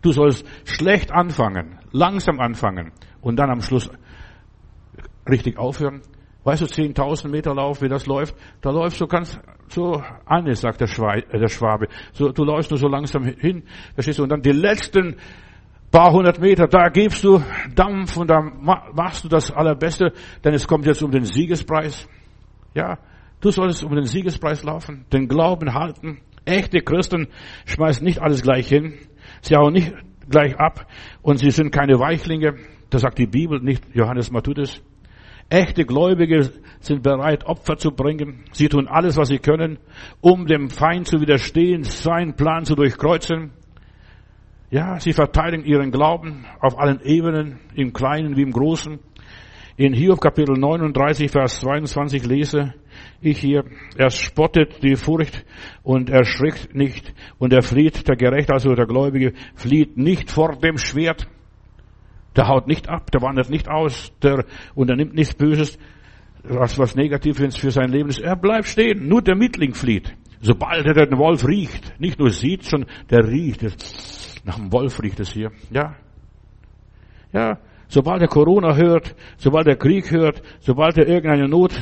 Du 0.02 0.12
sollst 0.12 0.46
schlecht 0.66 1.10
anfangen, 1.10 1.78
langsam 1.90 2.38
anfangen 2.38 2.92
und 3.22 3.36
dann 3.36 3.48
am 3.48 3.62
Schluss 3.62 3.88
richtig 5.26 5.56
aufhören. 5.56 6.02
Weißt 6.44 6.60
du, 6.60 6.66
10.000 6.66 7.28
Meter 7.28 7.54
Lauf, 7.54 7.80
wie 7.80 7.88
das 7.88 8.04
läuft? 8.04 8.36
Da 8.60 8.70
läufst 8.72 9.00
du 9.00 9.06
ganz 9.06 9.40
so 9.68 10.02
an, 10.26 10.54
sagt 10.54 10.82
der, 10.82 10.88
äh, 10.88 11.48
Schwabe. 11.48 11.88
So, 12.12 12.30
du 12.30 12.44
läufst 12.44 12.70
nur 12.70 12.78
so 12.78 12.88
langsam 12.88 13.24
hin, 13.24 13.62
verstehst 13.94 14.18
du? 14.18 14.24
Und 14.24 14.28
dann 14.28 14.42
die 14.42 14.52
letzten 14.52 15.16
paar 15.92 16.10
hundert 16.10 16.40
Meter, 16.40 16.66
da 16.66 16.88
gibst 16.88 17.22
du 17.22 17.40
Dampf 17.76 18.16
und 18.16 18.28
dann 18.28 18.64
machst 18.94 19.24
du 19.24 19.28
das 19.28 19.52
Allerbeste, 19.52 20.12
denn 20.42 20.54
es 20.54 20.66
kommt 20.66 20.86
jetzt 20.86 21.02
um 21.02 21.12
den 21.12 21.24
Siegespreis. 21.24 22.08
Ja, 22.74 22.98
du 23.40 23.50
solltest 23.50 23.84
um 23.84 23.94
den 23.94 24.06
Siegespreis 24.06 24.64
laufen, 24.64 25.04
den 25.12 25.28
Glauben 25.28 25.74
halten. 25.74 26.20
Echte 26.44 26.80
Christen 26.80 27.28
schmeißen 27.66 28.04
nicht 28.04 28.20
alles 28.20 28.42
gleich 28.42 28.66
hin. 28.66 28.94
Sie 29.42 29.54
hauen 29.54 29.74
nicht 29.74 29.92
gleich 30.28 30.58
ab 30.58 30.86
und 31.20 31.36
sie 31.38 31.50
sind 31.50 31.70
keine 31.70 32.00
Weichlinge. 32.00 32.56
Das 32.90 33.02
sagt 33.02 33.18
die 33.18 33.26
Bibel, 33.26 33.60
nicht 33.60 33.84
Johannes 33.94 34.32
Matthäus. 34.32 34.82
Echte 35.50 35.84
Gläubige 35.84 36.50
sind 36.80 37.02
bereit, 37.02 37.44
Opfer 37.44 37.76
zu 37.76 37.90
bringen. 37.90 38.44
Sie 38.52 38.68
tun 38.68 38.88
alles, 38.88 39.18
was 39.18 39.28
sie 39.28 39.38
können, 39.38 39.78
um 40.22 40.46
dem 40.46 40.70
Feind 40.70 41.06
zu 41.06 41.20
widerstehen, 41.20 41.84
seinen 41.84 42.34
Plan 42.34 42.64
zu 42.64 42.74
durchkreuzen. 42.74 43.50
Ja, 44.72 44.98
sie 44.98 45.12
verteidigen 45.12 45.66
ihren 45.66 45.90
Glauben 45.90 46.46
auf 46.58 46.78
allen 46.78 47.02
Ebenen, 47.02 47.58
im 47.74 47.92
Kleinen 47.92 48.38
wie 48.38 48.42
im 48.42 48.52
Großen. 48.52 49.00
In 49.76 49.92
Hiob 49.92 50.22
Kapitel 50.22 50.56
39, 50.56 51.30
Vers 51.30 51.60
22 51.60 52.24
lese 52.24 52.72
ich 53.20 53.38
hier, 53.38 53.64
er 53.98 54.08
spottet 54.08 54.82
die 54.82 54.96
Furcht 54.96 55.44
und 55.82 56.08
erschrickt 56.08 56.74
nicht 56.74 57.12
und 57.36 57.52
er 57.52 57.60
flieht, 57.60 58.08
der 58.08 58.16
Gerechte, 58.16 58.54
also 58.54 58.74
der 58.74 58.86
Gläubige, 58.86 59.34
flieht 59.54 59.98
nicht 59.98 60.30
vor 60.30 60.56
dem 60.56 60.78
Schwert. 60.78 61.28
Der 62.34 62.48
haut 62.48 62.66
nicht 62.66 62.88
ab, 62.88 63.10
der 63.10 63.20
wandert 63.20 63.50
nicht 63.50 63.68
aus, 63.68 64.10
der 64.22 64.46
unternimmt 64.74 65.12
nichts 65.12 65.34
Böses, 65.34 65.78
was, 66.44 66.78
was 66.78 66.94
Negatives 66.94 67.58
für 67.58 67.72
sein 67.72 67.90
Leben 67.90 68.08
ist. 68.08 68.20
Er 68.20 68.36
bleibt 68.36 68.68
stehen, 68.68 69.06
nur 69.06 69.20
der 69.20 69.36
Mittling 69.36 69.74
flieht. 69.74 70.16
Sobald 70.40 70.86
er 70.86 70.94
den 70.94 71.18
Wolf 71.18 71.46
riecht, 71.46 72.00
nicht 72.00 72.18
nur 72.18 72.30
sieht, 72.30 72.64
sondern 72.64 72.88
der 73.10 73.28
riecht. 73.28 74.31
Nach 74.44 74.56
dem 74.56 74.72
Wolf 74.72 75.02
riecht 75.02 75.20
es 75.20 75.32
hier. 75.32 75.52
Ja. 75.70 75.94
Ja. 77.32 77.58
Sobald 77.88 78.22
er 78.22 78.28
Corona 78.28 78.74
hört, 78.74 79.14
sobald 79.36 79.66
er 79.66 79.76
Krieg 79.76 80.10
hört, 80.10 80.42
sobald 80.60 80.96
er 80.96 81.06
irgendeine 81.06 81.46
Not 81.46 81.74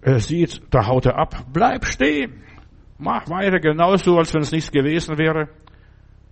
äh, 0.00 0.18
sieht, 0.18 0.62
da 0.70 0.86
haut 0.86 1.06
er 1.06 1.18
ab. 1.18 1.44
Bleib 1.52 1.84
stehen. 1.84 2.42
Mach 2.98 3.28
weiter 3.28 3.60
genauso, 3.60 4.16
als 4.16 4.32
wenn 4.32 4.40
es 4.42 4.52
nichts 4.52 4.70
gewesen 4.70 5.18
wäre. 5.18 5.48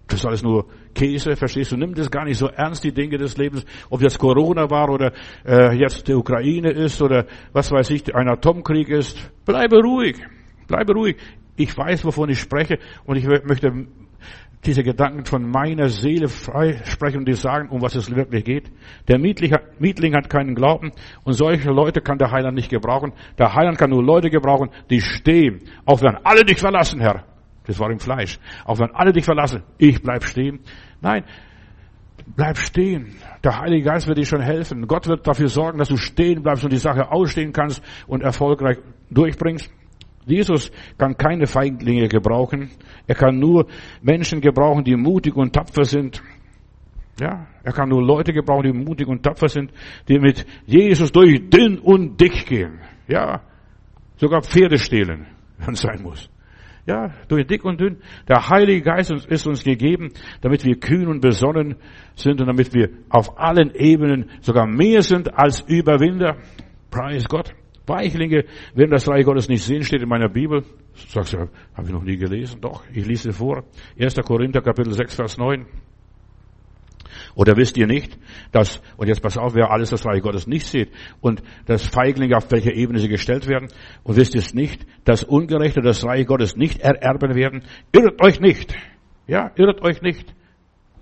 Das 0.06 0.20
ist 0.20 0.26
alles 0.26 0.42
nur 0.42 0.66
Käse, 0.94 1.37
verstehst 1.37 1.70
du? 1.70 1.76
Nimm 1.76 1.94
das 1.94 2.11
gar 2.11 2.24
nicht 2.24 2.38
so 2.38 2.48
ernst, 2.48 2.83
die 2.83 2.92
Dinge 2.92 3.18
des 3.18 3.37
Lebens. 3.37 3.64
Ob 3.90 4.02
jetzt 4.02 4.18
Corona 4.18 4.68
war 4.70 4.88
oder 4.88 5.12
äh, 5.46 5.76
jetzt 5.76 6.09
die 6.09 6.14
Ukraine 6.14 6.70
ist 6.70 7.00
oder 7.00 7.26
was 7.52 7.70
weiß 7.70 7.90
ich, 7.90 8.14
ein 8.14 8.28
Atomkrieg 8.28 8.88
ist. 8.88 9.18
Bleibe 9.44 9.80
ruhig. 9.83 10.16
Bleibe 10.66 10.94
ruhig. 10.94 11.16
Ich 11.56 11.76
weiß, 11.76 12.04
wovon 12.04 12.30
ich 12.30 12.40
spreche 12.40 12.78
und 13.04 13.16
ich 13.16 13.26
möchte 13.26 13.87
diese 14.66 14.82
Gedanken 14.82 15.24
von 15.24 15.48
meiner 15.50 15.88
Seele 15.88 16.28
frei 16.28 16.80
sprechen 16.84 17.18
und 17.18 17.28
dir 17.28 17.36
sagen, 17.36 17.70
um 17.70 17.80
was 17.80 17.94
es 17.94 18.14
wirklich 18.14 18.44
geht. 18.44 18.70
Der 19.08 19.18
Mietling 19.18 20.14
hat 20.14 20.28
keinen 20.28 20.54
Glauben 20.54 20.92
und 21.24 21.32
solche 21.32 21.70
Leute 21.70 22.02
kann 22.02 22.18
der 22.18 22.30
Heiland 22.30 22.56
nicht 22.56 22.68
gebrauchen. 22.68 23.12
Der 23.38 23.54
Heiland 23.54 23.78
kann 23.78 23.90
nur 23.90 24.04
Leute 24.04 24.28
gebrauchen, 24.28 24.68
die 24.90 25.00
stehen, 25.00 25.62
auch 25.86 26.02
wenn 26.02 26.16
alle 26.24 26.44
dich 26.44 26.58
verlassen, 26.58 27.00
Herr. 27.00 27.24
Das 27.66 27.78
war 27.78 27.90
im 27.90 28.00
Fleisch. 28.00 28.38
Auch 28.64 28.78
wenn 28.78 28.90
alle 28.94 29.12
dich 29.12 29.24
verlassen, 29.24 29.62
ich 29.78 30.02
bleib 30.02 30.24
stehen. 30.24 30.60
Nein, 31.00 31.24
bleib 32.36 32.58
stehen. 32.58 33.16
Der 33.44 33.60
Heilige 33.60 33.84
Geist 33.84 34.08
wird 34.08 34.18
dir 34.18 34.26
schon 34.26 34.42
helfen. 34.42 34.86
Gott 34.86 35.06
wird 35.06 35.26
dafür 35.26 35.48
sorgen, 35.48 35.78
dass 35.78 35.88
du 35.88 35.96
stehen 35.96 36.42
bleibst 36.42 36.64
und 36.64 36.72
die 36.72 36.78
Sache 36.78 37.10
ausstehen 37.10 37.52
kannst 37.52 37.82
und 38.06 38.22
erfolgreich 38.22 38.78
durchbringst. 39.10 39.72
Jesus 40.30 40.70
kann 40.96 41.16
keine 41.16 41.46
Feiglinge 41.46 42.08
gebrauchen. 42.08 42.70
Er 43.06 43.14
kann 43.14 43.38
nur 43.38 43.66
Menschen 44.02 44.40
gebrauchen, 44.40 44.84
die 44.84 44.96
mutig 44.96 45.36
und 45.36 45.52
tapfer 45.52 45.84
sind. 45.84 46.22
Ja, 47.20 47.46
er 47.62 47.72
kann 47.72 47.90
nur 47.90 48.02
Leute 48.02 48.32
gebrauchen, 48.32 48.72
die 48.72 48.72
mutig 48.72 49.06
und 49.06 49.22
tapfer 49.22 49.48
sind, 49.48 49.72
die 50.08 50.18
mit 50.18 50.46
Jesus 50.64 51.12
durch 51.12 51.50
dünn 51.50 51.78
und 51.78 52.18
dick 52.18 52.46
gehen. 52.46 52.80
Ja, 53.08 53.42
sogar 54.16 54.42
Pferde 54.42 54.78
stehlen, 54.78 55.26
wenn 55.58 55.74
es 55.74 55.80
sein 55.80 56.02
muss. 56.02 56.30
Ja, 56.86 57.12
durch 57.28 57.46
dick 57.46 57.64
und 57.64 57.80
dünn. 57.80 57.98
Der 58.26 58.48
Heilige 58.48 58.82
Geist 58.82 59.10
ist 59.10 59.46
uns 59.46 59.62
gegeben, 59.64 60.12
damit 60.40 60.64
wir 60.64 60.80
kühn 60.80 61.08
und 61.08 61.20
besonnen 61.20 61.76
sind 62.14 62.40
und 62.40 62.46
damit 62.46 62.72
wir 62.74 62.88
auf 63.10 63.38
allen 63.38 63.74
Ebenen 63.74 64.30
sogar 64.40 64.66
mehr 64.66 65.02
sind 65.02 65.32
als 65.38 65.60
Überwinder. 65.60 66.38
Preis 66.90 67.28
Gott. 67.28 67.54
Weichlinge 67.86 68.44
werden 68.74 68.90
das 68.90 69.08
Reich 69.08 69.24
Gottes 69.24 69.48
nicht 69.48 69.64
sehen, 69.64 69.82
steht 69.82 70.02
in 70.02 70.08
meiner 70.08 70.28
Bibel. 70.28 70.64
Sagst 71.08 71.32
du, 71.32 71.38
habe 71.38 71.86
ich 71.86 71.92
noch 71.92 72.02
nie 72.02 72.16
gelesen? 72.16 72.60
Doch, 72.60 72.84
ich 72.92 73.06
lese 73.06 73.32
vor. 73.32 73.64
1. 73.98 74.14
Korinther 74.16 74.60
Kapitel 74.60 74.92
6, 74.92 75.14
Vers 75.14 75.38
9. 75.38 75.66
Oder 77.34 77.56
wisst 77.56 77.76
ihr 77.76 77.86
nicht, 77.86 78.18
dass, 78.52 78.82
und 78.96 79.08
jetzt 79.08 79.22
pass 79.22 79.38
auf, 79.38 79.54
wer 79.54 79.70
alles 79.70 79.90
das 79.90 80.04
Reich 80.04 80.22
Gottes 80.22 80.46
nicht 80.46 80.66
sieht 80.66 80.90
und 81.20 81.42
dass 81.66 81.86
Feiglinge 81.86 82.36
auf 82.36 82.50
welcher 82.50 82.72
Ebene 82.72 82.98
sie 82.98 83.08
gestellt 83.08 83.48
werden, 83.48 83.68
und 84.02 84.16
wisst 84.16 84.34
ihr 84.34 84.40
es 84.40 84.54
nicht, 84.54 84.86
dass 85.04 85.24
Ungerechte 85.24 85.80
das 85.80 86.04
Reich 86.04 86.26
Gottes 86.26 86.56
nicht 86.56 86.80
ererben 86.80 87.34
werden? 87.34 87.64
Irrt 87.92 88.20
euch 88.22 88.40
nicht! 88.40 88.76
Ja, 89.26 89.52
irrt 89.56 89.82
euch 89.82 90.02
nicht! 90.02 90.34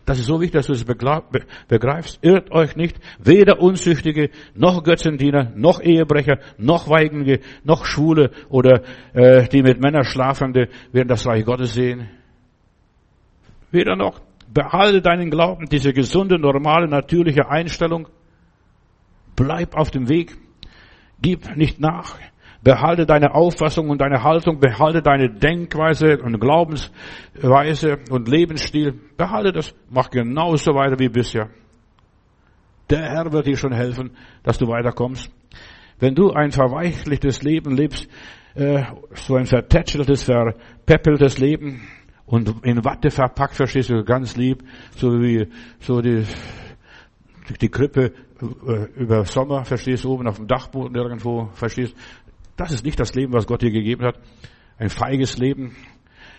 Das 0.08 0.18
ist 0.18 0.24
so 0.24 0.40
wichtig, 0.40 0.54
dass 0.54 0.68
du 0.68 0.72
es 0.72 0.86
begreifst. 0.86 2.18
Irrt 2.22 2.50
euch 2.50 2.76
nicht. 2.76 2.98
Weder 3.18 3.60
Unzüchtige, 3.60 4.30
noch 4.54 4.82
Götzendiener, 4.82 5.52
noch 5.54 5.82
Ehebrecher, 5.82 6.38
noch 6.56 6.88
Weigende, 6.88 7.40
noch 7.62 7.84
Schwule 7.84 8.30
oder 8.48 8.84
äh, 9.12 9.46
die 9.48 9.62
mit 9.62 9.82
Männern 9.82 10.04
schlafende 10.04 10.70
werden 10.92 11.08
das 11.08 11.26
Reich 11.26 11.44
Gottes 11.44 11.74
sehen. 11.74 12.08
Weder 13.70 13.96
noch. 13.96 14.18
Behalte 14.50 15.02
deinen 15.02 15.30
Glauben, 15.30 15.66
diese 15.66 15.92
gesunde, 15.92 16.38
normale, 16.38 16.88
natürliche 16.88 17.50
Einstellung. 17.50 18.08
Bleib 19.36 19.76
auf 19.76 19.90
dem 19.90 20.08
Weg. 20.08 20.38
Gib 21.20 21.54
nicht 21.54 21.80
nach. 21.80 22.16
Behalte 22.62 23.06
deine 23.06 23.34
Auffassung 23.34 23.88
und 23.88 24.00
deine 24.00 24.22
Haltung, 24.24 24.58
behalte 24.58 25.00
deine 25.00 25.30
Denkweise 25.30 26.18
und 26.18 26.40
Glaubensweise 26.40 27.98
und 28.10 28.28
Lebensstil. 28.28 28.98
Behalte 29.16 29.52
das, 29.52 29.74
mach 29.88 30.10
genauso 30.10 30.74
weiter 30.74 30.98
wie 30.98 31.08
bisher. 31.08 31.50
Der 32.90 33.02
Herr 33.02 33.32
wird 33.32 33.46
dir 33.46 33.56
schon 33.56 33.72
helfen, 33.72 34.10
dass 34.42 34.58
du 34.58 34.66
weiterkommst. 34.66 35.30
Wenn 36.00 36.14
du 36.14 36.30
ein 36.32 36.50
verweichlichtes 36.50 37.42
Leben 37.42 37.76
lebst, 37.76 38.08
äh, 38.54 38.82
so 39.14 39.36
ein 39.36 39.46
vertätscheltes, 39.46 40.24
verpeppeltes 40.24 41.38
Leben 41.38 41.82
und 42.26 42.64
in 42.64 42.84
Watte 42.84 43.10
verpackt, 43.10 43.54
verstehst 43.54 43.90
du, 43.90 44.02
ganz 44.04 44.36
lieb, 44.36 44.64
so 44.96 45.20
wie 45.20 45.46
so 45.80 46.00
die, 46.00 46.24
die 47.60 47.68
Krippe 47.68 48.12
äh, 48.40 49.00
über 49.00 49.24
Sommer, 49.24 49.64
verstehst 49.64 50.04
du, 50.04 50.12
oben 50.12 50.26
auf 50.26 50.36
dem 50.36 50.46
Dachboden 50.46 50.96
irgendwo, 50.96 51.50
verstehst 51.52 51.94
das 52.58 52.72
ist 52.72 52.84
nicht 52.84 53.00
das 53.00 53.14
Leben, 53.14 53.32
was 53.32 53.46
Gott 53.46 53.62
dir 53.62 53.70
gegeben 53.70 54.04
hat. 54.04 54.18
Ein 54.78 54.90
feiges 54.90 55.38
Leben. 55.38 55.76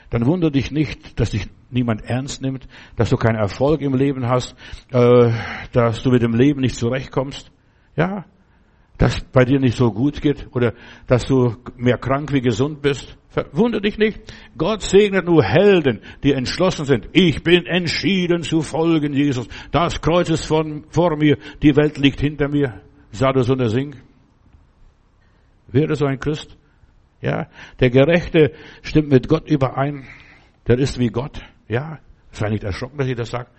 Dann 0.10 0.26
wundere 0.26 0.52
dich 0.52 0.72
nicht, 0.72 1.20
dass 1.20 1.32
dich 1.32 1.48
niemand 1.70 2.04
ernst 2.04 2.42
nimmt, 2.42 2.68
dass 2.96 3.10
du 3.10 3.16
keinen 3.16 3.38
Erfolg 3.38 3.82
im 3.82 3.94
Leben 3.94 4.28
hast, 4.28 4.56
äh, 4.92 5.32
dass 5.72 6.04
du 6.04 6.12
mit 6.12 6.22
dem 6.22 6.34
Leben 6.34 6.62
nicht 6.62 6.76
zurechtkommst. 6.76 7.52
Ja, 7.96 8.26
dass 8.98 9.22
bei 9.22 9.46
dir 9.46 9.60
nicht 9.60 9.78
so 9.78 9.92
gut 9.92 10.22
geht 10.22 10.48
oder 10.52 10.74
dass 11.08 11.26
du 11.26 11.56
mehr 11.78 11.98
krank 11.98 12.34
wie 12.34 12.42
gesund 12.42 12.82
bist. 12.82 13.18
Verwundere 13.30 13.82
dich 13.82 13.98
nicht. 13.98 14.20
Gott 14.58 14.82
segnet 14.82 15.26
nur 15.26 15.44
Helden, 15.44 16.02
die 16.24 16.34
entschlossen 16.34 16.86
sind. 16.86 17.08
Ich 17.14 17.44
bin 17.44 17.66
entschieden 17.66 18.44
zu 18.44 18.62
folgen, 18.62 19.14
Jesus. 19.14 19.48
Das 19.72 20.02
Kreuz 20.02 20.30
ist 20.30 20.46
von, 20.46 20.84
vor 20.90 21.16
mir, 21.16 21.38
die 21.62 21.76
Welt 21.78 21.98
liegt 21.98 22.20
hinter 22.20 22.50
mir. 22.50 22.82
So 23.12 23.26
eine 23.26 23.70
Sing? 23.70 23.96
Wäre 25.72 25.96
so 25.96 26.06
ein 26.06 26.20
Christ? 26.20 26.58
Ja, 27.22 27.48
der 27.80 27.90
Gerechte 27.90 28.54
stimmt 28.82 29.10
mit 29.10 29.28
Gott 29.28 29.50
überein. 29.50 30.06
Der 30.68 30.78
ist 30.78 31.00
wie 31.00 31.10
Gott. 31.10 31.42
Ja, 31.68 32.00
sei 32.32 32.50
nicht 32.50 32.64
erschrocken, 32.64 32.98
dass 32.98 33.08
ich 33.08 33.16
das 33.16 33.30
sage. 33.30 33.50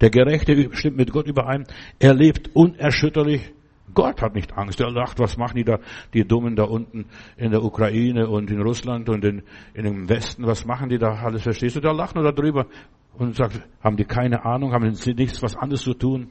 Der 0.00 0.10
Gerechte 0.10 0.68
stimmt 0.72 0.96
mit 0.96 1.10
Gott 1.12 1.26
überein. 1.26 1.64
Er 1.98 2.14
lebt 2.14 2.54
unerschütterlich. 2.54 3.52
Gott 3.94 4.20
hat 4.20 4.34
nicht 4.34 4.52
Angst. 4.58 4.80
Er 4.80 4.90
lacht, 4.90 5.18
was 5.18 5.38
machen 5.38 5.56
die 5.56 5.64
da, 5.64 5.78
die 6.12 6.26
Dummen 6.26 6.56
da 6.56 6.64
unten 6.64 7.06
in 7.36 7.50
der 7.50 7.62
Ukraine 7.62 8.28
und 8.28 8.50
in 8.50 8.60
Russland 8.60 9.08
und 9.08 9.24
in, 9.24 9.42
in 9.72 9.84
dem 9.84 10.08
Westen, 10.08 10.46
was 10.46 10.66
machen 10.66 10.90
die 10.90 10.98
da 10.98 11.14
alles, 11.14 11.42
verstehst 11.42 11.76
du? 11.76 11.80
Da 11.80 11.92
lacht 11.92 12.14
nur 12.14 12.30
darüber 12.30 12.66
und 13.16 13.34
sagt, 13.34 13.62
haben 13.82 13.96
die 13.96 14.04
keine 14.04 14.44
Ahnung, 14.44 14.72
haben 14.72 14.92
sie 14.94 15.14
nichts, 15.14 15.42
was 15.42 15.56
anderes 15.56 15.82
zu 15.82 15.94
tun? 15.94 16.30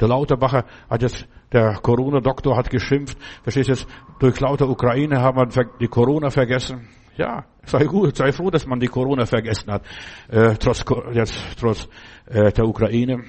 Der 0.00 0.08
Lauterbacher 0.08 0.64
hat 0.88 1.02
jetzt, 1.02 1.28
der 1.52 1.74
Corona-Doktor 1.82 2.56
hat 2.56 2.70
geschimpft, 2.70 3.18
verstehst 3.42 3.68
du 3.68 3.72
jetzt, 3.72 3.86
durch 4.18 4.40
lauter 4.40 4.68
Ukraine 4.68 5.20
haben 5.20 5.38
wir 5.38 5.64
die 5.80 5.88
Corona 5.88 6.30
vergessen. 6.30 6.88
Ja, 7.16 7.44
sei 7.64 7.84
gut, 7.84 8.16
sei 8.16 8.32
froh, 8.32 8.50
dass 8.50 8.66
man 8.66 8.80
die 8.80 8.86
Corona 8.86 9.26
vergessen 9.26 9.70
hat, 9.70 9.82
äh, 10.28 10.54
trotz, 10.58 10.84
jetzt, 11.12 11.36
trotz 11.58 11.88
äh, 12.26 12.52
der 12.52 12.66
Ukraine. 12.66 13.24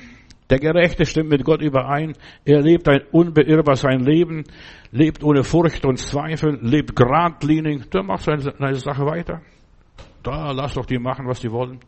Der 0.49 0.59
Gerechte 0.59 1.05
stimmt 1.05 1.29
mit 1.29 1.43
Gott 1.43 1.61
überein. 1.61 2.13
Er 2.45 2.61
lebt 2.61 2.87
ein 2.87 3.01
unbeirrbar 3.11 3.75
sein 3.75 4.01
Leben, 4.01 4.43
lebt 4.91 5.23
ohne 5.23 5.43
Furcht 5.43 5.85
und 5.85 5.97
Zweifel, 5.97 6.59
lebt 6.61 6.95
geradlinig. 6.95 7.89
Der 7.89 8.03
macht 8.03 8.23
seine, 8.23 8.41
seine 8.41 8.75
Sache 8.75 9.05
weiter. 9.05 9.41
Da 10.21 10.51
lass 10.51 10.75
doch 10.75 10.85
die 10.85 10.99
machen, 10.99 11.27
was 11.27 11.39
die 11.39 11.51
wollen. 11.51 11.79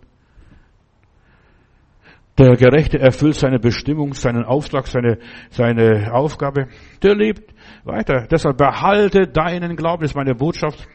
Der 2.37 2.57
Gerechte 2.57 2.99
erfüllt 2.99 3.35
seine 3.35 3.59
Bestimmung, 3.59 4.13
seinen 4.13 4.43
Auftrag, 4.43 4.87
seine, 4.87 5.19
seine 5.51 6.13
Aufgabe. 6.13 6.67
Der 7.01 7.15
lebt 7.15 7.53
weiter. 7.85 8.27
Deshalb 8.29 8.57
behalte 8.57 9.27
deinen 9.27 9.77
Glauben, 9.77 10.01
das 10.01 10.11
ist 10.11 10.15
meine 10.15 10.35
Botschaft. 10.35 10.85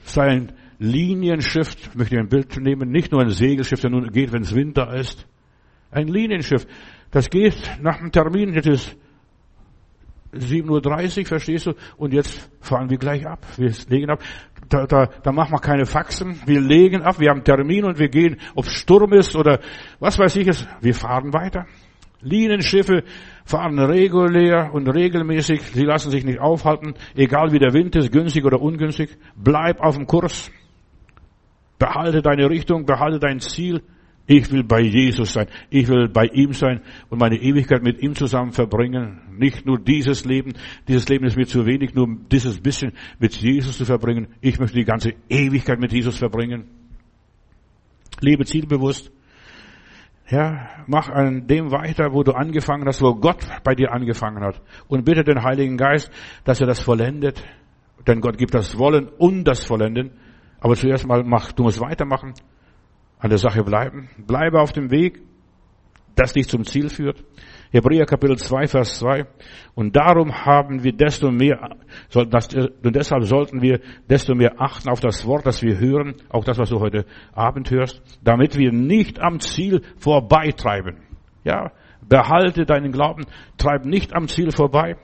Sein 0.00 0.52
Linienschiff, 0.80 1.76
ich 1.76 1.94
möchte 1.94 2.18
ein 2.18 2.28
Bild 2.28 2.56
nehmen, 2.56 2.90
nicht 2.90 3.12
nur 3.12 3.22
ein 3.22 3.30
Segelschiff, 3.30 3.80
der 3.80 3.90
nun 3.90 4.10
geht, 4.10 4.32
wenn 4.32 4.42
es 4.42 4.52
Winter 4.52 4.92
ist. 4.94 5.28
Ein 5.92 6.08
Linienschiff. 6.08 6.66
Das 7.12 7.30
geht 7.30 7.78
nach 7.80 7.98
dem 7.98 8.10
Termin, 8.10 8.52
jetzt 8.52 8.66
ist 8.66 8.96
7.30 10.34 11.20
Uhr, 11.20 11.26
verstehst 11.26 11.66
du? 11.66 11.74
Und 11.96 12.14
jetzt 12.14 12.50
fahren 12.60 12.90
wir 12.90 12.96
gleich 12.96 13.26
ab. 13.26 13.46
Wir 13.58 13.72
legen 13.88 14.10
ab. 14.10 14.22
Da, 14.68 14.86
da, 14.86 15.06
da 15.06 15.32
machen 15.32 15.52
wir 15.52 15.60
keine 15.60 15.86
Faxen. 15.86 16.40
Wir 16.46 16.60
legen 16.60 17.02
ab. 17.02 17.18
Wir 17.20 17.30
haben 17.30 17.44
Termin 17.44 17.84
und 17.84 17.98
wir 17.98 18.08
gehen, 18.08 18.36
ob 18.54 18.66
Sturm 18.66 19.12
ist 19.12 19.36
oder 19.36 19.60
was 19.98 20.18
weiß 20.18 20.36
ich 20.36 20.48
es. 20.48 20.66
Wir 20.80 20.94
fahren 20.94 21.32
weiter. 21.32 21.66
Linienschiffe 22.22 23.02
fahren 23.44 23.78
regulär 23.78 24.72
und 24.72 24.88
regelmäßig. 24.88 25.62
Sie 25.62 25.84
lassen 25.84 26.10
sich 26.10 26.24
nicht 26.24 26.40
aufhalten. 26.40 26.94
Egal 27.14 27.52
wie 27.52 27.58
der 27.58 27.72
Wind 27.72 27.96
ist, 27.96 28.12
günstig 28.12 28.44
oder 28.44 28.60
ungünstig. 28.60 29.18
Bleib 29.36 29.80
auf 29.80 29.96
dem 29.96 30.06
Kurs. 30.06 30.50
Behalte 31.78 32.22
deine 32.22 32.48
Richtung, 32.48 32.86
behalte 32.86 33.18
dein 33.18 33.40
Ziel. 33.40 33.82
Ich 34.26 34.50
will 34.52 34.62
bei 34.62 34.80
Jesus 34.80 35.32
sein. 35.32 35.48
Ich 35.68 35.88
will 35.88 36.08
bei 36.08 36.26
ihm 36.26 36.52
sein 36.52 36.80
und 37.10 37.18
meine 37.18 37.36
Ewigkeit 37.36 37.82
mit 37.82 38.00
ihm 38.00 38.14
zusammen 38.14 38.52
verbringen. 38.52 39.20
Nicht 39.36 39.66
nur 39.66 39.78
dieses 39.78 40.24
Leben. 40.24 40.52
Dieses 40.86 41.08
Leben 41.08 41.26
ist 41.26 41.36
mir 41.36 41.46
zu 41.46 41.66
wenig, 41.66 41.94
nur 41.94 42.06
dieses 42.30 42.60
bisschen 42.60 42.92
mit 43.18 43.34
Jesus 43.34 43.78
zu 43.78 43.84
verbringen. 43.84 44.28
Ich 44.40 44.60
möchte 44.60 44.78
die 44.78 44.84
ganze 44.84 45.14
Ewigkeit 45.28 45.80
mit 45.80 45.92
Jesus 45.92 46.18
verbringen. 46.18 46.66
Lebe 48.20 48.44
zielbewusst. 48.44 49.10
Ja, 50.30 50.68
mach 50.86 51.10
an 51.10 51.48
dem 51.48 51.72
weiter, 51.72 52.12
wo 52.12 52.22
du 52.22 52.32
angefangen 52.32 52.86
hast, 52.86 53.02
wo 53.02 53.14
Gott 53.16 53.44
bei 53.64 53.74
dir 53.74 53.92
angefangen 53.92 54.42
hat. 54.44 54.62
Und 54.86 55.04
bitte 55.04 55.24
den 55.24 55.42
Heiligen 55.42 55.76
Geist, 55.76 56.10
dass 56.44 56.60
er 56.60 56.68
das 56.68 56.80
vollendet. 56.80 57.42
Denn 58.06 58.20
Gott 58.20 58.38
gibt 58.38 58.54
das 58.54 58.78
Wollen 58.78 59.08
und 59.08 59.44
das 59.44 59.64
Vollenden. 59.64 60.12
Aber 60.60 60.76
zuerst 60.76 61.06
mal 61.06 61.24
mach, 61.24 61.50
du 61.52 61.64
musst 61.64 61.80
weitermachen 61.80 62.34
an 63.22 63.30
der 63.30 63.38
Sache 63.38 63.62
bleiben. 63.62 64.08
Bleibe 64.18 64.60
auf 64.60 64.72
dem 64.72 64.90
Weg, 64.90 65.22
das 66.16 66.32
dich 66.32 66.48
zum 66.48 66.64
Ziel 66.64 66.90
führt. 66.90 67.24
Hebräer 67.70 68.04
Kapitel 68.04 68.36
2, 68.36 68.66
Vers 68.66 68.98
2. 68.98 69.26
Und 69.74 69.96
darum 69.96 70.44
haben 70.44 70.82
wir 70.82 70.92
desto 70.92 71.30
mehr, 71.30 71.76
und 72.14 72.96
deshalb 72.96 73.22
sollten 73.24 73.62
wir 73.62 73.80
desto 74.10 74.34
mehr 74.34 74.60
achten 74.60 74.90
auf 74.90 75.00
das 75.00 75.24
Wort, 75.24 75.46
das 75.46 75.62
wir 75.62 75.78
hören, 75.78 76.16
auch 76.28 76.44
das, 76.44 76.58
was 76.58 76.68
du 76.68 76.80
heute 76.80 77.06
Abend 77.32 77.70
hörst, 77.70 78.02
damit 78.22 78.58
wir 78.58 78.72
nicht 78.72 79.20
am 79.20 79.38
Ziel 79.40 79.82
vorbeitreiben. 79.96 80.98
Ja, 81.44 81.70
behalte 82.06 82.66
deinen 82.66 82.90
Glauben, 82.90 83.24
treib 83.56 83.84
nicht 83.84 84.14
am 84.14 84.26
Ziel 84.26 84.50
vorbei. 84.50 84.96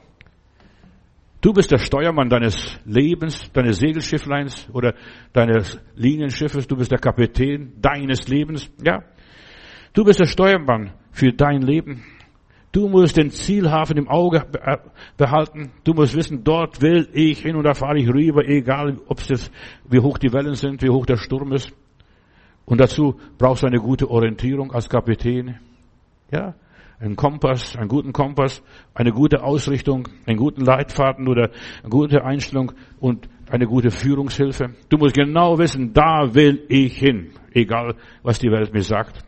Du 1.40 1.52
bist 1.52 1.70
der 1.70 1.78
Steuermann 1.78 2.28
deines 2.28 2.80
Lebens, 2.84 3.52
deines 3.52 3.78
Segelschiffleins 3.78 4.68
oder 4.72 4.94
deines 5.32 5.80
Linienschiffes. 5.94 6.66
Du 6.66 6.76
bist 6.76 6.90
der 6.90 6.98
Kapitän 6.98 7.74
deines 7.80 8.26
Lebens. 8.26 8.68
Ja. 8.84 9.04
Du 9.92 10.04
bist 10.04 10.18
der 10.18 10.26
Steuermann 10.26 10.92
für 11.12 11.32
dein 11.32 11.62
Leben. 11.62 12.02
Du 12.72 12.88
musst 12.88 13.16
den 13.16 13.30
Zielhafen 13.30 13.96
im 13.96 14.08
Auge 14.08 14.44
behalten. 15.16 15.70
Du 15.84 15.94
musst 15.94 16.16
wissen, 16.16 16.42
dort 16.42 16.82
will 16.82 17.08
ich 17.12 17.40
hin 17.40 17.54
und 17.54 17.64
da 17.64 17.72
fahre 17.72 17.98
ich 17.98 18.08
rüber, 18.08 18.46
egal 18.46 18.98
ob 19.06 19.20
es 19.20 19.50
wie 19.88 20.00
hoch 20.00 20.18
die 20.18 20.32
Wellen 20.32 20.54
sind, 20.54 20.82
wie 20.82 20.90
hoch 20.90 21.06
der 21.06 21.16
Sturm 21.16 21.52
ist. 21.52 21.72
Und 22.64 22.80
dazu 22.80 23.18
brauchst 23.38 23.62
du 23.62 23.68
eine 23.68 23.78
gute 23.78 24.10
Orientierung 24.10 24.72
als 24.72 24.88
Kapitän. 24.88 25.60
Ja 26.32 26.54
einen 27.00 27.16
Kompass, 27.16 27.76
einen 27.76 27.88
guten 27.88 28.12
Kompass, 28.12 28.62
eine 28.94 29.12
gute 29.12 29.42
Ausrichtung, 29.42 30.08
einen 30.26 30.36
guten 30.36 30.64
Leitfaden 30.64 31.28
oder 31.28 31.50
eine 31.82 31.90
gute 31.90 32.24
Einstellung 32.24 32.72
und 32.98 33.28
eine 33.50 33.66
gute 33.66 33.90
Führungshilfe. 33.90 34.74
Du 34.88 34.98
musst 34.98 35.14
genau 35.14 35.58
wissen, 35.58 35.92
da 35.92 36.34
will 36.34 36.64
ich 36.68 36.98
hin, 36.98 37.30
egal 37.52 37.94
was 38.22 38.38
die 38.38 38.50
Welt 38.50 38.72
mir 38.72 38.82
sagt, 38.82 39.24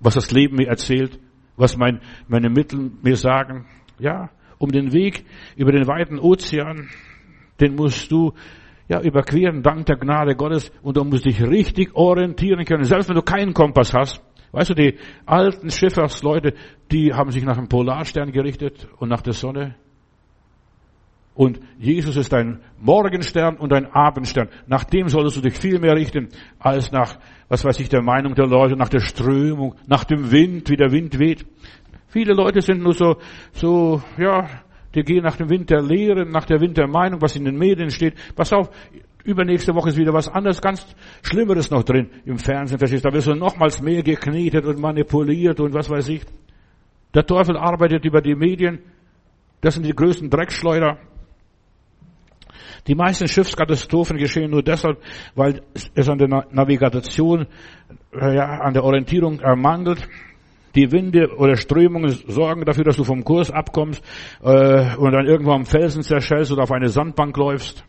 was 0.00 0.14
das 0.14 0.32
Leben 0.32 0.56
mir 0.56 0.68
erzählt, 0.68 1.18
was 1.56 1.76
mein, 1.76 2.00
meine 2.26 2.50
Mittel 2.50 2.90
mir 3.02 3.16
sagen. 3.16 3.66
Ja, 3.98 4.30
um 4.58 4.70
den 4.70 4.92
Weg 4.92 5.24
über 5.56 5.70
den 5.70 5.86
weiten 5.86 6.18
Ozean, 6.18 6.88
den 7.60 7.76
musst 7.76 8.10
du 8.10 8.32
ja, 8.88 9.00
überqueren, 9.00 9.62
dank 9.62 9.86
der 9.86 9.96
Gnade 9.96 10.34
Gottes, 10.34 10.72
und 10.82 10.96
du 10.96 11.04
musst 11.04 11.24
dich 11.24 11.40
richtig 11.42 11.94
orientieren 11.94 12.64
können, 12.64 12.84
selbst 12.84 13.08
wenn 13.08 13.16
du 13.16 13.22
keinen 13.22 13.54
Kompass 13.54 13.94
hast. 13.94 14.22
Weißt 14.52 14.70
du, 14.70 14.74
die 14.74 14.98
alten 15.24 15.70
Schifffahrtsleute, 15.70 16.54
die 16.90 17.12
haben 17.14 17.30
sich 17.30 17.42
nach 17.42 17.56
dem 17.56 17.68
Polarstern 17.68 18.32
gerichtet 18.32 18.86
und 18.98 19.08
nach 19.08 19.22
der 19.22 19.32
Sonne. 19.32 19.74
Und 21.34 21.60
Jesus 21.78 22.16
ist 22.16 22.34
ein 22.34 22.60
Morgenstern 22.78 23.56
und 23.56 23.72
ein 23.72 23.86
Abendstern. 23.86 24.48
Nach 24.66 24.84
dem 24.84 25.08
solltest 25.08 25.38
du 25.38 25.40
dich 25.40 25.56
viel 25.56 25.78
mehr 25.78 25.96
richten, 25.96 26.28
als 26.58 26.92
nach, 26.92 27.18
was 27.48 27.64
weiß 27.64 27.80
ich, 27.80 27.88
der 27.88 28.02
Meinung 28.02 28.34
der 28.34 28.46
Leute, 28.46 28.76
nach 28.76 28.90
der 28.90 29.00
Strömung, 29.00 29.74
nach 29.86 30.04
dem 30.04 30.30
Wind, 30.30 30.68
wie 30.68 30.76
der 30.76 30.92
Wind 30.92 31.18
weht. 31.18 31.46
Viele 32.08 32.34
Leute 32.34 32.60
sind 32.60 32.82
nur 32.82 32.92
so, 32.92 33.16
so, 33.52 34.02
ja, 34.18 34.46
die 34.94 35.02
gehen 35.02 35.22
nach 35.22 35.36
dem 35.36 35.48
Wind 35.48 35.70
der 35.70 35.80
Lehre, 35.80 36.26
nach 36.26 36.44
der 36.44 36.60
Wind 36.60 36.76
der 36.76 36.86
Meinung, 36.88 37.22
was 37.22 37.34
in 37.34 37.46
den 37.46 37.56
Medien 37.56 37.90
steht. 37.90 38.14
Pass 38.36 38.52
auf, 38.52 38.68
Übernächste 39.24 39.74
Woche 39.74 39.90
ist 39.90 39.96
wieder 39.96 40.12
was 40.12 40.28
anderes, 40.28 40.60
ganz 40.60 40.84
Schlimmeres 41.22 41.70
noch 41.70 41.84
drin 41.84 42.10
im 42.24 42.38
Fernsehen. 42.38 42.78
Verstehst? 42.78 43.04
Da 43.04 43.12
wirst 43.12 43.28
du 43.28 43.34
nochmals 43.34 43.80
mehr 43.80 44.02
geknetet 44.02 44.64
und 44.64 44.80
manipuliert 44.80 45.60
und 45.60 45.74
was 45.74 45.88
weiß 45.88 46.08
ich. 46.08 46.22
Der 47.14 47.24
Teufel 47.24 47.56
arbeitet 47.56 48.04
über 48.04 48.20
die 48.20 48.34
Medien. 48.34 48.80
Das 49.60 49.74
sind 49.74 49.86
die 49.86 49.94
größten 49.94 50.28
Dreckschleuder. 50.28 50.98
Die 52.88 52.96
meisten 52.96 53.28
Schiffskatastrophen 53.28 54.16
geschehen 54.16 54.50
nur 54.50 54.62
deshalb, 54.62 54.98
weil 55.36 55.62
es 55.94 56.08
an 56.08 56.18
der 56.18 56.46
Navigation, 56.50 57.46
äh, 58.12 58.34
ja, 58.34 58.60
an 58.60 58.74
der 58.74 58.82
Orientierung 58.82 59.38
ermangelt. 59.38 60.08
Die 60.74 60.90
Winde 60.90 61.36
oder 61.36 61.54
Strömungen 61.54 62.10
sorgen 62.26 62.64
dafür, 62.64 62.84
dass 62.84 62.96
du 62.96 63.04
vom 63.04 63.22
Kurs 63.22 63.52
abkommst 63.52 64.02
äh, 64.42 64.96
und 64.96 65.12
dann 65.12 65.26
irgendwo 65.26 65.52
am 65.52 65.66
Felsen 65.66 66.02
zerschellst 66.02 66.50
oder 66.50 66.62
auf 66.62 66.72
eine 66.72 66.88
Sandbank 66.88 67.36
läufst 67.36 67.84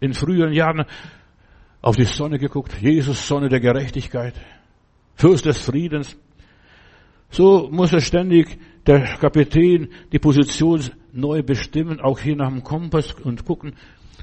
in 0.00 0.14
früheren 0.14 0.52
Jahren 0.52 0.84
auf 1.82 1.96
die 1.96 2.04
Sonne 2.04 2.38
geguckt. 2.38 2.74
Jesus, 2.80 3.26
Sonne 3.26 3.48
der 3.48 3.60
Gerechtigkeit. 3.60 4.34
Fürst 5.14 5.46
des 5.46 5.60
Friedens. 5.60 6.16
So 7.30 7.68
muss 7.70 7.92
er 7.92 8.00
ständig 8.00 8.58
der 8.86 9.02
Kapitän 9.02 9.88
die 10.12 10.18
Position 10.18 10.80
neu 11.12 11.42
bestimmen, 11.42 12.00
auch 12.00 12.18
hier 12.18 12.36
nach 12.36 12.48
dem 12.48 12.62
Kompass 12.64 13.14
und 13.14 13.44
gucken. 13.44 13.74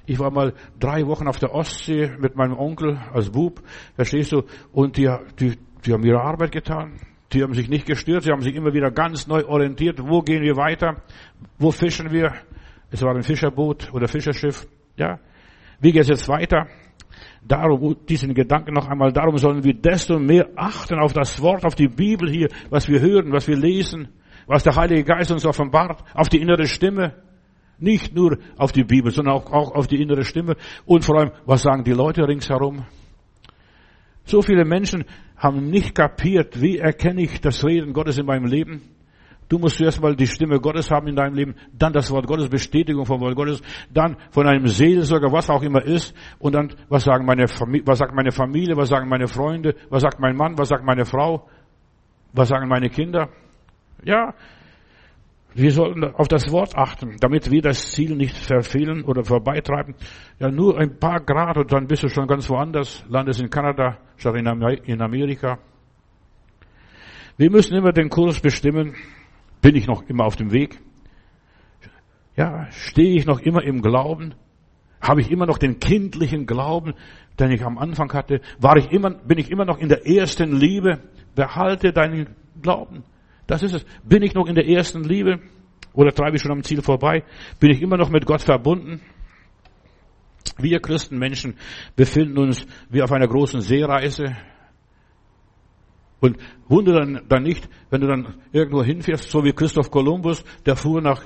Ich 0.05 0.19
war 0.19 0.31
mal 0.31 0.53
drei 0.79 1.05
Wochen 1.05 1.27
auf 1.27 1.39
der 1.39 1.53
Ostsee 1.53 2.11
mit 2.19 2.35
meinem 2.35 2.57
Onkel 2.57 2.97
als 3.13 3.29
Bub, 3.29 3.61
verstehst 3.95 4.31
du, 4.31 4.43
und 4.71 4.97
die, 4.97 5.09
die, 5.39 5.57
die 5.85 5.93
haben 5.93 6.03
ihre 6.03 6.21
Arbeit 6.21 6.51
getan. 6.51 6.99
Die 7.33 7.43
haben 7.43 7.53
sich 7.53 7.67
nicht 7.67 7.85
gestört, 7.85 8.23
sie 8.23 8.31
haben 8.31 8.41
sich 8.41 8.55
immer 8.55 8.73
wieder 8.73 8.89
ganz 8.89 9.27
neu 9.27 9.45
orientiert. 9.45 9.99
Wo 10.01 10.21
gehen 10.21 10.43
wir 10.43 10.55
weiter? 10.55 11.01
Wo 11.57 11.71
fischen 11.71 12.11
wir? 12.11 12.33
Es 12.89 13.01
war 13.01 13.13
ein 13.13 13.23
Fischerboot 13.23 13.93
oder 13.93 14.07
Fischerschiff. 14.07 14.65
Ja. 14.95 15.19
Wie 15.79 15.91
geht 15.91 16.03
es 16.03 16.09
jetzt 16.09 16.27
weiter? 16.27 16.67
Darum, 17.47 17.95
diesen 18.07 18.33
Gedanken 18.33 18.73
noch 18.73 18.87
einmal, 18.87 19.13
darum 19.13 19.37
sollen 19.37 19.63
wir 19.63 19.73
desto 19.73 20.19
mehr 20.19 20.49
achten 20.55 20.99
auf 20.99 21.13
das 21.13 21.41
Wort, 21.41 21.65
auf 21.65 21.75
die 21.75 21.87
Bibel 21.87 22.29
hier, 22.29 22.49
was 22.69 22.87
wir 22.87 22.99
hören, 22.99 23.31
was 23.31 23.47
wir 23.47 23.55
lesen, 23.55 24.09
was 24.47 24.63
der 24.63 24.75
Heilige 24.75 25.03
Geist 25.03 25.31
uns 25.31 25.45
offenbart, 25.45 26.03
auf 26.13 26.29
die 26.29 26.41
innere 26.41 26.65
Stimme. 26.65 27.13
Nicht 27.79 28.15
nur 28.15 28.39
auf 28.57 28.71
die 28.71 28.83
Bibel, 28.83 29.11
sondern 29.11 29.35
auch, 29.35 29.51
auch 29.51 29.71
auf 29.75 29.87
die 29.87 30.01
innere 30.01 30.23
Stimme. 30.23 30.55
Und 30.85 31.05
vor 31.05 31.19
allem, 31.19 31.31
was 31.45 31.61
sagen 31.61 31.83
die 31.83 31.91
Leute 31.91 32.27
ringsherum? 32.27 32.85
So 34.23 34.41
viele 34.41 34.65
Menschen 34.65 35.05
haben 35.37 35.69
nicht 35.69 35.93
kapiert, 35.93 36.59
wie 36.59 36.79
erkenne 36.79 37.21
ich 37.21 37.39
das 37.39 37.63
Reden 37.63 37.93
Gottes 37.93 38.17
in 38.17 38.25
meinem 38.25 38.45
Leben. 38.45 38.81
Du 39.49 39.57
musst 39.57 39.77
zuerst 39.77 40.01
mal 40.01 40.15
die 40.15 40.27
Stimme 40.27 40.59
Gottes 40.59 40.91
haben 40.91 41.07
in 41.07 41.15
deinem 41.15 41.33
Leben, 41.33 41.55
dann 41.71 41.93
das 41.93 42.11
Wort 42.11 42.27
Gottes, 42.27 42.49
Bestätigung 42.49 43.05
vom 43.05 43.21
Wort 43.21 43.35
Gottes, 43.35 43.61
dann 43.93 44.17
von 44.31 44.45
einem 44.45 44.67
Seelsorger, 44.67 45.31
was 45.31 45.49
auch 45.49 45.61
immer 45.61 45.83
ist, 45.83 46.13
und 46.39 46.53
dann, 46.53 46.73
was 46.89 47.03
sagen 47.03 47.25
meine 47.25 47.47
Familie, 47.47 47.87
was 47.87 47.99
sagt 47.99 48.13
meine 48.13 48.31
Familie, 48.31 48.75
was 48.75 48.89
sagen 48.89 49.07
meine 49.07 49.27
Freunde, 49.27 49.75
was 49.89 50.01
sagt 50.01 50.19
mein 50.19 50.35
Mann, 50.35 50.57
was 50.57 50.67
sagt 50.69 50.83
meine 50.83 51.05
Frau, 51.05 51.47
was 52.33 52.49
sagen 52.49 52.67
meine 52.67 52.89
Kinder. 52.89 53.29
Ja, 54.03 54.33
wir 55.53 55.71
sollten 55.71 56.03
auf 56.03 56.27
das 56.27 56.51
Wort 56.51 56.77
achten, 56.77 57.15
damit 57.19 57.49
wir 57.49 57.61
das 57.61 57.91
Ziel 57.91 58.15
nicht 58.15 58.37
verfehlen 58.37 59.03
oder 59.03 59.23
vorbeitreiben. 59.23 59.95
Ja, 60.39 60.51
nur 60.51 60.77
ein 60.77 60.99
paar 60.99 61.19
Grad 61.21 61.57
und 61.57 61.71
dann 61.71 61.87
bist 61.87 62.03
du 62.03 62.09
schon 62.09 62.27
ganz 62.27 62.47
woanders, 62.49 63.03
landest 63.09 63.41
in 63.41 63.49
Kanada 63.49 63.97
statt 64.17 64.35
in 64.35 65.01
Amerika. 65.01 65.57
Wir 67.37 67.49
müssen 67.49 67.75
immer 67.75 67.91
den 67.91 68.09
Kurs 68.09 68.39
bestimmen. 68.39 68.93
Bin 69.61 69.75
ich 69.75 69.87
noch 69.87 70.07
immer 70.07 70.25
auf 70.25 70.35
dem 70.35 70.51
Weg? 70.51 70.79
Ja, 72.35 72.67
stehe 72.71 73.17
ich 73.17 73.25
noch 73.25 73.39
immer 73.39 73.63
im 73.63 73.81
Glauben? 73.81 74.35
Habe 75.01 75.21
ich 75.21 75.31
immer 75.31 75.45
noch 75.45 75.57
den 75.57 75.79
kindlichen 75.79 76.45
Glauben, 76.45 76.93
den 77.39 77.51
ich 77.51 77.63
am 77.63 77.77
Anfang 77.77 78.11
hatte? 78.13 78.41
War 78.59 78.77
ich 78.77 78.91
immer, 78.91 79.11
bin 79.11 79.37
ich 79.37 79.51
immer 79.51 79.65
noch 79.65 79.79
in 79.79 79.89
der 79.89 80.07
ersten 80.07 80.55
Liebe? 80.55 80.99
Behalte 81.35 81.93
deinen 81.93 82.35
Glauben. 82.61 83.03
Das 83.45 83.63
ist 83.63 83.73
es. 83.73 83.85
Bin 84.03 84.23
ich 84.23 84.33
noch 84.33 84.47
in 84.47 84.55
der 84.55 84.67
ersten 84.67 85.03
Liebe? 85.03 85.39
Oder 85.93 86.11
treibe 86.11 86.35
ich 86.35 86.41
schon 86.41 86.51
am 86.51 86.63
Ziel 86.63 86.81
vorbei? 86.81 87.23
Bin 87.59 87.71
ich 87.71 87.81
immer 87.81 87.97
noch 87.97 88.09
mit 88.09 88.25
Gott 88.25 88.41
verbunden? 88.41 89.01
Wir 90.57 90.79
Christenmenschen 90.79 91.55
befinden 91.95 92.37
uns 92.37 92.65
wie 92.89 93.01
auf 93.01 93.11
einer 93.11 93.27
großen 93.27 93.61
Seereise. 93.61 94.35
Und 96.19 96.37
wundere 96.67 96.99
dann, 96.99 97.21
dann 97.29 97.43
nicht, 97.43 97.69
wenn 97.89 98.01
du 98.01 98.07
dann 98.07 98.35
irgendwo 98.51 98.83
hinfährst, 98.83 99.29
so 99.29 99.43
wie 99.43 99.53
Christoph 99.53 99.91
Kolumbus, 99.91 100.43
der 100.65 100.75
fuhr 100.75 101.01
nach, 101.01 101.23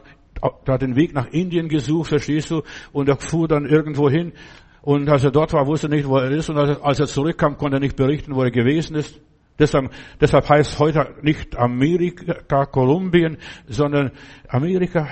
der 0.66 0.74
hat 0.74 0.82
den 0.82 0.96
Weg 0.96 1.14
nach 1.14 1.28
Indien 1.28 1.70
gesucht, 1.70 2.10
verstehst 2.10 2.52
du, 2.52 2.64
und 2.92 3.08
er 3.08 3.18
fuhr 3.18 3.48
dann 3.48 3.66
irgendwo 3.66 4.10
hin. 4.10 4.34
Und 4.82 5.08
als 5.10 5.24
er 5.24 5.32
dort 5.32 5.54
war, 5.54 5.68
wusste 5.68 5.88
er 5.88 5.92
nicht, 5.92 6.08
wo 6.08 6.18
er 6.18 6.32
ist. 6.32 6.50
Und 6.50 6.58
als 6.58 7.00
er 7.00 7.06
zurückkam, 7.08 7.58
konnte 7.58 7.78
er 7.78 7.80
nicht 7.80 7.96
berichten, 7.96 8.36
wo 8.36 8.44
er 8.44 8.52
gewesen 8.52 8.96
ist. 8.96 9.22
Deshalb, 9.60 9.92
deshalb 10.20 10.50
heißt 10.50 10.80
heute 10.80 11.14
nicht 11.22 11.56
Amerika, 11.56 12.66
Kolumbien, 12.66 13.38
sondern 13.68 14.12
Amerika, 14.48 15.08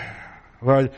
weil 0.60 0.92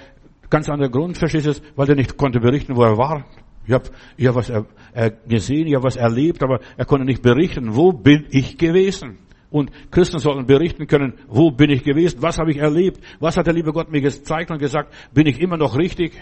ganz 0.49 0.69
anderer 0.69 0.89
Grund, 0.89 1.17
verstehst 1.17 1.47
du, 1.47 1.53
weil 1.75 1.89
er 1.89 1.95
nicht 1.95 2.15
konnte 2.17 2.39
berichten, 2.39 2.75
wo 2.77 2.83
er 2.83 2.97
war. 2.97 3.25
Ich 3.71 3.75
habe 3.75 3.89
ich 4.17 4.27
hab 4.27 4.35
was 4.35 4.49
er, 4.49 4.65
er 4.93 5.11
gesehen, 5.11 5.67
ich 5.67 5.75
habe 5.75 5.83
was 5.83 5.95
erlebt, 5.95 6.43
aber 6.43 6.59
er 6.77 6.85
konnte 6.85 7.05
nicht 7.05 7.21
berichten, 7.21 7.75
wo 7.75 7.91
bin 7.91 8.25
ich 8.31 8.57
gewesen. 8.57 9.17
Und 9.49 9.71
Christen 9.91 10.19
sollten 10.19 10.45
berichten 10.45 10.87
können, 10.87 11.13
wo 11.27 11.51
bin 11.51 11.69
ich 11.69 11.83
gewesen, 11.83 12.21
was 12.21 12.37
habe 12.37 12.51
ich 12.51 12.57
erlebt, 12.57 13.01
was 13.19 13.37
hat 13.37 13.47
der 13.47 13.53
liebe 13.53 13.73
Gott 13.73 13.91
mir 13.91 14.01
gezeigt 14.01 14.51
und 14.51 14.59
gesagt, 14.59 14.93
bin 15.13 15.27
ich 15.27 15.41
immer 15.41 15.57
noch 15.57 15.77
richtig? 15.77 16.13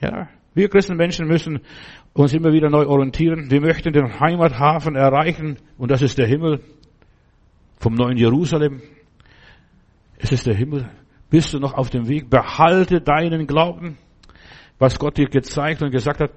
Ja, 0.00 0.28
wir 0.54 0.68
Christenmenschen 0.68 1.26
müssen 1.26 1.60
uns 2.14 2.32
immer 2.32 2.52
wieder 2.52 2.68
neu 2.68 2.86
orientieren. 2.86 3.50
Wir 3.50 3.60
möchten 3.60 3.92
den 3.92 4.18
Heimathafen 4.18 4.96
erreichen 4.96 5.58
und 5.76 5.90
das 5.90 6.02
ist 6.02 6.18
der 6.18 6.26
Himmel 6.26 6.60
vom 7.76 7.94
neuen 7.94 8.16
Jerusalem. 8.16 8.82
Es 10.16 10.32
ist 10.32 10.46
der 10.46 10.54
Himmel. 10.54 10.90
Bist 11.30 11.52
du 11.52 11.58
noch 11.58 11.74
auf 11.74 11.90
dem 11.90 12.08
Weg? 12.08 12.30
Behalte 12.30 13.00
deinen 13.00 13.46
Glauben, 13.46 13.98
was 14.78 14.98
Gott 14.98 15.16
dir 15.16 15.28
gezeigt 15.28 15.82
und 15.82 15.90
gesagt 15.90 16.20
hat. 16.20 16.30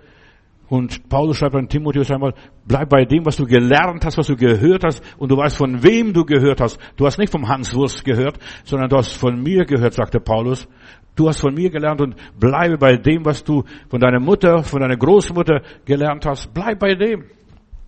Und 0.72 1.10
Paulus 1.10 1.38
schreibt 1.38 1.56
an 1.56 1.68
Timotheus 1.68 2.10
einmal, 2.12 2.34
bleib 2.66 2.88
bei 2.88 3.04
dem, 3.04 3.26
was 3.26 3.36
du 3.36 3.46
gelernt 3.46 4.06
hast, 4.06 4.18
was 4.18 4.28
du 4.28 4.38
gehört 4.38 4.86
hast, 4.86 5.04
und 5.18 5.30
du 5.30 5.36
weißt, 5.36 5.58
von 5.58 5.84
wem 5.84 6.14
du 6.14 6.24
gehört 6.24 6.62
hast. 6.62 6.80
Du 6.96 7.06
hast 7.06 7.18
nicht 7.18 7.30
vom 7.30 7.50
Hans 7.50 7.76
Wurst 7.76 8.06
gehört, 8.06 8.40
sondern 8.64 8.90
du 8.90 8.96
hast 8.96 9.18
von 9.18 9.44
mir 9.44 9.66
gehört, 9.66 9.94
sagte 9.94 10.22
Paulus. 10.22 10.68
Du 11.16 11.28
hast 11.28 11.42
von 11.42 11.54
mir 11.54 11.70
gelernt 11.70 12.00
und 12.00 12.16
bleibe 12.40 12.78
bei 12.78 12.96
dem, 12.96 13.26
was 13.26 13.44
du 13.44 13.66
von 13.90 14.00
deiner 14.00 14.22
Mutter, 14.22 14.64
von 14.64 14.80
deiner 14.80 14.96
Großmutter 14.96 15.62
gelernt 15.84 16.26
hast. 16.26 16.54
Bleib 16.54 16.80
bei 16.80 16.96
dem. 16.96 17.26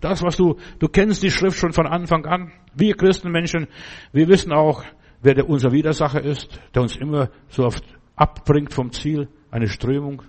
Das, 0.02 0.22
was 0.22 0.36
du, 0.36 0.56
du 0.78 0.88
kennst 0.88 1.22
die 1.22 1.30
Schrift 1.30 1.58
schon 1.58 1.72
von 1.72 1.86
Anfang 1.86 2.26
an. 2.26 2.52
Wir 2.74 2.94
Christenmenschen, 2.94 3.66
wir 4.12 4.28
wissen 4.28 4.52
auch, 4.52 4.84
wer 5.22 5.32
der 5.32 5.48
unser 5.48 5.72
Widersacher 5.72 6.22
ist, 6.22 6.60
der 6.74 6.82
uns 6.82 6.96
immer 6.96 7.30
so 7.48 7.64
oft 7.64 7.82
abbringt 8.14 8.74
vom 8.74 8.92
Ziel. 8.92 9.28
Eine 9.50 9.68
Strömung, 9.68 10.20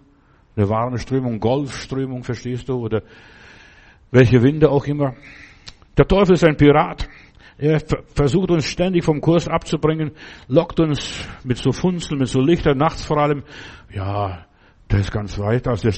eine 0.55 0.69
warme 0.69 0.97
Strömung, 0.97 1.39
Golfströmung, 1.39 2.23
verstehst 2.23 2.69
du, 2.69 2.75
oder 2.75 3.03
welche 4.11 4.41
Winde 4.41 4.69
auch 4.69 4.85
immer. 4.85 5.15
Der 5.97 6.07
Teufel 6.07 6.33
ist 6.33 6.43
ein 6.43 6.57
Pirat. 6.57 7.07
Er 7.57 7.79
versucht 8.13 8.51
uns 8.51 8.65
ständig 8.65 9.05
vom 9.05 9.21
Kurs 9.21 9.47
abzubringen, 9.47 10.11
lockt 10.47 10.79
uns 10.79 11.25
mit 11.43 11.57
so 11.57 11.71
Funzeln, 11.71 12.19
mit 12.19 12.27
so 12.27 12.41
Lichtern, 12.41 12.77
nachts 12.77 13.05
vor 13.05 13.17
allem. 13.17 13.43
Ja, 13.93 14.45
der 14.91 14.99
ist 14.99 15.11
ganz 15.11 15.39
weit, 15.39 15.67
also 15.67 15.89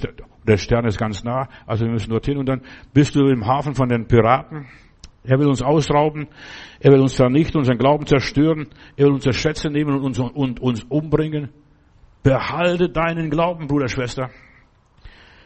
der 0.48 0.58
Stern 0.58 0.86
ist 0.86 1.00
ganz 1.00 1.24
nah, 1.24 1.50
also 1.66 1.86
wir 1.86 1.92
müssen 1.92 2.12
dorthin 2.12 2.38
und 2.38 2.48
dann 2.48 2.62
bist 2.94 3.16
du 3.16 3.28
im 3.28 3.46
Hafen 3.48 3.74
von 3.74 3.90
den 3.90 4.08
Piraten. 4.08 4.68
Er 5.24 5.40
will 5.40 5.48
uns 5.48 5.62
ausrauben, 5.62 6.28
er 6.80 6.92
will 6.92 7.02
uns 7.02 7.16
vernichten, 7.16 7.58
unseren 7.58 7.78
Glauben 7.78 8.06
zerstören, 8.06 8.68
er 8.96 9.08
will 9.08 9.14
unsere 9.14 9.34
Schätze 9.34 9.70
nehmen 9.70 9.96
und 9.96 10.04
uns, 10.04 10.20
und 10.20 10.60
uns 10.62 10.84
umbringen. 10.84 11.50
Behalte 12.24 12.90
deinen 12.90 13.30
Glauben, 13.30 13.68
Bruder, 13.68 13.90
Schwester. 13.90 14.30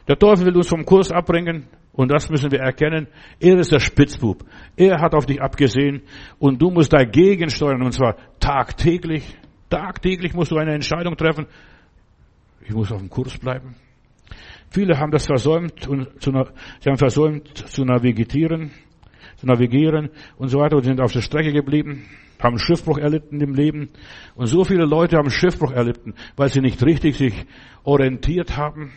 Der 0.08 0.18
Teufel 0.18 0.48
will 0.48 0.58
uns 0.58 0.68
vom 0.68 0.86
Kurs 0.86 1.12
abbringen, 1.12 1.68
und 1.94 2.10
das 2.10 2.30
müssen 2.30 2.52
wir 2.52 2.60
erkennen. 2.60 3.08
Er 3.40 3.58
ist 3.60 3.72
der 3.72 3.80
Spitzbub. 3.80 4.46
Er 4.76 5.02
hat 5.02 5.14
auf 5.14 5.26
dich 5.26 5.42
abgesehen 5.42 6.04
und 6.40 6.62
du 6.62 6.72
musst 6.72 6.94
dagegen 6.94 7.50
steuern 7.50 7.82
und 7.82 7.92
zwar 7.92 8.16
tagtäglich. 8.40 9.38
Tagtäglich 9.70 10.34
musst 10.34 10.52
du 10.52 10.58
eine 10.58 10.74
Entscheidung 10.74 11.18
treffen. 11.18 11.48
Ich 12.62 12.74
muss 12.74 12.92
auf 12.92 13.00
dem 13.00 13.10
Kurs 13.10 13.38
bleiben. 13.38 13.76
Viele 14.70 14.98
haben 14.98 15.12
das 15.12 15.26
versäumt 15.26 15.86
und 15.88 16.22
zu, 16.22 16.32
sie 16.32 16.90
haben 16.90 16.98
versäumt 16.98 17.58
zu 17.58 17.84
navigieren, 17.84 18.72
zu 19.36 19.46
navigieren 19.46 20.10
und 20.38 20.48
so 20.48 20.60
weiter 20.60 20.78
und 20.78 20.84
sind 20.84 21.02
auf 21.02 21.12
der 21.12 21.22
Strecke 21.22 21.52
geblieben, 21.52 22.06
haben 22.42 22.58
Schiffbruch 22.58 22.98
erlitten 22.98 23.42
im 23.42 23.54
Leben. 23.54 23.90
Und 24.36 24.48
so 24.48 24.64
viele 24.64 24.86
Leute 24.86 25.18
haben 25.18 25.30
Schiffbruch 25.30 25.74
erlitten, 25.74 26.14
weil 26.38 26.48
sie 26.48 26.62
nicht 26.62 26.82
richtig 26.86 27.18
sich 27.18 27.46
orientiert 27.84 28.56
haben. 28.56 28.94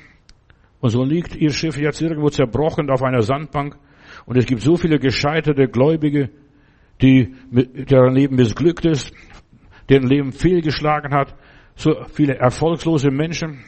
Und 0.85 0.91
so 0.91 1.03
liegt 1.03 1.35
ihr 1.35 1.49
Schiff 1.49 1.79
jetzt 1.79 2.03
irgendwo 2.03 2.29
zerbrochen 2.29 2.91
auf 2.91 3.03
einer 3.03 3.23
Sandbank. 3.23 3.75
Und 4.27 4.37
es 4.37 4.45
gibt 4.45 4.61
so 4.61 4.77
viele 4.77 4.99
gescheiterte 4.99 5.67
Gläubige, 5.67 6.29
die, 7.01 7.35
deren 7.51 8.15
Leben 8.15 8.37
missglückt 8.37 8.85
ist, 8.85 9.11
deren 9.89 10.07
Leben 10.07 10.31
fehlgeschlagen 10.33 11.15
hat. 11.15 11.35
So 11.75 12.05
viele 12.13 12.35
erfolglose 12.35 13.11
Menschen. 13.11 13.61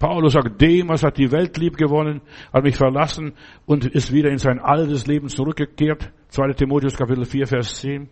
Paulus 0.00 0.32
sagt, 0.32 0.60
Demas 0.60 1.04
hat 1.04 1.16
die 1.16 1.30
Welt 1.30 1.56
lieb 1.58 1.76
gewonnen, 1.76 2.22
hat 2.52 2.64
mich 2.64 2.74
verlassen 2.74 3.34
und 3.66 3.86
ist 3.86 4.12
wieder 4.12 4.30
in 4.30 4.38
sein 4.38 4.58
altes 4.58 5.06
Leben 5.06 5.28
zurückgekehrt. 5.28 6.10
2. 6.30 6.54
Timotheus 6.54 6.96
Kapitel 6.96 7.24
4, 7.24 7.46
Vers 7.46 7.76
10. 7.76 8.08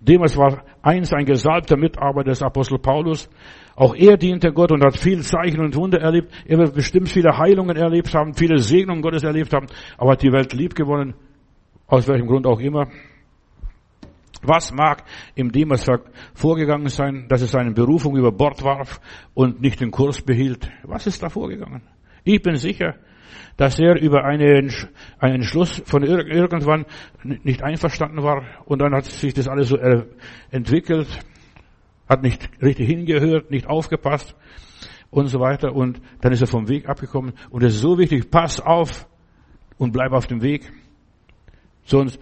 Demas 0.00 0.36
war 0.36 0.64
einst 0.82 1.12
ein 1.12 1.24
gesalbter 1.24 1.76
Mitarbeiter 1.76 2.30
des 2.30 2.44
Apostel 2.44 2.78
Paulus. 2.78 3.28
Auch 3.74 3.94
er 3.94 4.16
diente 4.16 4.52
Gott 4.52 4.72
und 4.72 4.84
hat 4.84 4.96
viel 4.96 5.22
Zeichen 5.22 5.60
und 5.60 5.74
Wunder 5.76 6.00
erlebt. 6.00 6.32
Er 6.46 6.58
wird 6.58 6.74
bestimmt 6.74 7.08
viele 7.08 7.36
Heilungen 7.38 7.76
erlebt 7.76 8.14
haben, 8.14 8.34
viele 8.34 8.58
Segnungen 8.58 9.02
Gottes 9.02 9.22
erlebt 9.22 9.52
haben, 9.52 9.66
aber 9.96 10.12
hat 10.12 10.22
die 10.22 10.32
Welt 10.32 10.52
lieb 10.52 10.74
gewonnen. 10.74 11.14
Aus 11.86 12.08
welchem 12.08 12.26
Grund 12.26 12.46
auch 12.46 12.60
immer. 12.60 12.88
Was 14.42 14.72
mag 14.72 15.04
im 15.34 15.52
Demas 15.52 15.86
vorgegangen 16.34 16.88
sein, 16.88 17.26
dass 17.28 17.42
er 17.42 17.48
seine 17.48 17.72
Berufung 17.72 18.16
über 18.16 18.32
Bord 18.32 18.64
warf 18.64 19.00
und 19.34 19.60
nicht 19.60 19.80
den 19.80 19.90
Kurs 19.90 20.20
behielt? 20.20 20.68
Was 20.82 21.06
ist 21.06 21.22
da 21.22 21.28
vorgegangen? 21.28 21.82
Ich 22.24 22.42
bin 22.42 22.56
sicher, 22.56 22.96
dass 23.56 23.78
er 23.78 24.00
über 24.00 24.24
einen 24.24 24.70
Entschluss 25.20 25.82
von 25.84 26.02
irgendwann 26.02 26.86
nicht 27.22 27.62
einverstanden 27.62 28.22
war 28.22 28.42
und 28.64 28.80
dann 28.80 28.94
hat 28.94 29.04
sich 29.04 29.32
das 29.32 29.46
alles 29.48 29.68
so 29.68 29.76
entwickelt, 30.50 31.06
hat 32.12 32.22
nicht 32.22 32.48
richtig 32.62 32.86
hingehört, 32.86 33.50
nicht 33.50 33.66
aufgepasst 33.66 34.36
und 35.10 35.26
so 35.28 35.40
weiter 35.40 35.74
und 35.74 36.00
dann 36.20 36.32
ist 36.32 36.42
er 36.42 36.46
vom 36.46 36.68
Weg 36.68 36.88
abgekommen 36.88 37.32
und 37.50 37.62
es 37.62 37.74
ist 37.74 37.80
so 37.80 37.98
wichtig, 37.98 38.30
pass 38.30 38.60
auf 38.60 39.06
und 39.78 39.92
bleib 39.92 40.12
auf 40.12 40.26
dem 40.26 40.42
Weg, 40.42 40.70
sonst 41.84 42.20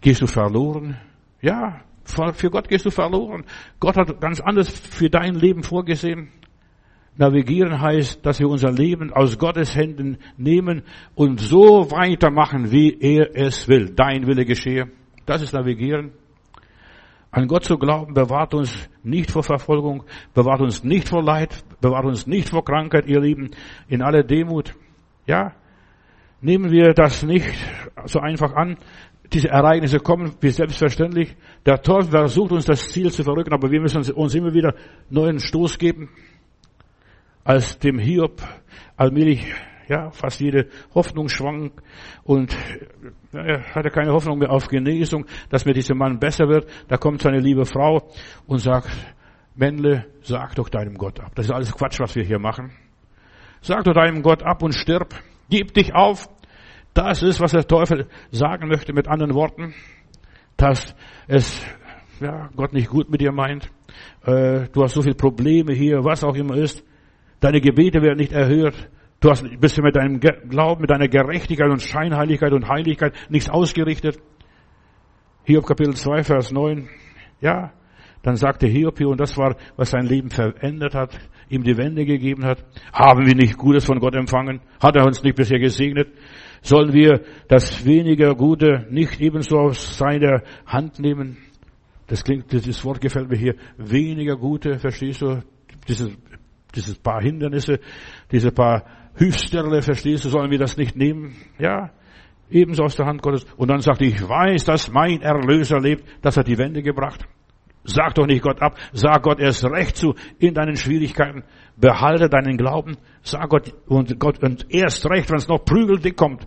gehst 0.00 0.22
du 0.22 0.26
verloren 0.26 0.96
Ja, 1.42 1.82
für 2.32 2.50
Gott 2.50 2.68
gehst 2.68 2.86
du 2.86 2.90
verloren. 2.90 3.44
Gott 3.78 3.96
hat 3.96 4.20
ganz 4.20 4.40
anders 4.40 4.68
für 4.68 5.08
dein 5.08 5.34
Leben 5.34 5.62
vorgesehen. 5.62 6.32
Navigieren 7.16 7.80
heißt, 7.80 8.24
dass 8.24 8.40
wir 8.40 8.48
unser 8.48 8.72
Leben 8.72 9.12
aus 9.12 9.38
Gottes 9.38 9.76
Händen 9.76 10.18
nehmen 10.36 10.82
und 11.14 11.38
so 11.40 11.90
weitermachen, 11.90 12.72
wie 12.72 12.98
er 12.98 13.36
es 13.36 13.68
will. 13.68 13.90
Dein 13.94 14.26
Wille 14.26 14.44
geschehe. 14.44 14.90
Das 15.26 15.42
ist 15.42 15.52
Navigieren. 15.52 16.12
An 17.32 17.46
Gott 17.46 17.64
zu 17.64 17.78
glauben 17.78 18.12
bewahrt 18.12 18.54
uns 18.54 18.88
nicht 19.04 19.30
vor 19.30 19.44
Verfolgung, 19.44 20.02
bewahrt 20.34 20.60
uns 20.60 20.82
nicht 20.82 21.08
vor 21.08 21.22
Leid, 21.22 21.62
bewahrt 21.80 22.04
uns 22.04 22.26
nicht 22.26 22.48
vor 22.48 22.64
Krankheit, 22.64 23.06
ihr 23.06 23.20
Lieben, 23.20 23.50
in 23.88 24.02
aller 24.02 24.24
Demut. 24.24 24.74
Ja, 25.26 25.52
nehmen 26.40 26.72
wir 26.72 26.92
das 26.92 27.22
nicht 27.22 27.54
so 28.06 28.18
einfach 28.18 28.54
an. 28.54 28.78
Diese 29.32 29.48
Ereignisse 29.48 30.00
kommen 30.00 30.34
wie 30.40 30.50
selbstverständlich. 30.50 31.36
Der 31.64 31.80
Teufel 31.80 32.10
versucht 32.10 32.50
uns 32.50 32.64
das 32.64 32.90
Ziel 32.90 33.12
zu 33.12 33.22
verrücken, 33.22 33.52
aber 33.52 33.70
wir 33.70 33.80
müssen 33.80 33.98
uns 34.12 34.34
immer 34.34 34.52
wieder 34.52 34.74
neuen 35.08 35.38
Stoß 35.38 35.78
geben. 35.78 36.08
Als 37.44 37.78
dem 37.78 37.98
Hiob 38.00 38.42
allmählich 38.96 39.46
ja, 39.90 40.10
fast 40.10 40.40
jede 40.40 40.68
Hoffnung 40.94 41.28
schwank 41.28 41.82
und 42.22 42.56
er 43.32 43.74
hatte 43.74 43.90
keine 43.90 44.12
Hoffnung 44.12 44.38
mehr 44.38 44.52
auf 44.52 44.68
Genesung, 44.68 45.26
dass 45.50 45.64
mir 45.64 45.72
diesem 45.72 45.98
Mann 45.98 46.20
besser 46.20 46.48
wird. 46.48 46.70
Da 46.86 46.96
kommt 46.96 47.22
seine 47.22 47.40
liebe 47.40 47.66
Frau 47.66 48.08
und 48.46 48.58
sagt, 48.58 48.88
Männle, 49.56 50.06
sag 50.22 50.54
doch 50.54 50.68
deinem 50.68 50.94
Gott 50.94 51.18
ab. 51.18 51.32
Das 51.34 51.46
ist 51.46 51.52
alles 51.52 51.72
Quatsch, 51.72 51.98
was 51.98 52.14
wir 52.14 52.22
hier 52.22 52.38
machen. 52.38 52.70
Sag 53.62 53.82
doch 53.82 53.92
deinem 53.92 54.22
Gott 54.22 54.44
ab 54.44 54.62
und 54.62 54.74
stirb. 54.74 55.12
Gib 55.50 55.74
dich 55.74 55.92
auf. 55.92 56.28
Das 56.94 57.22
ist, 57.22 57.40
was 57.40 57.50
der 57.50 57.66
Teufel 57.66 58.06
sagen 58.30 58.68
möchte 58.68 58.92
mit 58.92 59.08
anderen 59.08 59.34
Worten, 59.34 59.74
dass 60.56 60.94
es 61.26 61.64
ja, 62.20 62.48
Gott 62.54 62.72
nicht 62.72 62.88
gut 62.88 63.10
mit 63.10 63.20
dir 63.20 63.32
meint. 63.32 63.70
Äh, 64.24 64.68
du 64.72 64.84
hast 64.84 64.94
so 64.94 65.02
viele 65.02 65.16
Probleme 65.16 65.72
hier, 65.72 66.04
was 66.04 66.22
auch 66.22 66.36
immer 66.36 66.54
ist. 66.54 66.84
Deine 67.40 67.60
Gebete 67.60 68.02
werden 68.02 68.18
nicht 68.18 68.32
erhört. 68.32 68.88
Du 69.20 69.28
hast, 69.28 69.44
bist 69.60 69.80
mit 69.82 69.96
deinem 69.96 70.18
Glauben, 70.18 70.80
mit 70.80 70.90
deiner 70.90 71.08
Gerechtigkeit 71.08 71.70
und 71.70 71.82
Scheinheiligkeit 71.82 72.52
und 72.52 72.68
Heiligkeit 72.68 73.14
nichts 73.28 73.50
ausgerichtet. 73.50 74.18
Hiob 75.44 75.66
Kapitel 75.66 75.94
2, 75.94 76.24
Vers 76.24 76.52
9. 76.52 76.88
Ja, 77.42 77.72
dann 78.22 78.36
sagte 78.36 78.66
Hiob 78.66 78.96
hier, 78.96 79.08
und 79.08 79.20
das 79.20 79.36
war, 79.36 79.56
was 79.76 79.90
sein 79.90 80.06
Leben 80.06 80.30
verändert 80.30 80.94
hat, 80.94 81.18
ihm 81.50 81.62
die 81.62 81.76
Wende 81.76 82.06
gegeben 82.06 82.46
hat. 82.46 82.64
Haben 82.94 83.26
wir 83.26 83.34
nicht 83.34 83.58
Gutes 83.58 83.84
von 83.84 84.00
Gott 84.00 84.14
empfangen? 84.14 84.60
Hat 84.82 84.96
er 84.96 85.04
uns 85.04 85.22
nicht 85.22 85.36
bisher 85.36 85.58
gesegnet? 85.58 86.08
Sollen 86.62 86.94
wir 86.94 87.22
das 87.48 87.84
weniger 87.84 88.34
Gute 88.34 88.86
nicht 88.90 89.20
ebenso 89.20 89.58
aus 89.58 89.98
seiner 89.98 90.42
Hand 90.66 90.98
nehmen? 90.98 91.36
Das 92.06 92.24
klingt, 92.24 92.50
dieses 92.52 92.84
Wort 92.86 93.00
gefällt 93.02 93.28
mir 93.28 93.36
hier. 93.36 93.54
Weniger 93.76 94.36
Gute, 94.36 94.78
verstehst 94.78 95.20
du? 95.20 95.42
Dieses, 95.88 96.16
dieses 96.74 96.98
paar 96.98 97.22
Hindernisse, 97.22 97.80
diese 98.30 98.50
paar 98.50 98.84
Hüfsterle, 99.16 99.82
verstehst 99.82 100.24
du, 100.24 100.28
sollen 100.28 100.50
wir 100.50 100.58
das 100.58 100.76
nicht 100.76 100.96
nehmen? 100.96 101.36
Ja, 101.58 101.90
ebenso 102.50 102.84
aus 102.84 102.96
der 102.96 103.06
Hand 103.06 103.22
Gottes. 103.22 103.44
Und 103.56 103.68
dann 103.68 103.80
sagt, 103.80 104.02
ich 104.02 104.20
weiß, 104.28 104.64
dass 104.64 104.90
mein 104.90 105.22
Erlöser 105.22 105.80
lebt, 105.80 106.04
dass 106.22 106.36
er 106.36 106.44
die 106.44 106.58
Wende 106.58 106.82
gebracht. 106.82 107.26
Sag 107.84 108.14
doch 108.14 108.26
nicht 108.26 108.42
Gott 108.42 108.60
ab, 108.60 108.76
sag 108.92 109.22
Gott 109.22 109.40
erst 109.40 109.64
recht 109.64 109.96
zu 109.96 110.14
in 110.38 110.52
deinen 110.52 110.76
Schwierigkeiten. 110.76 111.44
Behalte 111.76 112.28
deinen 112.28 112.58
Glauben, 112.58 112.98
sag 113.22 113.48
Gott 113.48 113.72
und 113.86 114.20
Gott 114.20 114.42
und 114.42 114.66
erst 114.68 115.08
recht, 115.08 115.30
wenn 115.30 115.38
es 115.38 115.48
noch 115.48 115.64
prügeldick 115.64 116.16
kommt. 116.16 116.46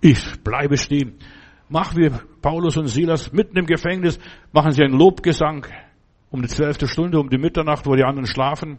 Ich 0.00 0.40
bleibe 0.42 0.76
stehen. 0.76 1.18
Mach 1.68 1.96
wie 1.96 2.10
Paulus 2.40 2.76
und 2.76 2.86
Silas 2.86 3.32
mitten 3.32 3.56
im 3.58 3.66
Gefängnis, 3.66 4.18
machen 4.52 4.70
sie 4.70 4.82
einen 4.82 4.98
Lobgesang 4.98 5.66
um 6.30 6.42
die 6.42 6.48
zwölfte 6.48 6.86
Stunde, 6.86 7.18
um 7.18 7.28
die 7.28 7.38
Mitternacht, 7.38 7.86
wo 7.86 7.94
die 7.96 8.04
anderen 8.04 8.26
schlafen. 8.26 8.78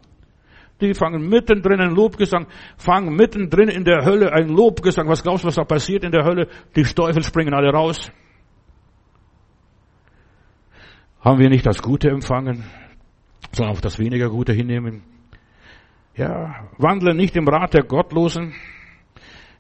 Die 0.82 0.96
fangen 0.96 1.30
mittendrin 1.30 1.80
einen 1.80 1.96
Lobgesang, 1.96 2.48
fangen 2.76 3.16
mittendrin 3.16 3.70
in 3.70 3.86
der 3.86 4.04
Hölle 4.04 4.34
einen 4.34 4.50
Lobgesang. 4.50 5.08
Was 5.08 5.22
glaubst 5.22 5.44
du, 5.44 5.48
was 5.48 5.56
da 5.56 5.64
passiert 5.64 6.04
in 6.04 6.12
der 6.12 6.26
Hölle? 6.26 6.48
Die 6.76 6.84
Teufel 6.84 7.24
springen 7.24 7.54
alle 7.54 7.72
raus. 7.72 8.12
Haben 11.22 11.40
wir 11.40 11.50
nicht 11.50 11.68
das 11.68 11.84
Gute 11.84 12.10
empfangen, 12.10 12.64
sondern 13.52 13.76
auch 13.76 13.82
das 13.82 14.00
weniger 14.00 14.30
Gute 14.30 14.54
hinnehmen? 14.54 15.04
Ja, 16.16 16.68
wandeln 16.80 17.16
nicht 17.16 17.36
im 17.36 17.48
Rat 17.48 17.76
der 17.76 17.84
Gottlosen. 17.84 18.54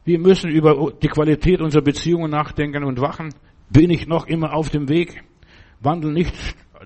Wir 0.04 0.18
müssen 0.18 0.50
über 0.50 0.92
die 1.00 1.08
Qualität 1.08 1.62
unserer 1.62 1.84
Beziehungen 1.84 2.32
nachdenken 2.32 2.84
und 2.84 3.00
wachen. 3.00 3.30
Bin 3.70 3.92
ich 3.92 4.08
noch 4.08 4.26
immer 4.26 4.54
auf 4.56 4.70
dem 4.70 4.90
Weg? 4.90 5.24
Wandel 5.80 6.12
nicht 6.12 6.36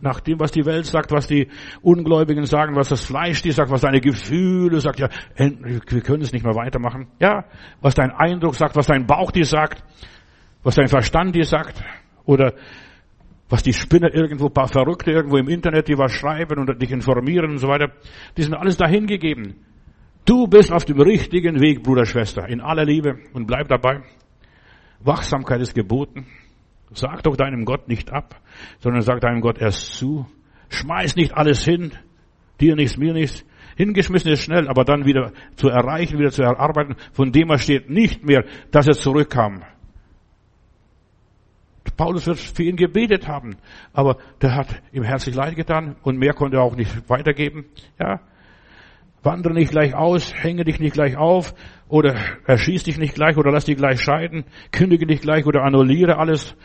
nach 0.02 0.20
dem, 0.20 0.40
was 0.40 0.52
die 0.52 0.66
Welt 0.66 0.86
sagt, 0.86 1.12
was 1.12 1.28
die 1.28 1.48
Ungläubigen 1.82 2.46
sagen, 2.46 2.76
was 2.76 2.90
das 2.90 3.06
Fleisch 3.06 3.42
dir 3.42 3.54
sagt, 3.54 3.72
was 3.72 3.82
deine 3.82 4.02
Gefühle 4.02 4.80
sagt, 4.80 5.00
ja, 5.00 5.10
wir 5.38 6.02
können 6.02 6.22
es 6.22 6.34
nicht 6.34 6.46
mehr 6.46 6.56
weitermachen. 6.56 7.08
Ja, 7.20 7.46
was 7.82 7.96
dein 7.96 8.12
Eindruck 8.12 8.56
sagt, 8.56 8.76
was 8.76 8.88
dein 8.88 9.06
Bauch 9.06 9.32
dir 9.32 9.46
sagt, 9.46 9.84
was 10.64 10.76
dein 10.76 10.88
Verstand 10.88 11.36
dir 11.36 11.46
sagt, 11.46 11.84
oder 12.26 12.54
was 13.50 13.64
die 13.64 13.74
Spinner 13.74 14.14
irgendwo, 14.14 14.50
paar 14.50 14.68
Verrückte 14.68 15.12
irgendwo 15.12 15.38
im 15.38 15.48
Internet, 15.48 15.88
die 15.88 15.98
was 15.98 16.12
schreiben 16.12 16.60
und 16.60 16.82
dich 16.82 16.92
informieren 16.92 17.52
und 17.52 17.58
so 17.60 17.68
weiter, 17.68 17.92
die 18.38 18.44
sind 18.44 18.56
alles 18.56 18.78
dahingegeben. 18.78 19.56
Du 20.26 20.48
bist 20.48 20.72
auf 20.72 20.86
dem 20.86 21.00
richtigen 21.00 21.62
Weg, 21.62 21.84
Bruder, 21.84 22.06
Schwester, 22.06 22.48
in 22.50 22.60
aller 22.60 22.86
Liebe 22.86 23.20
und 23.34 23.46
bleib 23.46 23.68
dabei. 23.68 24.02
Wachsamkeit 25.00 25.62
ist 25.62 25.76
geboten. 25.76 26.26
Sag 26.96 27.24
doch 27.24 27.36
deinem 27.36 27.66
Gott 27.66 27.88
nicht 27.88 28.12
ab, 28.12 28.42
sondern 28.80 29.02
sag 29.02 29.22
deinem 29.22 29.42
Gott 29.42 29.58
erst 29.60 29.94
zu. 29.94 30.26
Schmeiß 30.70 31.16
nicht 31.16 31.34
alles 31.36 31.64
hin, 31.64 31.92
dir 32.60 32.76
nichts, 32.76 32.98
mir 32.98 33.14
nichts. 33.14 33.46
Hingeschmissen 33.76 34.32
ist 34.32 34.44
schnell, 34.44 34.70
aber 34.70 34.86
dann 34.86 35.06
wieder 35.06 35.34
zu 35.58 35.68
erreichen, 35.68 36.18
wieder 36.18 36.32
zu 36.32 36.42
erarbeiten, 36.42 36.96
von 37.12 37.32
dem 37.32 37.50
er 37.50 37.58
steht 37.58 37.90
nicht 37.90 38.24
mehr, 38.26 38.46
dass 38.72 38.88
er 38.88 38.94
zurückkam. 38.94 39.64
Paulus 41.98 42.26
wird 42.28 42.40
für 42.40 42.64
ihn 42.64 42.76
gebetet 42.76 43.28
haben, 43.28 43.58
aber 43.94 44.18
der 44.42 44.56
hat 44.56 44.82
ihm 44.92 45.04
herzlich 45.04 45.36
leid 45.36 45.56
getan 45.56 45.96
und 46.02 46.18
mehr 46.18 46.34
konnte 46.34 46.58
er 46.58 46.64
auch 46.64 46.76
nicht 46.76 47.10
weitergeben. 47.10 47.66
Ja, 48.00 48.22
wandere 49.26 49.54
nicht 49.54 49.72
gleich 49.72 49.96
aus, 49.96 50.34
hänge 50.34 50.64
dich 50.64 50.80
nicht 50.80 50.94
gleich 50.94 51.18
auf 51.18 51.54
oder 51.88 52.16
erschieß 52.46 52.84
dich 52.84 52.98
nicht 52.98 53.16
gleich 53.16 53.38
oder 53.38 53.52
lass 53.52 53.66
dich 53.66 53.76
gleich 53.76 54.00
scheiden, 54.00 54.46
kündige 54.72 55.08
dich 55.08 55.22
gleich 55.22 55.46
oder 55.46 55.64
annulliere 55.64 56.18
alles. 56.18 56.56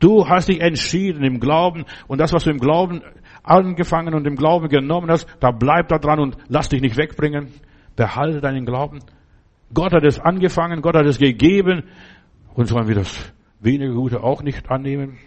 Du 0.00 0.28
hast 0.28 0.48
dich 0.48 0.60
entschieden 0.60 1.22
im 1.22 1.40
Glauben 1.40 1.84
und 2.08 2.20
das, 2.20 2.32
was 2.32 2.44
du 2.44 2.50
im 2.50 2.58
Glauben 2.58 3.02
angefangen 3.42 4.14
und 4.14 4.26
im 4.26 4.36
Glauben 4.36 4.68
genommen 4.68 5.10
hast, 5.10 5.28
da 5.40 5.52
bleib 5.52 5.88
da 5.88 5.98
dran 5.98 6.18
und 6.18 6.36
lass 6.48 6.68
dich 6.68 6.82
nicht 6.82 6.96
wegbringen. 6.96 7.48
Behalte 7.96 8.40
deinen 8.40 8.66
Glauben. 8.66 8.98
Gott 9.72 9.92
hat 9.92 10.04
es 10.04 10.18
angefangen, 10.18 10.82
Gott 10.82 10.96
hat 10.96 11.06
es 11.06 11.18
gegeben 11.18 11.84
und 12.54 12.66
sollen 12.66 12.88
wir 12.88 12.96
das 12.96 13.32
wenige 13.60 13.94
Gute 13.94 14.22
auch 14.22 14.42
nicht 14.42 14.70
annehmen? 14.70 15.18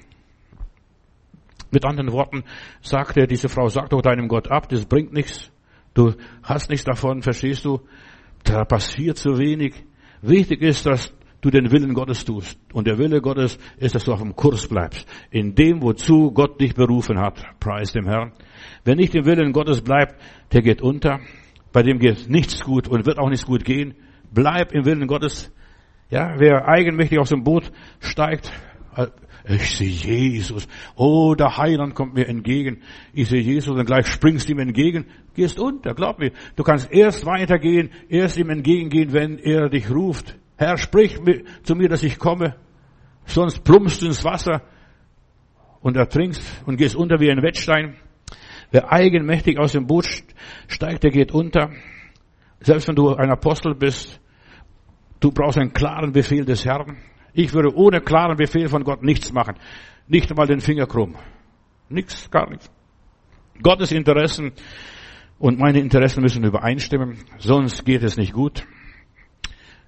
Mit 1.72 1.86
anderen 1.86 2.12
Worten 2.12 2.44
sagt 2.82 3.16
er, 3.16 3.28
diese 3.28 3.48
Frau, 3.48 3.70
sag 3.70 3.90
doch 3.90 4.02
deinem 4.02 4.28
Gott 4.28 4.52
ab, 4.52 4.68
das 4.68 4.86
bringt 4.86 5.14
nichts. 5.14 5.52
Du 5.94 6.14
hast 6.44 6.70
nichts 6.70 6.86
davon, 6.86 7.22
verstehst 7.22 7.66
du? 7.66 7.82
Da 8.44 8.66
passiert 8.66 9.18
zu 9.18 9.38
wenig. 9.38 9.74
Wichtig 10.22 10.62
ist, 10.62 10.86
dass 10.86 11.14
du 11.42 11.50
den 11.50 11.72
Willen 11.72 11.94
Gottes 11.94 12.24
tust. 12.24 12.60
Und 12.74 12.88
der 12.88 12.98
Wille 12.98 13.22
Gottes 13.22 13.58
ist, 13.78 13.96
dass 13.96 14.06
du 14.06 14.14
auf 14.14 14.22
dem 14.22 14.36
Kurs 14.36 14.68
bleibst. 14.68 15.08
In 15.32 15.56
dem, 15.56 15.82
wozu 15.82 16.32
Gott 16.32 16.62
dich 16.62 16.76
berufen 16.76 17.20
hat. 17.20 17.44
Preis 17.60 17.92
dem 17.92 18.08
Herrn. 18.08 18.32
Wer 18.86 18.96
nicht 18.96 19.14
im 19.16 19.26
Willen 19.26 19.52
Gottes 19.52 19.82
bleibt, 19.82 20.16
der 20.54 20.62
geht 20.62 20.82
unter. 20.82 21.20
Bei 21.74 21.84
dem 21.84 22.00
geht 22.00 22.30
nichts 22.30 22.64
gut 22.64 22.88
und 22.88 23.06
wird 23.06 23.18
auch 23.18 23.30
nichts 23.30 23.46
gut 23.46 23.66
gehen. 23.66 23.96
Bleib 24.32 24.72
im 24.74 24.86
Willen 24.86 25.08
Gottes. 25.08 25.52
Ja, 26.10 26.36
wer 26.38 26.68
eigenmächtig 26.68 27.20
aus 27.20 27.30
dem 27.30 27.44
Boot 27.44 27.72
steigt, 28.00 28.52
ich 29.48 29.78
sehe 29.78 29.88
Jesus. 29.88 30.68
Oh, 30.96 31.36
der 31.36 31.58
Heiland 31.58 31.96
kommt 31.96 32.14
mir 32.14 32.28
entgegen. 32.28 32.82
Ich 33.14 33.30
sehe 33.30 33.42
Jesus 33.42 33.76
und 33.76 33.86
gleich 33.86 34.08
springst 34.08 34.50
ihm 34.50 34.60
entgegen. 34.60 35.06
Gehst 35.34 35.60
unter, 35.60 35.94
glaub 35.94 36.20
mir. 36.20 36.32
Du 36.56 36.64
kannst 36.64 36.92
erst 36.92 37.26
weitergehen, 37.26 37.90
erst 38.10 38.38
ihm 38.38 38.50
entgegengehen, 38.50 39.14
wenn 39.14 39.40
er 39.40 39.70
dich 39.70 39.90
ruft. 39.90 40.38
Herr, 40.58 40.78
sprich 40.78 41.20
zu 41.64 41.76
mir, 41.76 41.90
dass 41.90 42.04
ich 42.04 42.20
komme. 42.20 42.56
Sonst 43.26 43.64
plumpst 43.64 44.02
du 44.02 44.08
ins 44.08 44.24
Wasser 44.24 44.62
und 45.82 45.98
ertrinkst 45.98 46.44
und 46.66 46.78
gehst 46.78 46.96
unter 46.96 47.20
wie 47.20 47.32
ein 47.32 47.42
Wettstein. 47.42 47.96
Wer 48.72 48.92
eigenmächtig 48.92 49.58
aus 49.58 49.74
dem 49.74 49.88
Boot 49.88 50.08
steigt, 50.68 51.04
der 51.04 51.12
geht 51.12 51.32
unter. 51.32 51.72
Selbst 52.60 52.88
wenn 52.88 52.96
du 52.96 53.16
ein 53.16 53.32
Apostel 53.32 53.74
bist, 53.74 54.22
du 55.20 55.32
brauchst 55.32 55.58
einen 55.58 55.74
klaren 55.74 56.12
Befehl 56.12 56.46
des 56.46 56.66
Herrn. 56.66 56.98
Ich 57.34 57.54
würde 57.54 57.76
ohne 57.76 58.02
klaren 58.02 58.38
Befehl 58.38 58.68
von 58.68 58.84
Gott 58.84 59.04
nichts 59.04 59.32
machen. 59.32 59.56
Nicht 60.08 60.30
einmal 60.30 60.48
den 60.48 60.60
Finger 60.60 60.86
krumm. 60.86 61.16
Nichts, 61.90 62.30
gar 62.30 62.50
nichts. 62.50 62.70
Gottes 63.62 63.92
Interessen 63.92 64.52
und 65.40 65.60
meine 65.60 65.80
Interessen 65.80 66.22
müssen 66.22 66.44
übereinstimmen, 66.44 67.18
sonst 67.38 67.86
geht 67.86 68.04
es 68.04 68.18
nicht 68.18 68.34
gut. 68.34 68.64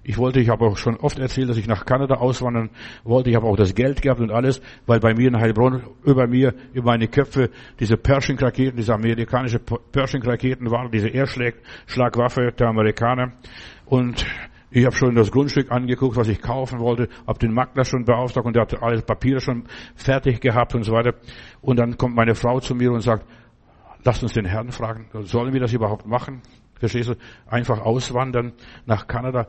Ich 0.06 0.18
wollte, 0.18 0.38
ich 0.38 0.50
habe 0.50 0.66
auch 0.66 0.76
schon 0.76 0.96
oft 0.96 1.18
erzählt, 1.18 1.48
dass 1.48 1.56
ich 1.56 1.66
nach 1.66 1.86
Kanada 1.86 2.16
auswandern 2.16 2.68
wollte. 3.04 3.30
Ich 3.30 3.36
habe 3.36 3.46
auch 3.46 3.56
das 3.56 3.74
Geld 3.74 4.02
gehabt 4.02 4.20
und 4.20 4.30
alles, 4.30 4.60
weil 4.84 5.00
bei 5.00 5.14
mir 5.14 5.28
in 5.28 5.40
Heilbronn 5.40 5.82
über 6.04 6.26
mir, 6.26 6.52
über 6.74 6.90
meine 6.92 7.08
Köpfe, 7.08 7.48
diese 7.80 7.96
Pershing-Raketen, 7.96 8.76
diese 8.76 8.92
amerikanische 8.92 9.60
Pershing-Raketen 9.60 10.70
waren, 10.70 10.90
diese 10.90 11.08
Erschlagwaffe 11.08 12.52
der 12.52 12.68
Amerikaner. 12.68 13.32
Und 13.86 14.26
ich 14.74 14.84
habe 14.84 14.96
schon 14.96 15.14
das 15.14 15.30
Grundstück 15.30 15.70
angeguckt, 15.70 16.16
was 16.16 16.26
ich 16.26 16.42
kaufen 16.42 16.80
wollte, 16.80 17.08
habe 17.28 17.38
den 17.38 17.54
Makler 17.54 17.84
schon 17.84 18.04
beauftragt 18.04 18.44
und 18.44 18.56
der 18.56 18.62
hat 18.62 18.82
alle 18.82 19.00
Papiere 19.02 19.40
schon 19.40 19.64
fertig 19.94 20.40
gehabt 20.40 20.74
und 20.74 20.82
so 20.82 20.92
weiter. 20.92 21.14
Und 21.60 21.78
dann 21.78 21.96
kommt 21.96 22.16
meine 22.16 22.34
Frau 22.34 22.58
zu 22.58 22.74
mir 22.74 22.90
und 22.90 23.00
sagt, 23.00 23.24
lass 24.02 24.20
uns 24.20 24.32
den 24.32 24.46
Herrn 24.46 24.72
fragen, 24.72 25.06
sollen 25.26 25.52
wir 25.52 25.60
das 25.60 25.72
überhaupt 25.72 26.06
machen? 26.06 26.42
Verstehst 26.80 27.08
du? 27.08 27.14
Einfach 27.46 27.82
auswandern 27.82 28.52
nach 28.84 29.06
Kanada. 29.06 29.46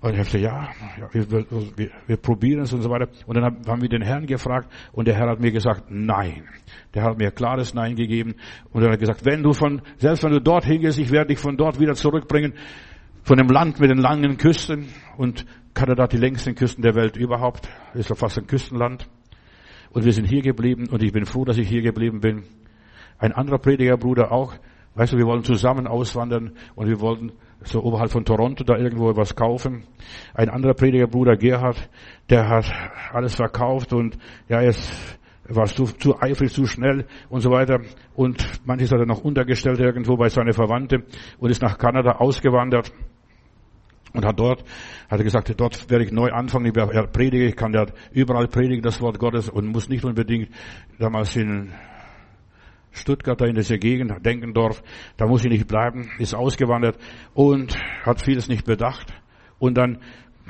Und 0.00 0.12
ich 0.12 0.18
habe 0.18 0.30
gesagt, 0.30 0.44
ja, 0.44 0.68
ja 1.00 1.08
wir, 1.12 1.50
wir, 1.76 1.90
wir 2.06 2.16
probieren 2.18 2.60
es 2.60 2.72
und 2.74 2.82
so 2.82 2.90
weiter. 2.90 3.08
Und 3.26 3.36
dann 3.36 3.44
haben 3.66 3.80
wir 3.80 3.88
den 3.88 4.02
Herrn 4.02 4.26
gefragt 4.26 4.70
und 4.92 5.08
der 5.08 5.14
Herr 5.14 5.30
hat 5.30 5.40
mir 5.40 5.50
gesagt, 5.50 5.84
nein. 5.88 6.44
Der 6.92 7.04
hat 7.04 7.16
mir 7.16 7.30
klares 7.30 7.72
Nein 7.72 7.96
gegeben. 7.96 8.34
Und 8.70 8.82
er 8.82 8.92
hat 8.92 9.00
gesagt, 9.00 9.24
wenn 9.24 9.42
du 9.42 9.54
von, 9.54 9.80
selbst 9.96 10.22
wenn 10.22 10.32
du 10.32 10.40
dort 10.40 10.66
hingehst, 10.66 10.98
ich 10.98 11.10
werde 11.10 11.28
dich 11.28 11.38
von 11.38 11.56
dort 11.56 11.80
wieder 11.80 11.94
zurückbringen, 11.94 12.52
von 13.22 13.38
dem 13.38 13.48
Land 13.48 13.80
mit 13.80 13.90
den 13.90 13.98
langen 13.98 14.36
Küsten. 14.36 14.88
Und 15.16 15.46
Kanada 15.74 16.04
hat 16.04 16.12
die 16.12 16.18
längsten 16.18 16.54
Küsten 16.54 16.82
der 16.82 16.94
Welt 16.94 17.16
überhaupt. 17.16 17.68
Ist 17.94 18.10
ja 18.10 18.14
fast 18.14 18.38
ein 18.38 18.46
Küstenland. 18.46 19.08
Und 19.90 20.04
wir 20.04 20.12
sind 20.12 20.26
hier 20.26 20.42
geblieben 20.42 20.88
und 20.90 21.02
ich 21.02 21.12
bin 21.12 21.24
froh, 21.24 21.44
dass 21.44 21.58
ich 21.58 21.68
hier 21.68 21.82
geblieben 21.82 22.20
bin. 22.20 22.44
Ein 23.18 23.32
anderer 23.32 23.58
Predigerbruder 23.58 24.32
auch. 24.32 24.54
Weißt 24.94 25.12
du, 25.12 25.16
wir 25.16 25.26
wollen 25.26 25.44
zusammen 25.44 25.86
auswandern 25.86 26.52
und 26.74 26.88
wir 26.88 27.00
wollten 27.00 27.32
so 27.62 27.82
oberhalb 27.82 28.10
von 28.10 28.24
Toronto 28.24 28.64
da 28.64 28.76
irgendwo 28.76 29.16
was 29.16 29.34
kaufen. 29.34 29.84
Ein 30.34 30.48
anderer 30.48 30.74
Predigerbruder 30.74 31.36
Gerhard, 31.36 31.88
der 32.30 32.48
hat 32.48 32.72
alles 33.12 33.34
verkauft 33.34 33.92
und 33.92 34.18
ja, 34.48 34.60
jetzt 34.60 35.17
war 35.48 35.66
zu, 35.66 35.84
zu 35.84 36.20
eifrig, 36.20 36.52
zu 36.52 36.66
schnell 36.66 37.06
und 37.28 37.40
so 37.40 37.50
weiter. 37.50 37.80
Und 38.14 38.46
manches 38.66 38.92
hat 38.92 39.00
er 39.00 39.06
noch 39.06 39.22
untergestellt 39.22 39.80
irgendwo 39.80 40.16
bei 40.16 40.28
seiner 40.28 40.52
Verwandte 40.52 41.04
und 41.38 41.50
ist 41.50 41.62
nach 41.62 41.78
Kanada 41.78 42.12
ausgewandert 42.12 42.92
und 44.12 44.24
hat 44.24 44.38
dort, 44.38 44.64
hat 45.08 45.18
er 45.18 45.24
gesagt, 45.24 45.52
dort 45.58 45.90
werde 45.90 46.04
ich 46.04 46.12
neu 46.12 46.30
anfangen, 46.30 46.66
ich 46.66 46.74
werde 46.74 47.08
predigen, 47.08 47.48
ich 47.48 47.56
kann 47.56 47.72
ja 47.72 47.86
überall 48.12 48.48
predigen, 48.48 48.82
das 48.82 49.00
Wort 49.00 49.18
Gottes 49.18 49.48
und 49.48 49.66
muss 49.66 49.88
nicht 49.88 50.04
unbedingt 50.04 50.50
damals 50.98 51.36
in 51.36 51.72
Stuttgart, 52.90 53.40
da 53.40 53.46
in 53.46 53.54
dieser 53.54 53.78
Gegend, 53.78 54.12
Denkendorf, 54.24 54.82
da 55.16 55.26
muss 55.26 55.44
ich 55.44 55.50
nicht 55.50 55.68
bleiben, 55.68 56.10
ist 56.18 56.34
ausgewandert 56.34 56.98
und 57.34 57.78
hat 58.02 58.20
vieles 58.20 58.48
nicht 58.48 58.64
bedacht. 58.64 59.12
Und 59.58 59.76
dann, 59.76 59.98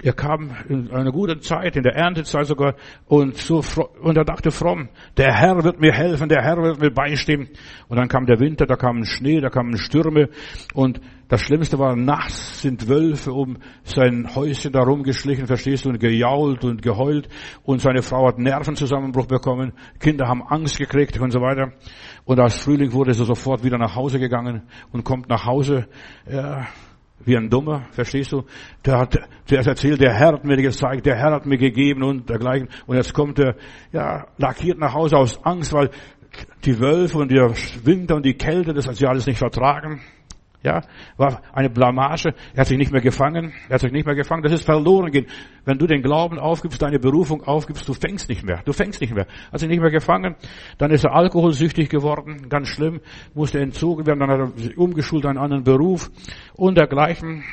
er 0.03 0.13
kam 0.13 0.51
in 0.69 0.91
einer 0.91 1.13
guten 1.13 1.41
Zeit, 1.41 1.77
in 1.77 1.83
der 1.83 1.95
Erntezeit 1.95 2.47
sogar, 2.47 2.75
und 3.07 3.37
so, 3.37 3.63
und 4.01 4.17
er 4.17 4.25
dachte 4.25 4.51
fromm, 4.51 4.89
der 5.17 5.35
Herr 5.35 5.63
wird 5.65 5.81
mir 5.81 5.93
helfen, 5.93 6.29
der 6.29 6.43
Herr 6.43 6.57
wird 6.57 6.81
mir 6.81 6.91
beistehen. 6.91 7.49
Und 7.89 7.97
dann 7.99 8.09
kam 8.09 8.27
der 8.27 8.41
Winter, 8.41 8.67
da 8.67 8.77
kam 8.77 9.05
Schnee, 9.05 9.41
da 9.41 9.49
kamen 9.49 9.77
Stürme, 9.77 10.29
und 10.75 11.01
das 11.29 11.43
Schlimmste 11.43 11.79
war, 11.79 11.95
nachts 11.95 12.63
sind 12.63 12.89
Wölfe 12.89 13.33
um 13.33 13.59
sein 13.85 14.35
Häuschen 14.35 14.73
da 14.73 14.81
rumgeschlichen, 14.81 15.47
verstehst 15.47 15.85
du, 15.85 15.91
und 15.91 16.01
gejault 16.01 16.65
und 16.65 16.81
geheult. 16.81 17.29
Und 17.65 17.83
seine 17.83 18.01
Frau 18.01 18.27
hat 18.27 18.39
Nervenzusammenbruch 18.39 19.27
bekommen. 19.27 19.75
Kinder 20.01 20.27
haben 20.27 20.43
Angst 20.43 20.79
gekriegt 20.79 21.21
und 21.21 21.31
so 21.31 21.41
weiter. 21.41 21.73
Und 22.25 22.41
als 22.41 22.59
Frühling 22.59 22.93
wurde 22.93 23.13
sie 23.13 23.27
sofort 23.27 23.63
wieder 23.63 23.77
nach 23.77 23.95
Hause 23.95 24.19
gegangen 24.19 24.63
und 24.91 25.05
kommt 25.05 25.29
nach 25.29 25.45
Hause, 25.45 25.87
ja, 26.31 26.67
wie 27.25 27.37
ein 27.37 27.51
Dummer, 27.51 27.87
verstehst 27.91 28.33
du? 28.33 28.45
Der 28.85 28.99
hat 28.99 29.19
zuerst 29.45 29.69
erzählt, 29.69 30.01
der 30.01 30.15
Herr 30.15 30.35
hat 30.35 30.45
mir 30.45 30.57
gezeigt, 30.57 31.07
der 31.07 31.17
Herr 31.17 31.33
hat 31.33 31.47
mir 31.47 31.59
gegeben 31.59 32.03
und 32.03 32.29
dergleichen. 32.29 32.69
Und 32.87 32.97
jetzt 32.97 33.13
kommt 33.13 33.39
er, 33.39 33.57
ja, 33.93 34.27
lackiert 34.37 34.79
nach 34.79 34.95
Hause 34.95 35.17
aus 35.17 35.45
Angst, 35.45 35.73
weil 35.73 35.91
die 36.65 36.79
Wölfe 36.79 37.19
und 37.19 37.31
der 37.31 37.53
Winter 37.85 38.17
und 38.17 38.25
die 38.25 38.35
Kälte, 38.35 38.73
das 38.75 38.87
hat 38.87 38.97
sie 38.97 39.07
alles 39.07 39.27
nicht 39.27 39.39
vertragen. 39.39 40.01
Ja, 40.63 40.83
war 41.17 41.43
eine 41.53 41.71
Blamage. 41.71 42.35
Er 42.53 42.61
hat 42.61 42.67
sich 42.67 42.79
nicht 42.79 42.91
mehr 42.91 43.01
gefangen. 43.01 43.53
Er 43.69 43.75
hat 43.75 43.81
sich 43.81 43.93
nicht 43.93 44.07
mehr 44.07 44.17
gefangen. 44.17 44.43
Das 44.43 44.53
ist 44.53 44.65
verloren 44.65 45.13
gehen. 45.13 45.27
Wenn 45.65 45.79
du 45.79 45.87
den 45.87 46.03
Glauben 46.03 46.39
aufgibst, 46.39 46.83
deine 46.83 46.99
Berufung 46.99 47.45
aufgibst, 47.45 47.89
du 47.89 47.95
fängst 47.95 48.29
nicht 48.29 48.45
mehr. 48.45 48.63
Du 48.65 48.73
fängst 48.73 49.01
nicht 49.01 49.15
mehr. 49.15 49.27
Hat 49.53 49.61
sich 49.61 49.69
nicht 49.69 49.81
mehr 49.81 49.93
gefangen. 49.93 50.35
Dann 50.77 50.91
ist 50.91 51.05
er 51.05 51.15
alkoholsüchtig 51.15 51.89
geworden. 51.89 52.49
Ganz 52.49 52.69
schlimm. 52.69 53.01
Musste 53.35 53.61
entzogen 53.61 54.05
werden. 54.07 54.19
Dann 54.19 54.31
hat 54.31 54.41
er 54.41 54.59
sich 54.59 54.77
umgeschult 54.77 55.27
einen 55.27 55.39
anderen 55.39 55.63
Beruf 55.63 56.11
und 56.55 56.77
dergleichen. 56.77 57.45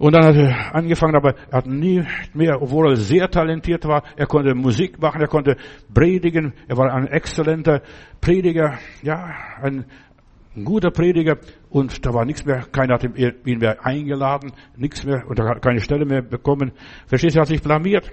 Und 0.00 0.14
dann 0.14 0.24
hat 0.24 0.34
er 0.34 0.74
angefangen, 0.74 1.14
aber 1.14 1.34
er 1.50 1.58
hat 1.58 1.66
nie 1.66 2.02
mehr, 2.32 2.62
obwohl 2.62 2.92
er 2.92 2.96
sehr 2.96 3.30
talentiert 3.30 3.84
war, 3.86 4.02
er 4.16 4.24
konnte 4.26 4.54
Musik 4.54 4.98
machen, 4.98 5.20
er 5.20 5.28
konnte 5.28 5.58
predigen, 5.92 6.54
er 6.68 6.78
war 6.78 6.90
ein 6.90 7.06
exzellenter 7.06 7.82
Prediger, 8.18 8.78
ja, 9.02 9.30
ein 9.60 9.84
ein 10.56 10.64
guter 10.64 10.90
Prediger 10.90 11.38
und 11.68 12.04
da 12.04 12.12
war 12.12 12.24
nichts 12.24 12.44
mehr, 12.44 12.66
keiner 12.72 12.94
hat 12.94 13.04
ihn 13.04 13.58
mehr 13.58 13.84
eingeladen, 13.84 14.52
nichts 14.76 15.04
mehr 15.04 15.24
und 15.28 15.38
er 15.38 15.48
hat 15.48 15.62
keine 15.62 15.80
Stelle 15.80 16.04
mehr 16.04 16.22
bekommen. 16.22 16.72
Verstehst 17.06 17.36
du, 17.36 17.38
er 17.38 17.42
hat 17.42 17.48
sich 17.48 17.62
blamiert. 17.62 18.10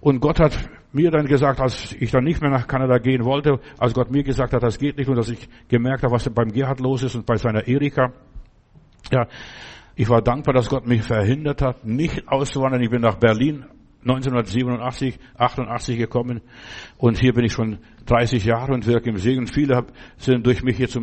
Und 0.00 0.20
Gott 0.20 0.40
hat 0.40 0.58
mir 0.92 1.10
dann 1.10 1.26
gesagt, 1.26 1.60
als 1.60 1.94
ich 1.98 2.10
dann 2.10 2.24
nicht 2.24 2.42
mehr 2.42 2.50
nach 2.50 2.66
Kanada 2.66 2.98
gehen 2.98 3.24
wollte, 3.24 3.60
als 3.78 3.94
Gott 3.94 4.10
mir 4.10 4.24
gesagt 4.24 4.52
hat, 4.52 4.62
das 4.62 4.78
geht 4.78 4.98
nicht 4.98 5.08
und 5.08 5.16
dass 5.16 5.30
ich 5.30 5.48
gemerkt 5.68 6.02
habe, 6.02 6.12
was 6.12 6.28
beim 6.28 6.52
Gerhard 6.52 6.80
los 6.80 7.02
ist 7.04 7.14
und 7.14 7.24
bei 7.24 7.36
seiner 7.36 7.66
Erika. 7.66 8.12
Ja, 9.10 9.26
ich 9.94 10.08
war 10.08 10.20
dankbar, 10.20 10.54
dass 10.54 10.68
Gott 10.68 10.86
mich 10.86 11.02
verhindert 11.02 11.62
hat, 11.62 11.84
nicht 11.84 12.28
auszuwandern. 12.28 12.82
Ich 12.82 12.90
bin 12.90 13.00
nach 13.00 13.16
Berlin 13.16 13.64
1987, 14.02 15.18
88 15.36 15.96
gekommen 15.96 16.40
und 16.98 17.18
hier 17.20 17.32
bin 17.32 17.44
ich 17.44 17.52
schon 17.52 17.78
30 18.06 18.44
Jahre 18.44 18.72
und 18.72 18.86
wirke 18.86 19.10
im 19.10 19.16
Segen. 19.16 19.46
Viele 19.46 19.84
sind 20.16 20.44
durch 20.44 20.62
mich 20.62 20.78
jetzt 20.78 20.98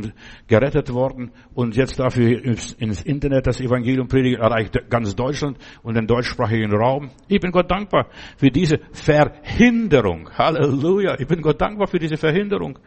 gerettet 0.48 0.94
worden 0.94 1.32
und 1.54 1.76
jetzt 1.78 2.00
darf 2.00 2.18
ich 2.18 2.44
ins 2.44 3.02
Internet 3.04 3.48
das 3.48 3.62
Evangelium 3.62 4.08
predigen, 4.08 4.42
erreicht 4.42 4.78
ganz 4.90 5.16
Deutschland 5.16 5.58
und 5.82 5.96
den 5.96 6.08
deutschsprachigen 6.08 6.74
Raum. 6.74 7.10
Ich 7.28 7.40
bin 7.40 7.52
Gott 7.52 7.72
dankbar 7.72 8.08
für 8.38 8.50
diese 8.50 8.80
Verhinderung. 8.92 10.30
Halleluja. 10.38 11.16
Ich 11.20 11.28
bin 11.28 11.42
Gott 11.42 11.62
dankbar 11.62 11.88
für 11.88 12.00
diese 12.00 12.18
Verhinderung. 12.18 12.80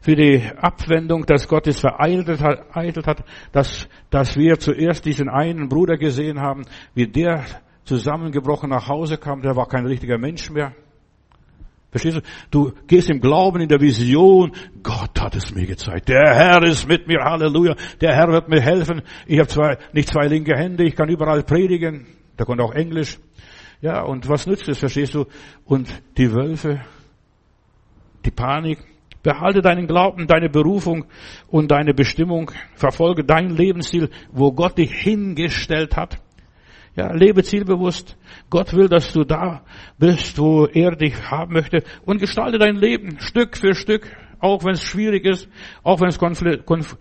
Für 0.00 0.14
die 0.14 0.42
Abwendung, 0.56 1.26
dass 1.26 1.48
Gott 1.48 1.66
es 1.66 1.80
vereitelt 1.80 2.40
hat, 2.40 3.24
dass, 3.52 3.88
dass 4.10 4.36
wir 4.36 4.58
zuerst 4.58 5.04
diesen 5.04 5.28
einen 5.28 5.68
Bruder 5.68 5.96
gesehen 5.96 6.40
haben, 6.40 6.62
wie 6.94 7.06
der 7.06 7.44
zusammengebrochen 7.86 8.70
nach 8.70 8.88
Hause 8.88 9.16
kam, 9.16 9.42
der 9.42 9.56
war 9.56 9.66
kein 9.66 9.86
richtiger 9.86 10.18
Mensch 10.18 10.50
mehr. 10.50 10.74
Verstehst 11.90 12.18
du? 12.18 12.22
Du 12.50 12.72
gehst 12.86 13.08
im 13.08 13.20
Glauben, 13.20 13.60
in 13.60 13.68
der 13.68 13.80
Vision. 13.80 14.52
Gott 14.82 15.18
hat 15.18 15.34
es 15.34 15.54
mir 15.54 15.66
gezeigt. 15.66 16.08
Der 16.08 16.34
Herr 16.34 16.62
ist 16.64 16.86
mit 16.86 17.06
mir. 17.06 17.20
Halleluja. 17.24 17.74
Der 18.00 18.14
Herr 18.14 18.28
wird 18.28 18.48
mir 18.48 18.60
helfen. 18.60 19.02
Ich 19.26 19.38
habe 19.38 19.48
zwei, 19.48 19.78
nicht 19.92 20.08
zwei 20.08 20.26
linke 20.26 20.54
Hände. 20.56 20.84
Ich 20.84 20.94
kann 20.94 21.08
überall 21.08 21.42
predigen. 21.42 22.06
Der 22.38 22.44
konnte 22.44 22.64
auch 22.64 22.74
Englisch. 22.74 23.18
Ja, 23.80 24.02
und 24.02 24.28
was 24.28 24.46
nützt 24.46 24.68
es? 24.68 24.78
Verstehst 24.78 25.14
du? 25.14 25.26
Und 25.64 25.88
die 26.18 26.32
Wölfe, 26.32 26.82
die 28.24 28.30
Panik. 28.30 28.78
Behalte 29.22 29.60
deinen 29.60 29.86
Glauben, 29.88 30.28
deine 30.28 30.48
Berufung 30.48 31.06
und 31.48 31.70
deine 31.70 31.94
Bestimmung. 31.94 32.50
Verfolge 32.74 33.24
dein 33.24 33.50
Lebensziel, 33.50 34.10
wo 34.30 34.52
Gott 34.52 34.78
dich 34.78 34.92
hingestellt 34.92 35.96
hat. 35.96 36.20
Ja, 36.96 37.12
lebe 37.12 37.42
zielbewusst. 37.42 38.16
Gott 38.48 38.72
will, 38.72 38.88
dass 38.88 39.12
du 39.12 39.24
da 39.24 39.62
bist, 39.98 40.38
wo 40.38 40.64
er 40.64 40.96
dich 40.96 41.30
haben 41.30 41.52
möchte 41.52 41.82
und 42.06 42.20
gestalte 42.20 42.58
dein 42.58 42.76
Leben 42.76 43.20
Stück 43.20 43.58
für 43.58 43.74
Stück, 43.74 44.08
auch 44.38 44.64
wenn 44.64 44.72
es 44.72 44.82
schwierig 44.82 45.26
ist, 45.26 45.46
auch 45.82 46.00
wenn 46.00 46.08
es 46.08 46.96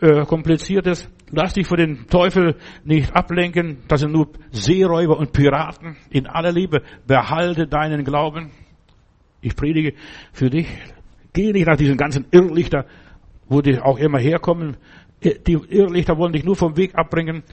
äh, 0.00 0.26
kompliziert 0.26 0.88
ist. 0.88 1.08
Lass 1.30 1.52
dich 1.52 1.68
von 1.68 1.78
den 1.78 2.08
Teufel 2.08 2.56
nicht 2.82 3.14
ablenken. 3.14 3.78
Das 3.86 4.00
sind 4.00 4.10
nur 4.10 4.30
Seeräuber 4.50 5.16
und 5.16 5.32
Piraten. 5.32 5.96
In 6.10 6.26
aller 6.26 6.50
Liebe 6.50 6.82
behalte 7.06 7.68
deinen 7.68 8.02
Glauben. 8.02 8.50
Ich 9.42 9.54
predige 9.54 9.94
für 10.32 10.50
dich. 10.50 10.66
Geh 11.32 11.52
nicht 11.52 11.68
nach 11.68 11.76
diesen 11.76 11.96
ganzen 11.96 12.26
Irrlichter, 12.32 12.84
wo 13.48 13.60
die 13.60 13.78
auch 13.78 13.98
immer 13.98 14.18
herkommen. 14.18 14.76
Die 15.22 15.52
Irrlichter 15.52 16.18
wollen 16.18 16.32
dich 16.32 16.44
nur 16.44 16.56
vom 16.56 16.76
Weg 16.76 16.96
abbringen 16.96 17.44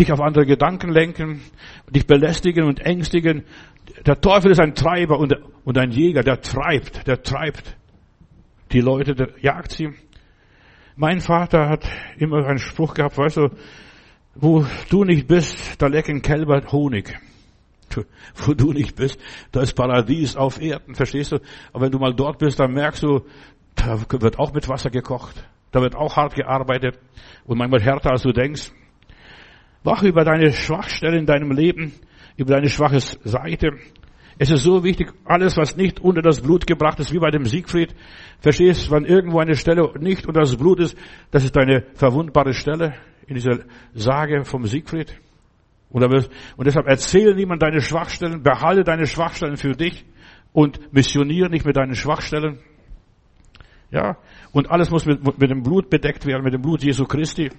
dich 0.00 0.12
auf 0.12 0.20
andere 0.20 0.46
Gedanken 0.46 0.90
lenken, 0.90 1.42
dich 1.88 2.06
belästigen 2.06 2.64
und 2.64 2.80
ängstigen. 2.80 3.44
Der 4.06 4.20
Teufel 4.20 4.50
ist 4.50 4.60
ein 4.60 4.74
Treiber 4.74 5.18
und, 5.18 5.34
und 5.64 5.78
ein 5.78 5.90
Jäger, 5.90 6.22
der 6.22 6.40
treibt, 6.40 7.06
der 7.06 7.22
treibt 7.22 7.76
die 8.72 8.80
Leute, 8.80 9.14
der 9.14 9.30
jagt 9.40 9.72
sie. 9.72 9.90
Mein 10.96 11.20
Vater 11.20 11.68
hat 11.68 11.88
immer 12.18 12.46
einen 12.46 12.58
Spruch 12.58 12.94
gehabt, 12.94 13.18
weißt 13.18 13.36
du, 13.38 13.48
wo 14.34 14.64
du 14.88 15.04
nicht 15.04 15.26
bist, 15.26 15.80
da 15.80 15.86
lecken 15.86 16.22
Kälber 16.22 16.62
Honig. 16.72 17.18
Wo 18.36 18.54
du 18.54 18.72
nicht 18.72 18.94
bist, 18.94 19.18
da 19.50 19.62
ist 19.62 19.74
Paradies 19.74 20.36
auf 20.36 20.60
Erden, 20.60 20.94
verstehst 20.94 21.32
du? 21.32 21.40
Aber 21.72 21.84
wenn 21.84 21.90
du 21.90 21.98
mal 21.98 22.14
dort 22.14 22.38
bist, 22.38 22.60
dann 22.60 22.72
merkst 22.72 23.02
du, 23.02 23.26
da 23.74 24.00
wird 24.08 24.38
auch 24.38 24.52
mit 24.52 24.68
Wasser 24.68 24.90
gekocht. 24.90 25.42
Da 25.72 25.80
wird 25.80 25.96
auch 25.96 26.16
hart 26.16 26.34
gearbeitet 26.34 26.98
und 27.44 27.58
manchmal 27.58 27.82
härter 27.82 28.12
als 28.12 28.22
du 28.22 28.32
denkst. 28.32 28.70
Wach 29.82 30.02
über 30.02 30.24
deine 30.24 30.52
Schwachstelle 30.52 31.18
in 31.18 31.26
deinem 31.26 31.52
Leben, 31.52 31.92
über 32.36 32.54
deine 32.54 32.68
schwache 32.68 33.00
Seite. 33.00 33.72
Es 34.38 34.50
ist 34.50 34.62
so 34.62 34.84
wichtig, 34.84 35.12
alles, 35.24 35.56
was 35.56 35.76
nicht 35.76 36.00
unter 36.00 36.22
das 36.22 36.40
Blut 36.40 36.66
gebracht 36.66 36.98
ist, 37.00 37.12
wie 37.12 37.18
bei 37.18 37.30
dem 37.30 37.44
Siegfried. 37.44 37.94
Verstehst, 38.40 38.90
wenn 38.90 39.04
irgendwo 39.04 39.38
eine 39.38 39.54
Stelle 39.54 39.92
nicht 39.98 40.26
unter 40.26 40.40
das 40.40 40.56
Blut 40.56 40.80
ist, 40.80 40.96
das 41.30 41.44
ist 41.44 41.56
deine 41.56 41.84
verwundbare 41.94 42.54
Stelle 42.54 42.94
in 43.26 43.34
dieser 43.34 43.60
Sage 43.94 44.44
vom 44.44 44.64
Siegfried. 44.66 45.14
Und 45.90 46.02
deshalb 46.64 46.86
erzähle 46.86 47.34
niemand 47.34 47.62
deine 47.62 47.80
Schwachstellen, 47.80 48.42
behalte 48.42 48.84
deine 48.84 49.06
Schwachstellen 49.06 49.56
für 49.56 49.72
dich 49.72 50.04
und 50.52 50.92
missioniere 50.92 51.50
nicht 51.50 51.66
mit 51.66 51.76
deinen 51.76 51.94
Schwachstellen. 51.94 52.58
Ja, 53.90 54.18
und 54.52 54.70
alles 54.70 54.90
muss 54.90 55.04
mit, 55.04 55.22
mit 55.38 55.50
dem 55.50 55.62
Blut 55.62 55.90
bedeckt 55.90 56.24
werden, 56.26 56.44
mit 56.44 56.54
dem 56.54 56.62
Blut 56.62 56.82
Jesu 56.82 57.04
Christi. 57.04 57.50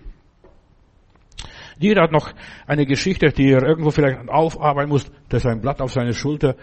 Jeder 1.82 2.04
hat 2.04 2.12
noch 2.12 2.32
eine 2.68 2.86
Geschichte, 2.86 3.30
die 3.30 3.50
er 3.52 3.64
irgendwo 3.64 3.90
vielleicht 3.90 4.30
aufarbeiten 4.30 4.90
muss, 4.90 5.12
dass 5.30 5.48
ein 5.48 5.62
Blatt 5.62 5.82
auf 5.82 5.92
seine 5.92 6.14
Schulter 6.14 6.56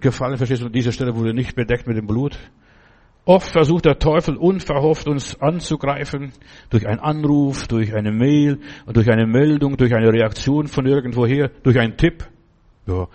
gefallen, 0.00 0.38
verstehst 0.38 0.62
du, 0.62 0.66
und 0.66 0.74
diese 0.74 0.90
Stelle 0.90 1.14
wurde 1.14 1.34
nicht 1.34 1.54
bedeckt 1.54 1.86
mit 1.86 1.98
dem 1.98 2.06
Blut. 2.06 2.38
Oft 3.26 3.50
versucht 3.50 3.84
der 3.84 3.98
Teufel 3.98 4.36
unverhofft 4.36 5.06
uns 5.06 5.38
anzugreifen, 5.38 6.32
durch 6.70 6.86
einen 6.86 6.98
Anruf, 6.98 7.68
durch 7.68 7.94
eine 7.94 8.10
Mail, 8.10 8.58
durch 8.86 9.10
eine 9.10 9.26
Meldung, 9.26 9.76
durch 9.76 9.94
eine 9.94 10.10
Reaktion 10.10 10.66
von 10.66 10.86
irgendwoher, 10.86 11.50
durch 11.62 11.78
einen 11.78 11.98
Tipp. 11.98 12.24
Ja, 12.86 13.08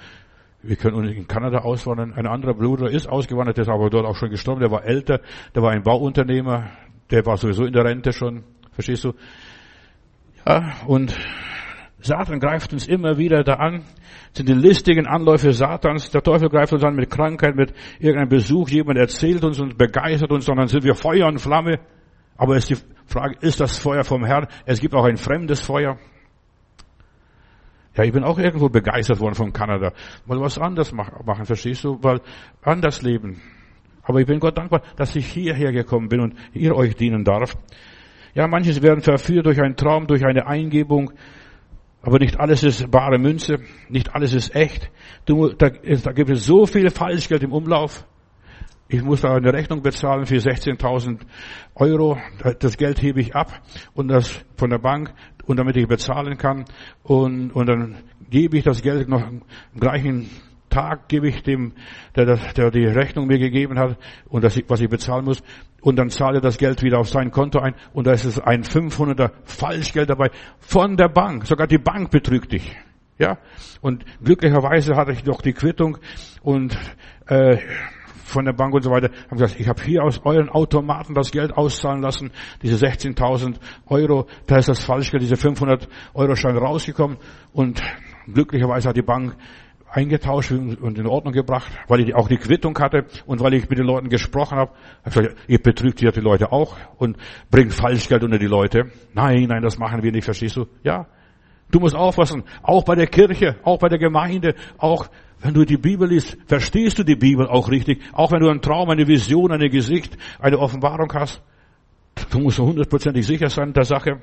wir 0.61 0.75
können 0.75 1.03
in 1.09 1.27
Kanada 1.27 1.59
auswandern. 1.59 2.13
Ein 2.13 2.27
anderer 2.27 2.53
Bruder 2.53 2.91
ist 2.91 3.07
ausgewandert, 3.07 3.57
der 3.57 3.63
ist 3.63 3.69
aber 3.69 3.89
dort 3.89 4.05
auch 4.05 4.15
schon 4.15 4.29
gestorben, 4.29 4.61
der 4.61 4.71
war 4.71 4.83
älter, 4.83 5.21
der 5.55 5.63
war 5.63 5.71
ein 5.71 5.81
Bauunternehmer, 5.81 6.69
der 7.09 7.25
war 7.25 7.37
sowieso 7.37 7.65
in 7.65 7.73
der 7.73 7.85
Rente 7.85 8.13
schon, 8.13 8.43
verstehst 8.71 9.03
du? 9.03 9.13
Ja, 10.47 10.73
und 10.87 11.15
Satan 12.01 12.39
greift 12.39 12.73
uns 12.73 12.87
immer 12.87 13.17
wieder 13.17 13.43
da 13.43 13.55
an, 13.55 13.83
das 14.31 14.37
sind 14.37 14.49
die 14.49 14.53
listigen 14.53 15.07
Anläufe 15.07 15.53
Satans. 15.53 16.11
Der 16.11 16.21
Teufel 16.21 16.49
greift 16.49 16.71
uns 16.71 16.83
an 16.83 16.95
mit 16.95 17.09
Krankheit, 17.09 17.55
mit 17.55 17.73
irgendeinem 17.99 18.29
Besuch, 18.29 18.69
jemand 18.69 18.99
erzählt 18.99 19.43
uns 19.43 19.59
und 19.59 19.77
begeistert 19.77 20.31
uns, 20.31 20.45
sondern 20.45 20.67
sind 20.67 20.83
wir 20.83 20.95
Feuer 20.95 21.27
und 21.27 21.39
Flamme. 21.39 21.79
Aber 22.37 22.55
ist 22.55 22.69
die 22.69 22.77
Frage, 23.05 23.35
ist 23.41 23.59
das 23.59 23.77
Feuer 23.77 24.03
vom 24.03 24.23
Herrn? 24.23 24.47
Es 24.65 24.79
gibt 24.79 24.93
auch 24.93 25.03
ein 25.03 25.17
fremdes 25.17 25.61
Feuer. 25.61 25.97
Ja, 27.97 28.03
ich 28.03 28.13
bin 28.13 28.23
auch 28.23 28.37
irgendwo 28.37 28.69
begeistert 28.69 29.19
worden 29.19 29.35
von 29.35 29.51
Kanada. 29.51 29.91
Mal 30.25 30.39
was 30.39 30.57
anders 30.57 30.93
machen, 30.93 31.45
verstehst 31.45 31.83
du? 31.83 31.97
Weil 32.01 32.21
anders 32.61 33.01
leben. 33.01 33.41
Aber 34.03 34.21
ich 34.21 34.27
bin 34.27 34.39
Gott 34.39 34.57
dankbar, 34.57 34.83
dass 34.95 35.15
ich 35.15 35.25
hierher 35.25 35.71
gekommen 35.71 36.07
bin 36.07 36.21
und 36.21 36.35
ihr 36.53 36.75
euch 36.75 36.95
dienen 36.95 37.23
darf. 37.25 37.57
Ja, 38.33 38.47
manches 38.47 38.81
werden 38.81 39.01
verführt 39.01 39.45
durch 39.45 39.61
einen 39.61 39.75
Traum, 39.75 40.07
durch 40.07 40.25
eine 40.25 40.47
Eingebung. 40.47 41.11
Aber 42.01 42.19
nicht 42.19 42.39
alles 42.39 42.63
ist 42.63 42.89
bare 42.89 43.17
Münze, 43.17 43.59
nicht 43.89 44.15
alles 44.15 44.33
ist 44.33 44.55
echt. 44.55 44.89
Du, 45.25 45.49
da, 45.49 45.69
da 45.69 46.11
gibt 46.11 46.29
es 46.29 46.45
so 46.45 46.65
viel 46.65 46.89
Falschgeld 46.89 47.43
im 47.43 47.51
Umlauf. 47.51 48.05
Ich 48.87 49.03
muss 49.03 49.21
da 49.21 49.35
eine 49.35 49.53
Rechnung 49.53 49.83
bezahlen 49.83 50.25
für 50.25 50.37
16.000 50.37 51.19
Euro. 51.75 52.17
Das 52.59 52.77
Geld 52.77 53.01
hebe 53.01 53.21
ich 53.21 53.35
ab 53.35 53.61
und 53.93 54.07
das 54.07 54.43
von 54.55 54.69
der 54.69 54.79
Bank 54.79 55.13
und 55.45 55.57
damit 55.57 55.77
ich 55.77 55.87
bezahlen 55.87 56.37
kann. 56.37 56.65
Und, 57.03 57.51
und 57.51 57.67
dann 57.67 57.97
gebe 58.29 58.57
ich 58.57 58.63
das 58.63 58.81
Geld 58.81 59.07
noch 59.09 59.21
am 59.21 59.41
gleichen 59.79 60.29
Tag 60.69 61.07
gebe 61.07 61.27
ich 61.27 61.43
dem, 61.43 61.73
der, 62.15 62.37
der 62.37 62.71
die 62.71 62.85
Rechnung 62.85 63.27
mir 63.27 63.39
gegeben 63.39 63.79
hat 63.79 63.97
und 64.27 64.43
das, 64.43 64.59
was 64.67 64.81
ich 64.81 64.89
bezahlen 64.89 65.25
muss. 65.25 65.41
Und 65.81 65.95
dann 65.95 66.09
zahle 66.09 66.41
das 66.41 66.57
Geld 66.57 66.83
wieder 66.83 66.99
auf 66.99 67.09
sein 67.09 67.31
Konto 67.31 67.59
ein 67.59 67.75
und 67.93 68.07
da 68.07 68.11
ist 68.11 68.25
es 68.25 68.39
ein 68.39 68.63
500er 68.63 69.31
Falschgeld 69.43 70.09
dabei 70.09 70.29
von 70.59 70.97
der 70.97 71.09
Bank. 71.09 71.45
Sogar 71.45 71.67
die 71.67 71.77
Bank 71.77 72.11
betrügt 72.11 72.51
dich. 72.51 72.75
Ja, 73.17 73.37
und 73.81 74.05
glücklicherweise 74.23 74.95
hatte 74.95 75.11
ich 75.11 75.23
doch 75.23 75.41
die 75.41 75.53
Quittung 75.53 75.97
und 76.41 76.77
äh, 77.27 77.57
von 78.29 78.45
der 78.45 78.53
Bank 78.53 78.73
und 78.73 78.83
so 78.83 78.91
weiter, 78.91 79.09
haben 79.29 79.37
gesagt, 79.37 79.59
ich 79.59 79.67
habe 79.67 79.81
hier 79.83 80.03
aus 80.03 80.21
euren 80.23 80.49
Automaten 80.49 81.13
das 81.13 81.31
Geld 81.31 81.51
auszahlen 81.51 82.01
lassen, 82.01 82.31
diese 82.61 82.85
16.000 82.85 83.55
Euro, 83.87 84.27
da 84.45 84.57
ist 84.57 84.69
das 84.69 84.83
Falschgeld, 84.83 85.23
diese 85.23 85.35
500 85.35 85.89
Euro 86.13 86.35
Schein 86.35 86.55
rausgekommen. 86.57 87.17
Und 87.51 87.81
glücklicherweise 88.31 88.89
hat 88.89 88.97
die 88.97 89.01
Bank 89.01 89.35
eingetauscht 89.91 90.51
und 90.51 90.97
in 90.97 91.07
Ordnung 91.07 91.33
gebracht, 91.33 91.71
weil 91.87 92.01
ich 92.01 92.15
auch 92.15 92.27
die 92.27 92.37
Quittung 92.37 92.77
hatte 92.79 93.05
und 93.25 93.41
weil 93.41 93.53
ich 93.53 93.69
mit 93.69 93.79
den 93.79 93.85
Leuten 93.85 94.09
gesprochen 94.09 94.57
habe. 94.57 94.71
Ich 95.05 95.13
gesagt, 95.13 95.35
ihr 95.47 95.59
betrügt 95.59 96.01
ja 96.01 96.11
die 96.11 96.19
Leute 96.19 96.51
auch 96.51 96.77
und 96.97 97.17
bringt 97.49 97.73
Falschgeld 97.73 98.23
unter 98.23 98.37
die 98.37 98.47
Leute. 98.47 98.91
Nein, 99.13 99.45
nein, 99.49 99.61
das 99.61 99.77
machen 99.77 100.03
wir 100.03 100.11
nicht, 100.11 100.25
verstehst 100.25 100.57
du? 100.57 100.67
Ja. 100.83 101.07
Du 101.71 101.79
musst 101.79 101.95
aufpassen, 101.95 102.43
auch 102.63 102.83
bei 102.83 102.95
der 102.95 103.07
Kirche, 103.07 103.57
auch 103.63 103.77
bei 103.77 103.89
der 103.89 103.99
Gemeinde, 103.99 104.55
auch 104.79 105.07
wenn 105.41 105.53
du 105.53 105.65
die 105.65 105.77
Bibel 105.77 106.09
liest, 106.09 106.37
verstehst 106.47 106.97
du 106.99 107.03
die 107.03 107.15
Bibel 107.15 107.47
auch 107.47 107.69
richtig. 107.69 108.01
Auch 108.11 108.31
wenn 108.31 108.41
du 108.41 108.49
einen 108.49 108.61
Traum, 108.61 108.89
eine 108.89 109.07
Vision, 109.07 109.51
eine 109.51 109.69
Gesicht, 109.69 110.17
eine 110.39 110.57
Offenbarung 110.57 111.11
hast. 111.13 111.41
Du 112.31 112.39
musst 112.39 112.59
hundertprozentig 112.59 113.25
sicher 113.25 113.49
sein 113.49 113.71
der 113.71 113.85
Sache. 113.85 114.21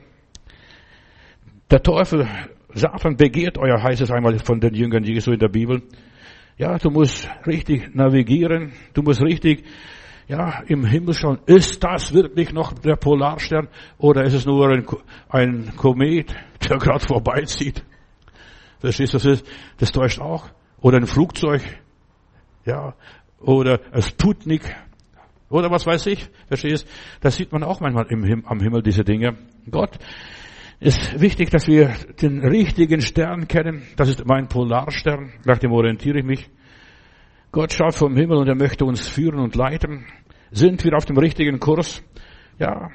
Der 1.71 1.83
Teufel 1.83 2.29
Satan 2.77 3.16
begehrt 3.16 3.57
euer, 3.57 3.83
heißt 3.83 4.03
es 4.03 4.11
einmal 4.11 4.39
von 4.39 4.61
den 4.61 4.74
Jüngern 4.74 5.03
Jesu 5.03 5.33
in 5.33 5.39
der 5.39 5.49
Bibel. 5.49 5.83
Ja, 6.59 6.77
du 6.77 6.91
musst 6.91 7.27
richtig 7.47 7.95
navigieren. 7.95 8.72
Du 8.93 9.01
musst 9.01 9.22
richtig, 9.22 9.64
ja, 10.29 10.62
im 10.66 10.85
Himmel 10.85 11.14
schauen. 11.14 11.39
Ist 11.47 11.83
das 11.83 12.12
wirklich 12.12 12.53
noch 12.53 12.74
der 12.74 12.97
Polarstern 12.97 13.68
oder 13.97 14.24
ist 14.24 14.35
es 14.35 14.45
nur 14.45 14.68
ein, 14.68 14.87
ein 15.31 15.72
Komet, 15.77 16.35
der 16.68 16.77
gerade 16.77 17.01
vorbeizieht? 17.01 17.83
Verstehst 18.79 19.14
du, 19.14 19.18
das 19.18 19.24
ist, 19.24 19.47
das 19.79 19.93
täuscht 19.93 20.20
auch. 20.20 20.51
Oder 20.83 20.99
ein 20.99 21.07
Flugzeug. 21.07 21.62
Ja, 22.66 22.95
oder 23.41 23.81
ein 23.91 24.03
Sputnik. 24.03 24.77
Oder 25.49 25.70
was 25.70 25.87
weiß 25.87 26.07
ich. 26.09 26.29
Verstehst? 26.49 26.87
Das 27.22 27.37
sieht 27.37 27.53
man 27.53 27.62
auch 27.62 27.81
manchmal 27.81 28.07
im, 28.11 28.45
am 28.45 28.61
Himmel, 28.61 28.83
diese 28.83 29.03
Dinge. 29.03 29.39
Gott 29.70 29.99
ist 30.79 31.20
wichtig, 31.20 31.51
dass 31.51 31.66
wir 31.66 31.95
den 32.20 32.45
richtigen 32.45 33.01
Stern 33.01 33.49
kennen. 33.49 33.83
Das 33.97 34.09
ist 34.09 34.27
mein 34.27 34.49
Polarstern. 34.49 35.33
Nach 35.45 35.59
dem 35.59 35.72
orientiere 35.72 36.18
ich 36.18 36.24
mich. 36.24 36.51
Gott 37.53 37.72
schaut 37.72 37.95
vom 37.95 38.16
Himmel 38.16 38.37
und 38.37 38.49
er 38.49 38.55
möchte 38.55 38.85
uns 38.85 39.09
führen 39.09 39.39
und 39.39 39.55
leiten. 39.55 40.05
Sind 40.51 40.85
wir 40.85 40.95
auf 40.97 41.07
dem 41.07 41.16
richtigen 41.16 41.59
Kurs? 41.59 42.03
Ja. 42.59 42.91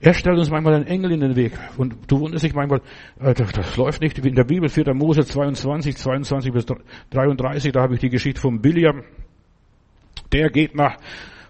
Er 0.00 0.14
stellt 0.14 0.36
uns 0.36 0.50
manchmal 0.50 0.74
einen 0.74 0.86
Engel 0.86 1.12
in 1.12 1.20
den 1.20 1.36
Weg. 1.36 1.52
Und 1.76 1.94
du 2.08 2.18
wunderst 2.20 2.44
dich 2.44 2.54
manchmal, 2.54 2.80
äh, 3.20 3.34
das, 3.34 3.76
läuft 3.76 4.02
nicht 4.02 4.18
in 4.18 4.34
der 4.34 4.44
Bibel, 4.44 4.68
4. 4.68 4.92
Mose 4.94 5.24
22, 5.24 5.96
22 5.96 6.52
bis 6.52 6.66
33, 7.10 7.72
da 7.72 7.82
habe 7.82 7.94
ich 7.94 8.00
die 8.00 8.10
Geschichte 8.10 8.40
von 8.40 8.60
Biliam. 8.60 9.04
Der 10.32 10.50
geht 10.50 10.74
nach 10.74 10.96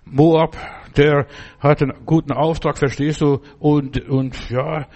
Moab, 0.05 0.57
der 0.97 1.26
hat 1.61 1.82
einen 1.82 2.05
guten 2.07 2.32
Auftrag, 2.32 2.78
verstehst 2.78 3.20
du? 3.20 3.40
Und, 3.59 4.09
und 4.09 4.51
ja, 4.51 4.86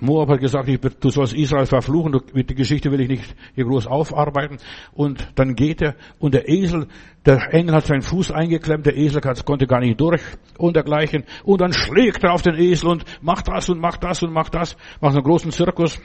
Moab 0.00 0.28
hat 0.28 0.40
gesagt, 0.40 0.68
ich, 0.68 0.80
du 0.80 1.10
sollst 1.10 1.34
Israel 1.34 1.66
verfluchen, 1.66 2.12
du, 2.12 2.20
die 2.20 2.54
Geschichte 2.54 2.90
will 2.90 3.00
ich 3.00 3.08
nicht 3.08 3.34
hier 3.54 3.64
groß 3.64 3.86
aufarbeiten. 3.86 4.58
Und 4.92 5.28
dann 5.36 5.54
geht 5.54 5.82
er 5.82 5.94
und 6.18 6.34
der 6.34 6.48
Esel, 6.48 6.88
der 7.24 7.54
Engel 7.54 7.74
hat 7.74 7.86
seinen 7.86 8.02
Fuß 8.02 8.32
eingeklemmt, 8.32 8.86
der 8.86 8.96
Esel 8.96 9.20
konnte 9.44 9.66
gar 9.66 9.80
nicht 9.80 10.00
durch 10.00 10.22
und 10.58 10.74
dergleichen. 10.76 11.24
Und 11.44 11.60
dann 11.60 11.72
schlägt 11.72 12.24
er 12.24 12.32
auf 12.32 12.42
den 12.42 12.56
Esel 12.56 12.88
und 12.88 13.04
macht 13.22 13.48
das 13.48 13.68
und 13.68 13.80
macht 13.80 14.02
das 14.02 14.22
und 14.22 14.32
macht 14.32 14.54
das, 14.54 14.76
macht 15.00 15.14
einen 15.14 15.24
großen 15.24 15.52
Zirkus. 15.52 16.00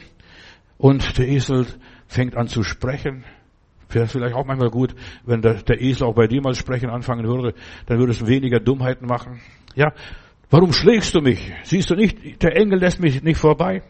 Und 0.78 1.18
der 1.18 1.28
Esel 1.28 1.66
fängt 2.08 2.38
an 2.38 2.48
zu 2.48 2.64
sprechen. 2.64 3.26
Wäre 3.92 4.08
vielleicht 4.08 4.36
auch 4.36 4.46
manchmal 4.46 4.70
gut, 4.70 4.94
wenn 5.26 5.42
der, 5.42 5.56
der 5.56 5.82
Esel 5.82 6.06
auch 6.06 6.14
bei 6.14 6.28
dir 6.28 6.42
mal 6.42 6.54
sprechen 6.54 6.90
anfangen 6.90 7.26
würde, 7.26 7.56
dann 7.88 7.98
würde 7.98 8.12
es 8.12 8.26
weniger 8.26 8.60
Dummheiten 8.60 9.08
machen. 9.08 9.42
Ja, 9.76 9.94
warum 10.52 10.74
schlägst 10.74 11.16
du 11.16 11.22
mich? 11.22 11.52
Siehst 11.64 11.90
du 11.90 11.96
nicht, 11.96 12.44
der 12.44 12.56
Engel 12.56 12.80
lässt 12.80 13.00
mich 13.00 13.24
nicht 13.24 13.40
vorbei. 13.40 13.82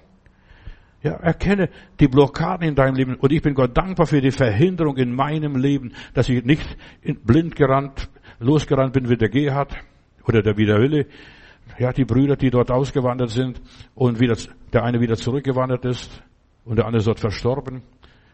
Ja, 1.03 1.13
erkenne 1.13 1.69
die 1.99 2.07
Blockaden 2.07 2.67
in 2.67 2.75
deinem 2.75 2.95
Leben. 2.95 3.15
Und 3.15 3.31
ich 3.31 3.41
bin 3.41 3.53
Gott 3.53 3.77
dankbar 3.77 4.05
für 4.05 4.21
die 4.21 4.31
Verhinderung 4.31 4.95
in 4.97 5.13
meinem 5.13 5.55
Leben, 5.55 5.93
dass 6.13 6.29
ich 6.29 6.43
nicht 6.43 6.77
blind 7.23 7.55
gerannt, 7.55 8.09
losgerannt 8.39 8.93
bin 8.93 9.09
wie 9.09 9.17
der 9.17 9.29
Gerhard 9.29 9.73
oder 10.25 10.41
der 10.41 10.57
Widerwille. 10.57 11.07
Ja, 11.77 11.91
die 11.91 12.05
Brüder, 12.05 12.35
die 12.35 12.49
dort 12.49 12.71
ausgewandert 12.71 13.29
sind 13.29 13.61
und 13.95 14.19
wieder, 14.19 14.35
der 14.73 14.83
eine 14.83 14.99
wieder 15.01 15.15
zurückgewandert 15.15 15.85
ist 15.85 16.23
und 16.65 16.77
der 16.77 16.85
andere 16.85 16.99
ist 16.99 17.07
dort 17.07 17.19
verstorben 17.19 17.83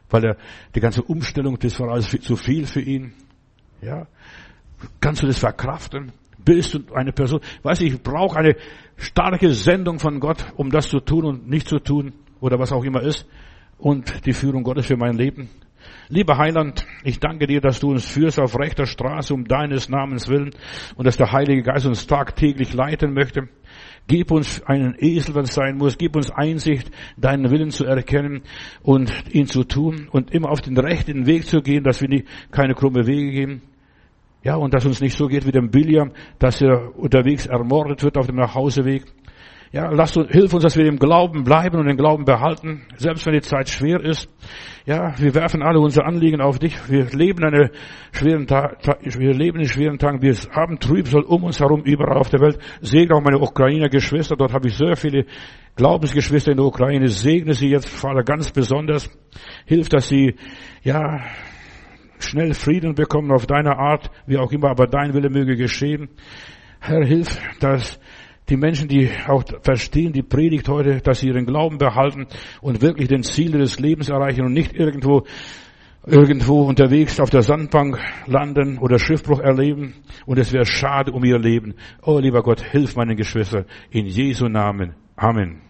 weil 0.09 0.25
er 0.25 0.37
die 0.73 0.79
ganze 0.79 1.03
Umstellung, 1.03 1.57
das 1.59 1.79
war 1.79 1.89
alles 1.89 2.09
zu 2.09 2.35
viel 2.35 2.65
für 2.65 2.81
ihn. 2.81 3.13
Ja, 3.81 4.07
kannst 4.99 5.23
du 5.23 5.27
das 5.27 5.39
verkraften? 5.39 6.11
Bist 6.37 6.73
du 6.75 6.93
eine 6.93 7.11
Person? 7.11 7.39
Weiß 7.63 7.81
ich, 7.81 7.93
ich 7.93 8.03
brauche 8.03 8.37
eine 8.37 8.55
starke 8.97 9.51
Sendung 9.53 9.99
von 9.99 10.19
Gott, 10.19 10.45
um 10.55 10.69
das 10.69 10.89
zu 10.89 10.99
tun 10.99 11.25
und 11.25 11.49
nicht 11.49 11.67
zu 11.67 11.79
tun 11.79 12.13
oder 12.39 12.59
was 12.59 12.71
auch 12.71 12.83
immer 12.83 13.01
ist 13.01 13.27
und 13.77 14.25
die 14.25 14.33
Führung 14.33 14.63
Gottes 14.63 14.85
für 14.85 14.97
mein 14.97 15.15
Leben. 15.15 15.49
Lieber 16.07 16.37
Heiland, 16.37 16.85
ich 17.03 17.19
danke 17.19 17.47
dir, 17.47 17.61
dass 17.61 17.79
du 17.79 17.91
uns 17.91 18.05
führst 18.05 18.39
auf 18.39 18.57
rechter 18.59 18.85
Straße 18.85 19.33
um 19.33 19.45
deines 19.45 19.89
Namens 19.89 20.27
willen 20.27 20.51
und 20.95 21.05
dass 21.05 21.17
der 21.17 21.31
Heilige 21.31 21.63
Geist 21.63 21.85
uns 21.85 22.05
tagtäglich 22.05 22.73
leiten 22.73 23.13
möchte. 23.13 23.49
Gib 24.07 24.31
uns 24.31 24.61
einen 24.63 24.95
Esel, 24.99 25.33
wenn 25.33 25.45
es 25.45 25.55
sein 25.55 25.77
muss. 25.77 25.97
Gib 25.97 26.15
uns 26.15 26.29
Einsicht, 26.29 26.91
deinen 27.17 27.49
Willen 27.49 27.71
zu 27.71 27.85
erkennen 27.85 28.43
und 28.83 29.11
ihn 29.33 29.47
zu 29.47 29.63
tun 29.63 30.07
und 30.11 30.31
immer 30.31 30.49
auf 30.49 30.61
den 30.61 30.77
rechten 30.77 31.25
Weg 31.25 31.45
zu 31.45 31.61
gehen, 31.61 31.83
dass 31.83 32.01
wir 32.01 32.09
nie, 32.09 32.25
keine 32.51 32.75
krumme 32.75 33.07
Wege 33.07 33.31
gehen. 33.31 33.61
Ja, 34.43 34.57
und 34.57 34.75
dass 34.75 34.85
uns 34.85 35.01
nicht 35.01 35.17
so 35.17 35.25
geht 35.25 35.47
wie 35.47 35.51
dem 35.51 35.71
Billiam, 35.71 36.11
dass 36.37 36.61
er 36.61 36.95
unterwegs 36.95 37.47
ermordet 37.47 38.03
wird 38.03 38.15
auf 38.15 38.27
dem 38.27 38.35
Nachhauseweg. 38.35 39.05
Ja, 39.71 39.89
lass 39.91 40.15
uns, 40.15 40.31
hilf 40.31 40.53
uns, 40.53 40.63
dass 40.63 40.77
wir 40.77 40.85
im 40.85 40.99
Glauben 40.99 41.43
bleiben 41.43 41.77
und 41.77 41.87
den 41.87 41.97
Glauben 41.97 42.23
behalten, 42.23 42.83
selbst 42.95 43.25
wenn 43.25 43.33
die 43.33 43.41
Zeit 43.41 43.69
schwer 43.69 43.99
ist. 43.99 44.29
Ja, 44.85 45.13
wir 45.17 45.33
werfen 45.33 45.63
alle 45.63 45.79
unsere 45.79 46.05
Anliegen 46.05 46.41
auf 46.41 46.59
dich. 46.59 46.77
Wir 46.89 47.05
leben 47.05 47.43
eine 47.43 47.71
schweren 48.11 48.45
Tag, 48.45 48.77
wir 49.01 49.33
leben 49.33 49.59
in 49.59 49.67
schweren 49.67 49.97
Tagen. 49.97 50.21
Wir 50.21 50.35
haben 50.51 50.79
Trübsal 50.79 51.23
um 51.23 51.43
uns 51.43 51.59
herum 51.59 51.81
überall 51.83 52.17
auf 52.17 52.29
der 52.29 52.39
Welt. 52.39 52.59
Segne 52.81 53.15
auch 53.15 53.21
meine 53.21 53.39
Ukrainer 53.39 53.89
Geschwister. 53.89 54.35
Dort 54.35 54.53
habe 54.53 54.67
ich 54.67 54.77
sehr 54.77 54.95
viele 54.95 55.25
Glaubensgeschwister 55.75 56.51
in 56.51 56.57
der 56.57 56.67
Ukraine. 56.67 57.07
Segne 57.07 57.53
sie 57.53 57.69
jetzt, 57.69 57.89
Vater, 57.89 58.23
ganz 58.23 58.51
besonders. 58.51 59.09
Hilf, 59.65 59.89
dass 59.89 60.07
sie, 60.07 60.35
ja, 60.83 61.19
schnell 62.19 62.53
Frieden 62.53 62.93
bekommen 62.93 63.31
auf 63.31 63.47
deine 63.47 63.77
Art, 63.77 64.11
wie 64.27 64.37
auch 64.37 64.51
immer, 64.51 64.69
aber 64.69 64.87
dein 64.87 65.13
Wille 65.13 65.29
möge 65.29 65.55
geschehen. 65.55 66.09
Herr, 66.79 67.03
hilf, 67.03 67.39
dass 67.59 67.99
die 68.49 68.57
Menschen, 68.57 68.87
die 68.87 69.09
auch 69.27 69.43
verstehen, 69.61 70.13
die 70.13 70.21
Predigt 70.21 70.69
heute, 70.69 71.01
dass 71.01 71.19
sie 71.19 71.27
ihren 71.27 71.45
Glauben 71.45 71.77
behalten 71.77 72.27
und 72.61 72.81
wirklich 72.81 73.07
den 73.07 73.23
Ziele 73.23 73.57
des 73.57 73.79
Lebens 73.79 74.09
erreichen 74.09 74.45
und 74.45 74.53
nicht 74.53 74.73
irgendwo 74.73 75.23
irgendwo 76.07 76.61
unterwegs 76.61 77.19
auf 77.19 77.31
der 77.31 77.41
Sandbank 77.41 77.97
landen 78.27 78.77
oder 78.77 78.99
Schiffbruch 78.99 79.39
erleben 79.39 79.95
und 80.27 80.37
es 80.37 80.53
wäre 80.53 80.65
schade 80.65 81.11
um 81.11 81.23
ihr 81.23 81.39
Leben. 81.39 81.73
Oh 82.03 82.19
lieber 82.19 82.43
Gott, 82.43 82.61
hilf 82.61 82.95
meinen 82.95 83.17
Geschwistern 83.17 83.65
in 83.89 84.05
Jesu 84.05 84.47
Namen. 84.47 84.93
Amen. 85.15 85.64